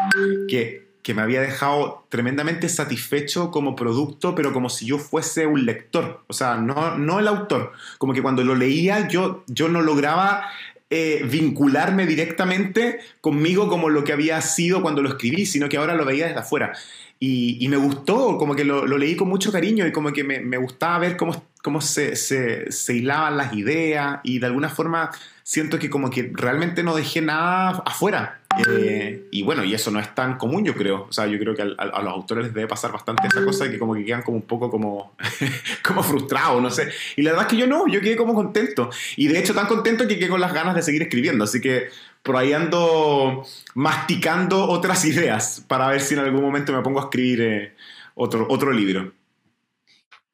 que 0.48 0.90
que 1.04 1.14
me 1.14 1.22
había 1.22 1.42
dejado 1.42 2.06
tremendamente 2.10 2.68
satisfecho 2.68 3.52
como 3.52 3.76
producto, 3.76 4.36
pero 4.36 4.52
como 4.52 4.70
si 4.70 4.86
yo 4.86 4.98
fuese 4.98 5.48
un 5.48 5.66
lector, 5.66 6.24
o 6.28 6.34
sea, 6.34 6.58
no, 6.58 6.98
no 6.98 7.20
el 7.20 7.28
autor. 7.28 7.72
Como 7.98 8.14
que 8.14 8.22
cuando 8.22 8.44
lo 8.44 8.56
leía 8.56 9.08
yo, 9.08 9.44
yo 9.48 9.70
no 9.70 9.82
lograba 9.82 10.44
eh, 10.90 11.26
vincularme 11.30 12.06
directamente 12.06 13.00
conmigo 13.22 13.70
como 13.70 13.90
lo 13.90 14.04
que 14.04 14.12
había 14.12 14.42
sido 14.42 14.82
cuando 14.82 15.02
lo 15.02 15.10
escribí, 15.10 15.46
sino 15.46 15.70
que 15.70 15.78
ahora 15.78 15.96
lo 15.96 16.06
veía 16.06 16.28
desde 16.28 16.40
afuera. 16.40 16.74
Y, 17.22 17.68
me 17.70 17.76
gustó, 17.76 18.38
como 18.38 18.56
que 18.56 18.64
lo, 18.64 18.86
leí 18.98 19.18
con 19.18 19.28
mucho 19.28 19.52
cariño 19.52 19.86
y 19.86 19.92
como 19.92 20.14
que 20.14 20.24
me, 20.24 20.40
me 20.40 20.58
gustaba 20.58 21.00
ver 21.00 21.18
cómo, 21.18 21.44
cómo 21.62 21.82
se, 21.82 22.16
se, 22.16 22.72
se, 22.72 22.96
hilaban 22.96 23.36
las 23.36 23.54
ideas 23.54 24.20
y 24.24 24.40
de 24.40 24.46
alguna 24.46 24.70
forma 24.70 25.12
siento 25.50 25.80
que 25.80 25.90
como 25.90 26.12
que 26.12 26.30
realmente 26.32 26.84
no 26.84 26.96
dejé 26.96 27.22
nada 27.22 27.82
afuera. 27.84 28.40
Eh, 28.68 29.28
y 29.32 29.42
bueno, 29.42 29.64
y 29.64 29.74
eso 29.74 29.90
no 29.90 30.00
es 30.00 30.14
tan 30.14 30.38
común, 30.38 30.64
yo 30.64 30.76
creo. 30.76 31.08
O 31.10 31.12
sea, 31.12 31.26
yo 31.26 31.40
creo 31.40 31.56
que 31.56 31.64
a, 31.64 32.02
los 32.04 32.14
autores 32.14 32.46
les 32.46 32.54
debe 32.54 32.68
pasar 32.68 32.92
bastante 32.92 33.28
esa 33.28 33.44
cosa 33.44 33.64
de 33.64 33.72
que 33.72 33.80
como 33.80 33.96
que 33.96 34.06
quedan 34.06 34.22
como 34.22 34.38
un 34.38 34.44
poco 34.44 34.70
como, 34.70 35.16
como 35.84 36.04
frustrados, 36.04 36.62
no 36.62 36.70
sé. 36.70 36.92
Y 37.16 37.24
la 37.24 37.32
verdad 37.32 37.48
es 37.48 37.52
que 37.52 37.58
yo 37.58 37.66
no, 37.66 37.88
yo 37.88 38.00
quedé 38.00 38.16
como 38.16 38.36
contento. 38.36 38.92
Y 39.16 39.28
de 39.28 39.40
hecho 39.40 39.56
tan 39.56 39.66
contento 39.66 40.08
que 40.08 40.20
quedé 40.20 40.30
con 40.30 40.40
las 40.40 40.54
ganas 40.54 40.76
de 40.76 40.84
seguir 40.84 41.02
escribiendo. 41.02 41.46
Así 41.46 41.60
que 41.60 41.90
por 42.22 42.38
ahí 42.38 42.54
ando 42.54 43.44
masticando 43.74 44.70
otras 44.70 45.04
ideas 45.06 45.66
para 45.68 45.88
ver 45.88 46.02
si 46.02 46.14
en 46.14 46.20
algún 46.20 46.44
momento 46.44 46.74
me 46.74 46.84
pongo 46.84 47.00
a 47.00 47.06
escribir 47.06 47.42
eh, 47.42 47.76
otro, 48.14 48.46
otro 48.52 48.72
libro. 48.72 49.14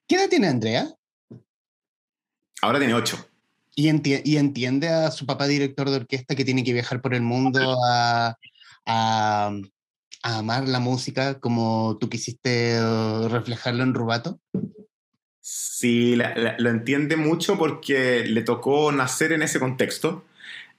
¿Qué 0.09 0.17
edad 0.17 0.27
tiene 0.27 0.49
Andrea? 0.49 0.89
Ahora 2.61 2.79
tiene 2.79 2.93
ocho. 2.93 3.25
Y, 3.75 3.89
y, 4.07 4.37
entiende 4.37 4.87
a 4.87 5.11
su 5.11 5.25
papá 5.25 5.47
director 5.47 5.89
de 5.89 5.97
orquesta 5.97 6.33
que 6.35 6.45
tiene 6.45 6.63
que 6.63 6.71
viajar 6.71 7.01
por 7.01 7.13
el 7.13 7.21
mundo 7.21 7.77
a, 7.85 8.37
a, 8.85 9.51
amar 10.23 10.67
la 10.67 10.79
música 10.79 11.39
como 11.39 11.97
tú 11.99 12.09
quisiste 12.09 12.79
uh, 12.81 13.27
reflejarlo 13.27 13.83
en 13.83 13.93
Rubato. 13.93 14.39
Sí, 15.41 16.15
lo 16.15 16.69
entiende 16.69 17.17
mucho 17.17 17.57
porque 17.57 18.23
le 18.25 18.41
tocó 18.41 18.91
nacer 18.91 19.31
en 19.31 19.43
ese 19.43 19.59
contexto, 19.59 20.25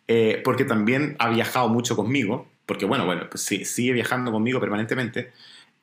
eh, 0.09 0.41
porque 0.43 0.65
también 0.65 1.17
ha 1.19 1.29
viajado 1.29 1.69
mucho 1.69 1.95
conmigo, 1.95 2.49
porque 2.65 2.87
bueno, 2.87 3.07
bueno, 3.07 3.29
pues 3.31 3.43
sí, 3.43 3.65
sigue 3.65 3.93
viajando 3.93 4.33
conmigo 4.33 4.59
permanentemente. 4.59 5.33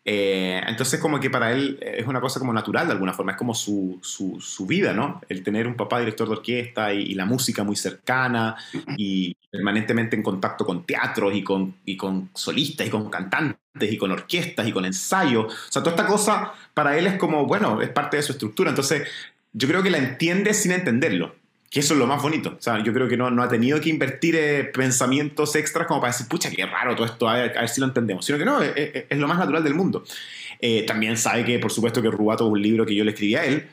Eh, 0.05 0.61
entonces 0.67 0.99
como 0.99 1.17
que 1.19 1.29
para 1.29 1.53
él 1.53 1.79
es 1.81 2.05
una 2.05 2.19
cosa 2.19 2.37
como 2.37 2.51
natural 2.51 2.87
de 2.87 2.93
alguna 2.93 3.13
forma, 3.13 3.31
es 3.31 3.37
como 3.37 3.53
su, 3.53 3.99
su, 4.01 4.65
vida, 4.65 4.91
¿no? 4.93 5.21
El 5.29 5.43
tener 5.43 5.65
un 5.65 5.75
papá 5.75 5.99
director 5.99 6.27
de 6.27 6.33
orquesta 6.35 6.93
y, 6.93 7.13
la 7.13 7.25
música 7.25 7.63
muy 7.63 7.75
cercana 7.75 8.55
y 8.97 9.35
permanentemente 9.49 10.15
en 10.15 10.23
contacto 10.23 10.65
con 10.65 10.85
teatros 10.85 11.33
y 11.35 11.43
con, 11.43 11.75
y 11.85 11.95
con 11.95 12.29
solistas 12.33 12.87
y 12.87 12.89
con 12.89 13.09
cantantes 13.09 13.91
y 13.91 13.97
con 13.97 14.11
orquestas 14.11 14.67
y 14.67 14.71
con 14.71 14.85
ensayos. 14.85 15.45
O 15.45 15.71
sea, 15.71 15.81
toda 15.83 15.95
esta 15.95 16.07
cosa 16.07 16.53
para 16.73 16.97
él 16.97 17.07
es 17.07 17.17
como, 17.17 17.45
bueno, 17.45 17.81
es 17.81 17.89
parte 17.89 18.17
de 18.17 18.23
su 18.23 18.33
estructura. 18.33 18.71
Entonces 18.71 19.07
yo 19.53 19.67
creo 19.67 19.83
que 19.83 19.89
la 19.89 19.99
entiende 19.99 20.53
sin 20.53 20.71
entenderlo. 20.71 21.35
Que 21.73 21.79
eso 21.79 21.95
es 21.95 21.99
lo 21.99 22.05
más 22.05 22.21
bonito. 22.21 22.51
O 22.55 22.61
sea, 22.61 22.83
yo 22.83 22.93
creo 22.93 23.07
que 23.07 23.17
no, 23.17 23.31
no 23.31 23.41
ha 23.41 23.49
tenido 23.49 23.81
que 23.81 23.89
invertir 23.89 24.35
eh, 24.35 24.63
pensamientos 24.65 25.55
extras 25.55 25.87
como 25.87 25.99
para 25.99 26.13
decir, 26.13 26.27
pucha, 26.27 26.51
qué 26.51 26.67
raro 26.67 26.95
todo 26.95 27.07
esto, 27.07 27.27
a 27.27 27.33
ver, 27.33 27.67
si 27.67 27.81
lo 27.81 27.87
entendemos. 27.87 28.23
Sino 28.23 28.37
que 28.37 28.45
no, 28.45 28.61
es, 28.61 29.05
lo 29.17 29.27
más 29.27 29.39
natural 29.39 29.63
del 29.63 29.73
mundo. 29.73 30.03
Eh, 30.59 30.83
también 30.83 31.17
sabe 31.17 31.43
que, 31.43 31.57
por 31.57 31.71
supuesto, 31.71 31.99
que 31.99 32.11
Rubato 32.11 32.45
es 32.45 32.51
un 32.51 32.61
libro 32.61 32.85
que 32.85 32.93
yo 32.93 33.03
le 33.03 33.09
escribí 33.09 33.33
a 33.33 33.45
él. 33.45 33.67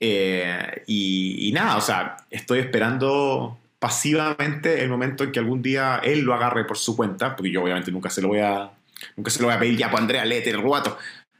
Eh, 0.00 0.82
y, 0.86 1.46
y, 1.46 1.52
nada, 1.52 1.76
o 1.76 1.82
sea, 1.82 2.16
estoy 2.30 2.60
esperando 2.60 3.58
pasivamente 3.78 4.82
el 4.82 4.88
momento 4.88 5.22
en 5.22 5.30
que 5.30 5.38
algún 5.38 5.60
día 5.60 6.00
él 6.02 6.20
lo 6.20 6.32
agarre 6.32 6.64
por 6.64 6.78
su 6.78 6.96
cuenta, 6.96 7.36
porque 7.36 7.50
yo 7.50 7.62
obviamente 7.62 7.92
nunca 7.92 8.08
se 8.08 8.22
lo 8.22 8.28
voy 8.28 8.38
a, 8.38 8.70
nunca 9.14 9.30
se 9.30 9.40
lo 9.40 9.48
voy 9.48 9.56
a 9.56 9.58
pedir 9.58 9.76
ya, 9.76 9.90
pues 9.90 10.00
Andrea, 10.00 10.24
léete 10.24 10.48
el 10.48 10.62
Rubato 10.62 10.96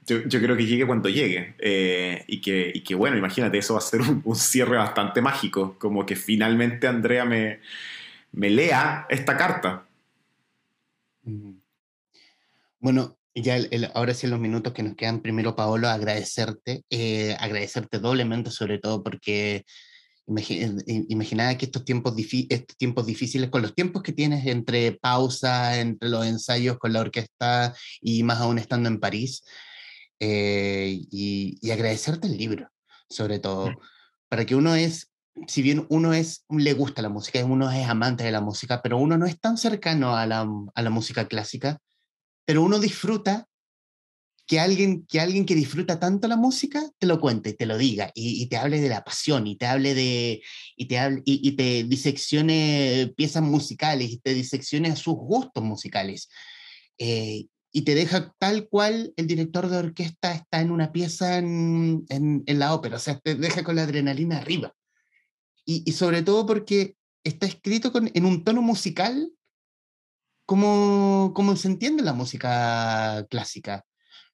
yo, 0.06 0.40
creo 0.40 0.56
que 0.56 0.66
llegue 0.66 0.86
cuando 0.86 1.08
llegue. 1.08 1.54
Eh, 1.58 2.24
y, 2.26 2.40
que, 2.40 2.72
y, 2.74 2.80
que, 2.82 2.94
bueno, 2.94 3.16
imagínate, 3.16 3.58
eso 3.58 3.74
va 3.74 3.78
a 3.78 3.82
ser 3.82 4.00
un, 4.00 4.36
cierre 4.36 4.76
bastante 4.76 5.20
mágico. 5.20 5.76
Como 5.78 6.04
que 6.06 6.16
finalmente 6.16 6.86
Andrea 6.86 7.24
me, 7.24 7.60
me 8.32 8.50
lea 8.50 9.06
esta 9.08 9.36
carta. 9.36 9.86
Bueno, 12.80 13.16
ya 13.34 13.58
ahora 13.94 14.12
sí 14.14 14.26
en 14.26 14.32
los 14.32 14.40
minutos 14.40 14.72
que 14.72 14.82
nos 14.82 14.96
quedan, 14.96 15.22
primero 15.22 15.54
Paolo, 15.54 15.88
agradecerte, 15.88 16.84
eh, 16.90 17.36
agradecerte 17.38 17.98
doblemente 17.98 18.50
sobre 18.50 18.78
todo 18.78 19.02
porque 19.02 19.64
imaginaba 20.26 21.56
que 21.56 21.66
estos 21.66 21.84
tiempos, 21.84 22.14
estos 22.16 22.76
tiempos 22.76 23.06
difíciles, 23.06 23.50
con 23.50 23.62
los 23.62 23.74
tiempos 23.74 24.02
que 24.02 24.12
tienes 24.12 24.46
entre 24.46 24.92
pausa, 24.92 25.80
entre 25.80 26.08
los 26.08 26.26
ensayos 26.26 26.78
con 26.78 26.92
la 26.92 27.00
orquesta 27.00 27.74
y 28.00 28.22
más 28.22 28.40
aún 28.40 28.58
estando 28.58 28.88
en 28.88 29.00
París, 29.00 29.44
eh, 30.24 31.00
y, 31.10 31.70
agradecerte 31.72 32.28
el 32.28 32.38
libro, 32.38 32.70
sobre 33.08 33.40
todo, 33.40 33.72
para 34.28 34.46
que 34.46 34.54
uno 34.54 34.76
es, 34.76 35.10
si 35.48 35.62
bien 35.62 35.84
uno 35.88 36.12
es, 36.12 36.44
le 36.48 36.74
gusta 36.74 37.02
la 37.02 37.08
música, 37.08 37.44
uno 37.44 37.68
es 37.72 37.88
amante 37.88 38.22
de 38.22 38.30
la 38.30 38.40
música, 38.40 38.82
pero 38.82 38.98
uno 38.98 39.18
no 39.18 39.26
es 39.26 39.40
tan 39.40 39.58
cercano 39.58 40.16
a 40.16 40.24
la, 40.26 40.48
a 40.76 40.82
la 40.82 40.90
música 40.90 41.26
clásica, 41.26 41.80
pero 42.44 42.62
uno 42.62 42.78
disfruta 42.78 43.48
que 44.46 44.60
alguien, 44.60 45.06
que 45.08 45.18
alguien 45.18 45.44
que 45.44 45.56
disfruta 45.56 45.98
tanto 45.98 46.28
la 46.28 46.36
música 46.36 46.88
te 46.98 47.08
lo 47.08 47.18
cuente, 47.20 47.52
te 47.54 47.66
lo 47.66 47.76
diga 47.76 48.12
y, 48.14 48.46
te 48.46 48.58
hable 48.58 48.80
de 48.80 48.88
la 48.88 49.02
pasión 49.02 49.48
y 49.48 49.56
te 49.56 49.66
hable 49.66 49.92
de 49.92 50.40
y 50.76 50.86
te 50.86 50.98
hable, 51.00 51.22
y, 51.24 51.56
te 51.56 51.82
diseccione 51.82 53.12
piezas 53.16 53.42
musicales 53.42 54.08
y 54.08 54.18
te 54.18 54.34
diseccione 54.34 54.94
sus 54.94 55.14
gustos 55.14 55.64
musicales. 55.64 56.28
Eh, 56.96 57.46
y 57.72 57.82
te 57.82 57.94
deja 57.94 58.34
tal 58.38 58.68
cual 58.68 59.14
el 59.16 59.26
director 59.26 59.68
de 59.68 59.78
orquesta 59.78 60.32
está 60.32 60.60
en 60.60 60.70
una 60.70 60.92
pieza 60.92 61.38
en, 61.38 62.04
en, 62.10 62.58
la 62.58 62.74
ópera, 62.74 62.96
o 62.96 63.00
sea, 63.00 63.18
te 63.18 63.34
deja 63.34 63.64
con 63.64 63.76
la 63.76 63.84
adrenalina 63.84 64.38
arriba. 64.38 64.74
Y, 65.64 65.82
y 65.86 65.92
sobre 65.92 66.22
todo 66.22 66.44
porque 66.44 66.96
está 67.24 67.46
escrito 67.46 67.90
con, 67.90 68.10
en 68.12 68.26
un 68.26 68.44
tono 68.44 68.60
musical 68.60 69.32
como, 70.44 71.32
como 71.34 71.56
se 71.56 71.68
entiende 71.68 72.02
la 72.02 72.12
música 72.12 73.26
clásica. 73.30 73.86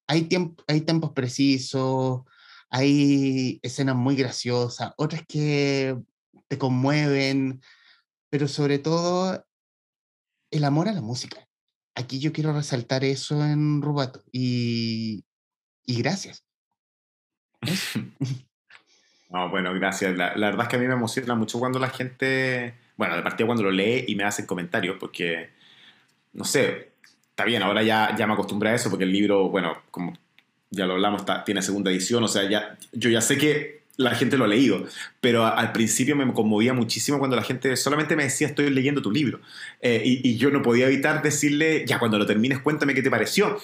Hay, 0.09 0.23
tiemp 0.23 0.61
hay 0.67 0.81
tiempos 0.81 1.13
precisos, 1.13 2.23
hay 2.71 3.61
escenas 3.63 3.95
muy 3.95 4.17
graciosas, 4.17 4.93
otras 4.97 5.23
que 5.29 5.97
te 6.49 6.59
conmueven, 6.59 7.61
pero 8.31 8.49
sobre 8.49 8.81
todo 8.81 9.45
el 10.51 10.65
amor 10.65 10.89
a 10.89 10.93
la 10.93 11.03
música 11.03 11.48
aquí 11.99 12.21
yo 12.21 12.33
quiero 12.33 12.53
resaltar 12.53 13.05
eso 13.05 13.45
en 13.45 13.83
Rubato 13.83 14.23
y, 14.33 15.25
y 15.85 16.01
gracias. 16.01 16.45
no, 19.31 19.51
bueno, 19.51 19.75
gracias. 19.75 20.17
La, 20.17 20.35
verdad 20.35 20.63
es 20.63 20.69
que 20.69 20.77
a 20.77 20.79
mí 20.79 20.87
me 20.87 20.95
emociona 20.95 21.35
mucho 21.35 21.59
cuando 21.59 21.79
la 21.79 21.91
gente, 21.91 22.75
bueno, 22.97 23.17
de 23.17 23.23
partida 23.23 23.47
cuando 23.47 23.65
lo 23.65 23.71
lee 23.71 24.05
y 24.07 24.15
me 24.15 24.25
hacen 24.25 24.47
comentarios, 24.47 24.97
porque, 24.99 25.51
no 26.33 26.45
sé, 26.45 26.93
está 27.31 27.45
bien, 27.45 27.63
ahora 27.63 27.83
ya, 27.83 28.15
ya 28.17 28.27
me 28.27 28.35
acostumbré 28.35 28.71
a 28.71 28.75
eso, 28.75 28.91
porque 28.91 29.05
el 29.05 29.13
libro, 29.13 29.49
bueno, 29.49 29.83
como 29.91 30.17
ya 30.71 30.87
lo 30.87 30.95
hablamos, 30.95 31.25
tiene 31.45 31.63
segunda 31.63 31.91
edición, 31.91 32.23
o 32.23 32.29
sea, 32.29 32.49
ya, 32.49 32.79
yo 32.93 33.11
ya 33.11 33.21
sé 33.21 33.39
que 33.39 33.83
la 33.99 34.15
gente 34.15 34.39
lo 34.39 34.45
ha 34.45 34.49
leído, 34.49 34.87
pero 35.21 35.45
al 35.45 35.73
principio 35.73 36.15
me 36.15 36.33
conmovía 36.33 36.73
muchísimo 36.73 37.19
cuando 37.19 37.37
la 37.37 37.43
gente 37.43 37.77
solamente 37.77 38.15
me 38.15 38.23
decía 38.23 38.47
estoy 38.47 38.71
leyendo 38.71 39.03
tu 39.03 39.11
libro 39.11 39.41
eh, 39.83 40.01
y, 40.05 40.37
yo 40.37 40.51
no 40.51 40.63
podía 40.63 40.87
evitar 40.87 41.21
decirle 41.21 41.85
ya 41.85 41.99
cuando 41.99 42.17
lo 42.17 42.25
termines 42.25 42.61
cuéntame 42.61 42.95
qué 42.95 43.03
te 43.03 43.11
pareció, 43.11 43.59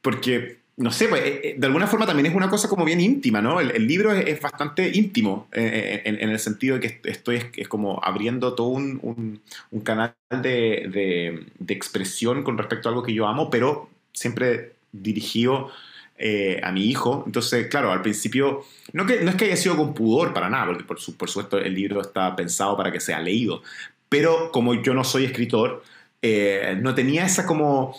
porque 0.00 0.58
no 0.76 0.92
sé, 0.92 1.08
pues, 1.08 1.22
eh, 1.22 1.40
eh, 1.42 1.54
de 1.58 1.66
alguna 1.66 1.88
forma 1.88 2.06
también 2.06 2.26
es 2.26 2.34
una 2.34 2.48
cosa 2.48 2.68
como 2.68 2.84
bien 2.84 3.00
íntima, 3.00 3.42
¿no? 3.42 3.60
El, 3.60 3.86
libro 3.86 4.12
es, 4.12 4.40
bastante 4.40 4.88
íntimo 4.94 5.48
en, 5.52 6.30
el 6.30 6.38
sentido 6.38 6.78
de 6.78 6.80
que 6.80 7.10
estoy 7.10 7.42
es, 7.56 7.68
como 7.68 8.00
abriendo 8.04 8.54
todo 8.54 8.68
un, 8.68 9.40
un, 9.70 9.80
canal 9.80 10.14
de, 10.30 10.86
de, 10.88 11.44
de 11.58 11.74
expresión 11.74 12.44
con 12.44 12.56
respecto 12.56 12.88
a 12.88 12.92
algo 12.92 13.02
que 13.02 13.14
yo 13.14 13.26
amo, 13.26 13.50
pero 13.50 13.90
siempre 14.12 14.72
dirigido 14.92 15.70
eh, 16.16 16.60
a 16.62 16.70
mi 16.72 16.86
hijo. 16.86 17.22
Entonces, 17.26 17.66
claro, 17.68 17.90
al 17.90 18.02
principio, 18.02 18.64
no, 18.92 19.06
que, 19.06 19.20
no 19.20 19.30
es 19.30 19.36
que 19.36 19.46
haya 19.46 19.56
sido 19.56 19.76
con 19.76 19.94
pudor 19.94 20.32
para 20.32 20.48
nada, 20.48 20.66
porque 20.66 20.84
por, 20.84 20.98
por 21.16 21.30
supuesto 21.30 21.58
el 21.58 21.74
libro 21.74 22.00
está 22.00 22.36
pensado 22.36 22.76
para 22.76 22.92
que 22.92 23.00
sea 23.00 23.20
leído, 23.20 23.62
pero 24.08 24.52
como 24.52 24.74
yo 24.74 24.94
no 24.94 25.04
soy 25.04 25.24
escritor, 25.24 25.82
eh, 26.20 26.78
no 26.80 26.94
tenía 26.94 27.24
esa 27.24 27.46
como, 27.46 27.96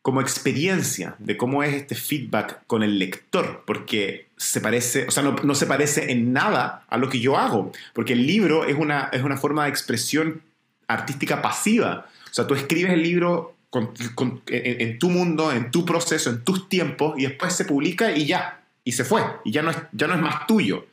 como 0.00 0.20
experiencia 0.20 1.16
de 1.18 1.36
cómo 1.36 1.62
es 1.62 1.74
este 1.74 1.94
feedback 1.94 2.66
con 2.66 2.82
el 2.82 2.98
lector, 2.98 3.64
porque 3.66 4.28
se 4.36 4.60
parece, 4.60 5.06
o 5.06 5.10
sea, 5.10 5.22
no, 5.22 5.36
no, 5.42 5.54
se 5.54 5.66
parece 5.66 6.12
en 6.12 6.32
nada 6.32 6.84
a 6.88 6.96
lo 6.96 7.08
que 7.08 7.20
yo 7.20 7.36
hago, 7.36 7.72
porque 7.92 8.14
el 8.14 8.26
libro 8.26 8.64
es 8.64 8.76
una, 8.76 9.10
es 9.12 9.22
una 9.22 9.36
forma 9.36 9.64
de 9.64 9.70
expresión 9.70 10.42
artística 10.88 11.42
pasiva. 11.42 12.06
O 12.30 12.34
sea, 12.34 12.46
tú 12.46 12.54
escribes 12.54 12.92
el 12.92 13.02
libro 13.02 13.56
en, 13.74 14.98
tu 14.98 15.10
mundo, 15.10 15.52
en 15.52 15.70
tu 15.70 15.84
proceso, 15.84 16.30
en 16.30 16.44
tus 16.44 16.68
tiempos, 16.68 17.14
y 17.18 17.22
después 17.22 17.52
se 17.54 17.64
publica 17.64 18.12
y 18.12 18.26
ya, 18.26 18.62
y 18.84 18.92
se 18.92 19.04
fue, 19.04 19.22
y 19.44 19.52
ya 19.52 19.62
no 19.62 19.70
es, 19.70 19.76
ya 19.92 20.06
no 20.06 20.14
es 20.14 20.20
más 20.20 20.46
tuyo. 20.46 20.86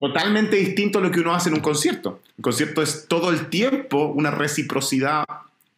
Totalmente 0.00 0.56
distinto 0.56 0.98
a 0.98 1.02
lo 1.02 1.10
que 1.12 1.20
uno 1.20 1.32
hace 1.32 1.48
en 1.48 1.54
un 1.54 1.60
concierto. 1.60 2.20
El 2.36 2.42
concierto 2.42 2.82
es 2.82 3.06
todo 3.06 3.30
el 3.30 3.48
tiempo 3.48 4.06
una 4.06 4.32
reciprocidad 4.32 5.24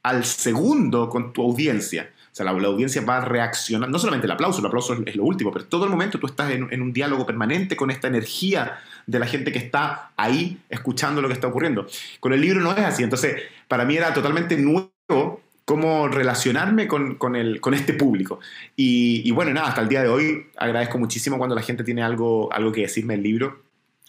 al 0.03 0.25
segundo 0.25 1.11
con 1.11 1.33
tu 1.33 1.43
audiencia. 1.43 2.11
O 2.33 2.35
sea, 2.35 2.47
la, 2.47 2.51
audiencia 2.51 3.01
va 3.03 3.19
a 3.19 3.21
reaccionar, 3.21 3.89
no 3.89 3.99
solamente 3.99 4.27
el 4.27 4.31
aplauso, 4.33 4.59
el 4.61 4.67
aplauso 4.67 4.97
es, 5.07 5.15
lo 5.15 5.25
último, 5.25 5.53
pero 5.53 5.67
todo 5.67 5.85
el 5.85 5.91
momento 5.91 6.19
tú 6.19 6.27
estás 6.27 6.51
en, 6.51 6.67
en, 6.73 6.83
un 6.83 6.93
diálogo 6.93 7.25
permanente 7.27 7.77
con 7.77 7.93
esta 7.93 8.09
energía 8.09 8.81
de 9.07 9.19
la 9.19 9.27
gente 9.27 9.53
que 9.53 9.59
está 9.59 10.11
ahí 10.17 10.59
escuchando 10.69 11.23
lo 11.23 11.29
que 11.29 11.35
está 11.35 11.47
ocurriendo. 11.47 11.87
Con 12.19 12.33
el 12.33 12.41
libro 12.41 12.61
no 12.61 12.73
es 12.73 12.79
así, 12.79 13.05
entonces 13.05 13.37
para 13.69 13.85
mí 13.85 13.97
era 13.97 14.13
totalmente 14.13 14.57
nuevo 14.57 15.43
cómo 15.65 16.09
relacionarme 16.09 16.87
con, 16.87 17.15
con, 17.17 17.37
el, 17.37 17.61
con 17.61 17.75
este 17.75 17.95
público. 17.95 18.41
Y, 18.77 19.31
bueno, 19.31 19.53
nada, 19.53 19.69
hasta 19.69 19.81
el 19.81 19.89
día 19.89 20.03
de 20.03 20.09
hoy 20.09 20.47
agradezco 20.57 20.99
muchísimo 20.99 21.39
cuando 21.39 21.55
la 21.55 21.63
gente 21.63 21.85
tiene 21.85 22.03
algo, 22.03 22.53
algo 22.53 22.73
que 22.73 22.83
decirme 22.83 23.15
el 23.15 23.23
libro. 23.23 23.63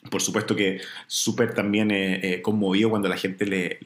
Por 0.10 0.22
supuesto 0.22 0.56
que 0.56 0.82
súper 1.08 1.54
también 1.54 1.92
eh, 1.92 2.20
eh, 2.22 2.42
conmovido 2.42 2.90
cuando 2.90 3.10
la 3.10 3.18
gente 3.18 3.46
le, 3.46 3.80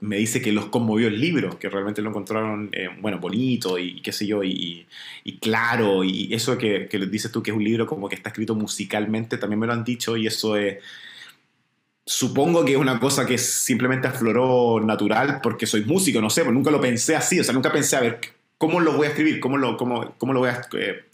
me 0.00 0.16
dice 0.18 0.40
que 0.40 0.52
los 0.52 0.66
conmovió 0.66 1.08
el 1.08 1.20
libro, 1.20 1.58
que 1.58 1.68
realmente 1.68 2.02
lo 2.02 2.10
encontraron, 2.10 2.68
eh, 2.72 2.90
bueno, 3.00 3.18
bonito 3.18 3.78
y, 3.78 4.00
qué 4.02 4.12
sé 4.12 4.26
yo, 4.26 4.44
y, 4.44 4.86
y 5.24 5.38
claro, 5.38 6.04
y 6.04 6.32
eso 6.32 6.56
que, 6.58 6.86
que 6.88 6.98
dices 7.06 7.32
tú 7.32 7.42
que 7.42 7.50
es 7.50 7.56
un 7.56 7.64
libro 7.64 7.86
como 7.86 8.08
que 8.08 8.14
está 8.14 8.28
escrito 8.28 8.54
musicalmente, 8.54 9.38
también 9.38 9.58
me 9.58 9.66
lo 9.66 9.72
han 9.72 9.82
dicho 9.82 10.16
y 10.16 10.26
eso 10.26 10.56
es 10.56 10.78
supongo 12.06 12.64
que 12.64 12.72
es 12.72 12.78
una 12.78 13.00
cosa 13.00 13.26
que 13.26 13.38
simplemente 13.38 14.08
afloró 14.08 14.80
natural 14.80 15.40
porque 15.42 15.66
soy 15.66 15.84
músico, 15.84 16.20
no 16.20 16.30
sé, 16.30 16.42
pues 16.42 16.54
nunca 16.54 16.70
lo 16.70 16.80
pensé 16.80 17.16
así, 17.16 17.40
o 17.40 17.44
sea, 17.44 17.54
nunca 17.54 17.72
pensé, 17.72 17.96
a 17.96 18.00
ver, 18.00 18.20
¿cómo 18.58 18.80
lo 18.80 18.92
voy 18.92 19.06
a 19.06 19.10
escribir? 19.10 19.40
¿Cómo 19.40 19.56
lo, 19.56 19.76
cómo, 19.76 20.14
cómo 20.18 20.32
lo 20.32 20.40
voy 20.40 20.50
a... 20.50 20.60
Eh, 20.72 21.04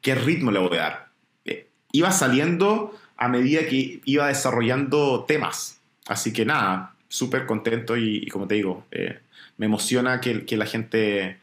¿Qué 0.00 0.14
ritmo 0.14 0.50
le 0.50 0.60
voy 0.60 0.76
a 0.76 0.80
dar? 0.80 1.08
Eh, 1.44 1.68
iba 1.92 2.12
saliendo 2.12 2.96
a 3.16 3.28
medida 3.28 3.66
que 3.66 4.00
iba 4.04 4.28
desarrollando 4.28 5.24
temas. 5.24 5.80
Así 6.06 6.32
que 6.32 6.44
nada, 6.44 6.94
súper 7.08 7.46
contento 7.46 7.96
y, 7.96 8.26
como 8.28 8.46
te 8.46 8.54
digo, 8.54 8.86
eh, 8.90 9.18
me 9.56 9.66
emociona 9.66 10.20
que, 10.20 10.46
que 10.46 10.56
la 10.56 10.66
gente 10.66 11.38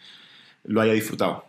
lo 0.63 0.81
haya 0.81 0.93
disfrutado. 0.93 1.45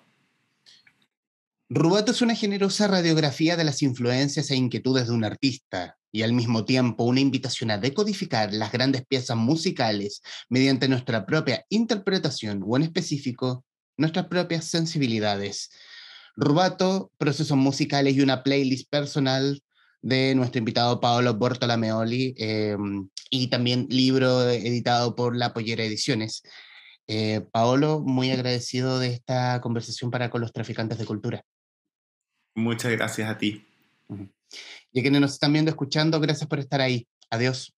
Rubato 1.69 2.13
es 2.13 2.23
una 2.23 2.35
generosa 2.35 2.87
radiografía 2.87 3.57
de 3.57 3.65
las 3.65 3.83
influencias 3.83 4.51
e 4.51 4.57
inquietudes 4.57 5.09
de 5.09 5.15
un 5.15 5.25
artista 5.25 5.97
y 6.13 6.23
al 6.23 6.33
mismo 6.33 6.65
tiempo 6.65 7.05
una 7.05 7.21
invitación 7.21 7.71
a 7.71 7.79
decodificar 7.79 8.53
las 8.53 8.73
grandes 8.73 9.05
piezas 9.07 9.37
musicales 9.37 10.23
mediante 10.49 10.89
nuestra 10.89 11.27
propia 11.27 11.65
interpretación 11.69 12.63
o 12.67 12.77
en 12.77 12.85
específico 12.85 13.65
nuestras 13.97 14.27
propias 14.27 14.65
sensibilidades. 14.67 15.71
Rubato, 16.37 17.11
procesos 17.19 17.57
musicales 17.57 18.17
y 18.17 18.21
una 18.21 18.43
playlist 18.43 18.91
personal 18.91 19.63
de 20.03 20.35
nuestro 20.35 20.59
invitado 20.59 21.01
Paolo 21.01 21.35
Bortolameoli 21.35 22.35
em, 22.37 23.09
y 23.31 23.49
también 23.49 23.87
libro 23.91 24.49
editado 24.49 25.17
por 25.17 25.37
La 25.37 25.53
Pollera 25.53 25.85
Ediciones. 25.85 26.43
Eh, 27.09 27.41
Paolo, 27.53 28.01
muy 28.01 28.31
agradecido 28.31 28.99
de 28.99 29.09
esta 29.09 29.61
conversación 29.61 30.11
para 30.11 30.31
con 30.31 30.41
los 30.41 30.53
traficantes 30.53 30.99
de 30.99 31.07
cultura. 31.07 31.43
Muchas 32.55 32.93
gracias 32.93 33.29
a 33.31 33.39
ti. 33.39 33.65
Y 34.93 35.01
a 35.01 35.03
quienes 35.03 35.21
nos 35.21 35.33
están 35.35 35.53
viendo, 35.53 35.71
escuchando, 35.71 36.21
gracias 36.21 36.49
por 36.49 36.59
estar 36.59 36.81
ahí. 36.81 37.07
Adiós. 37.31 37.76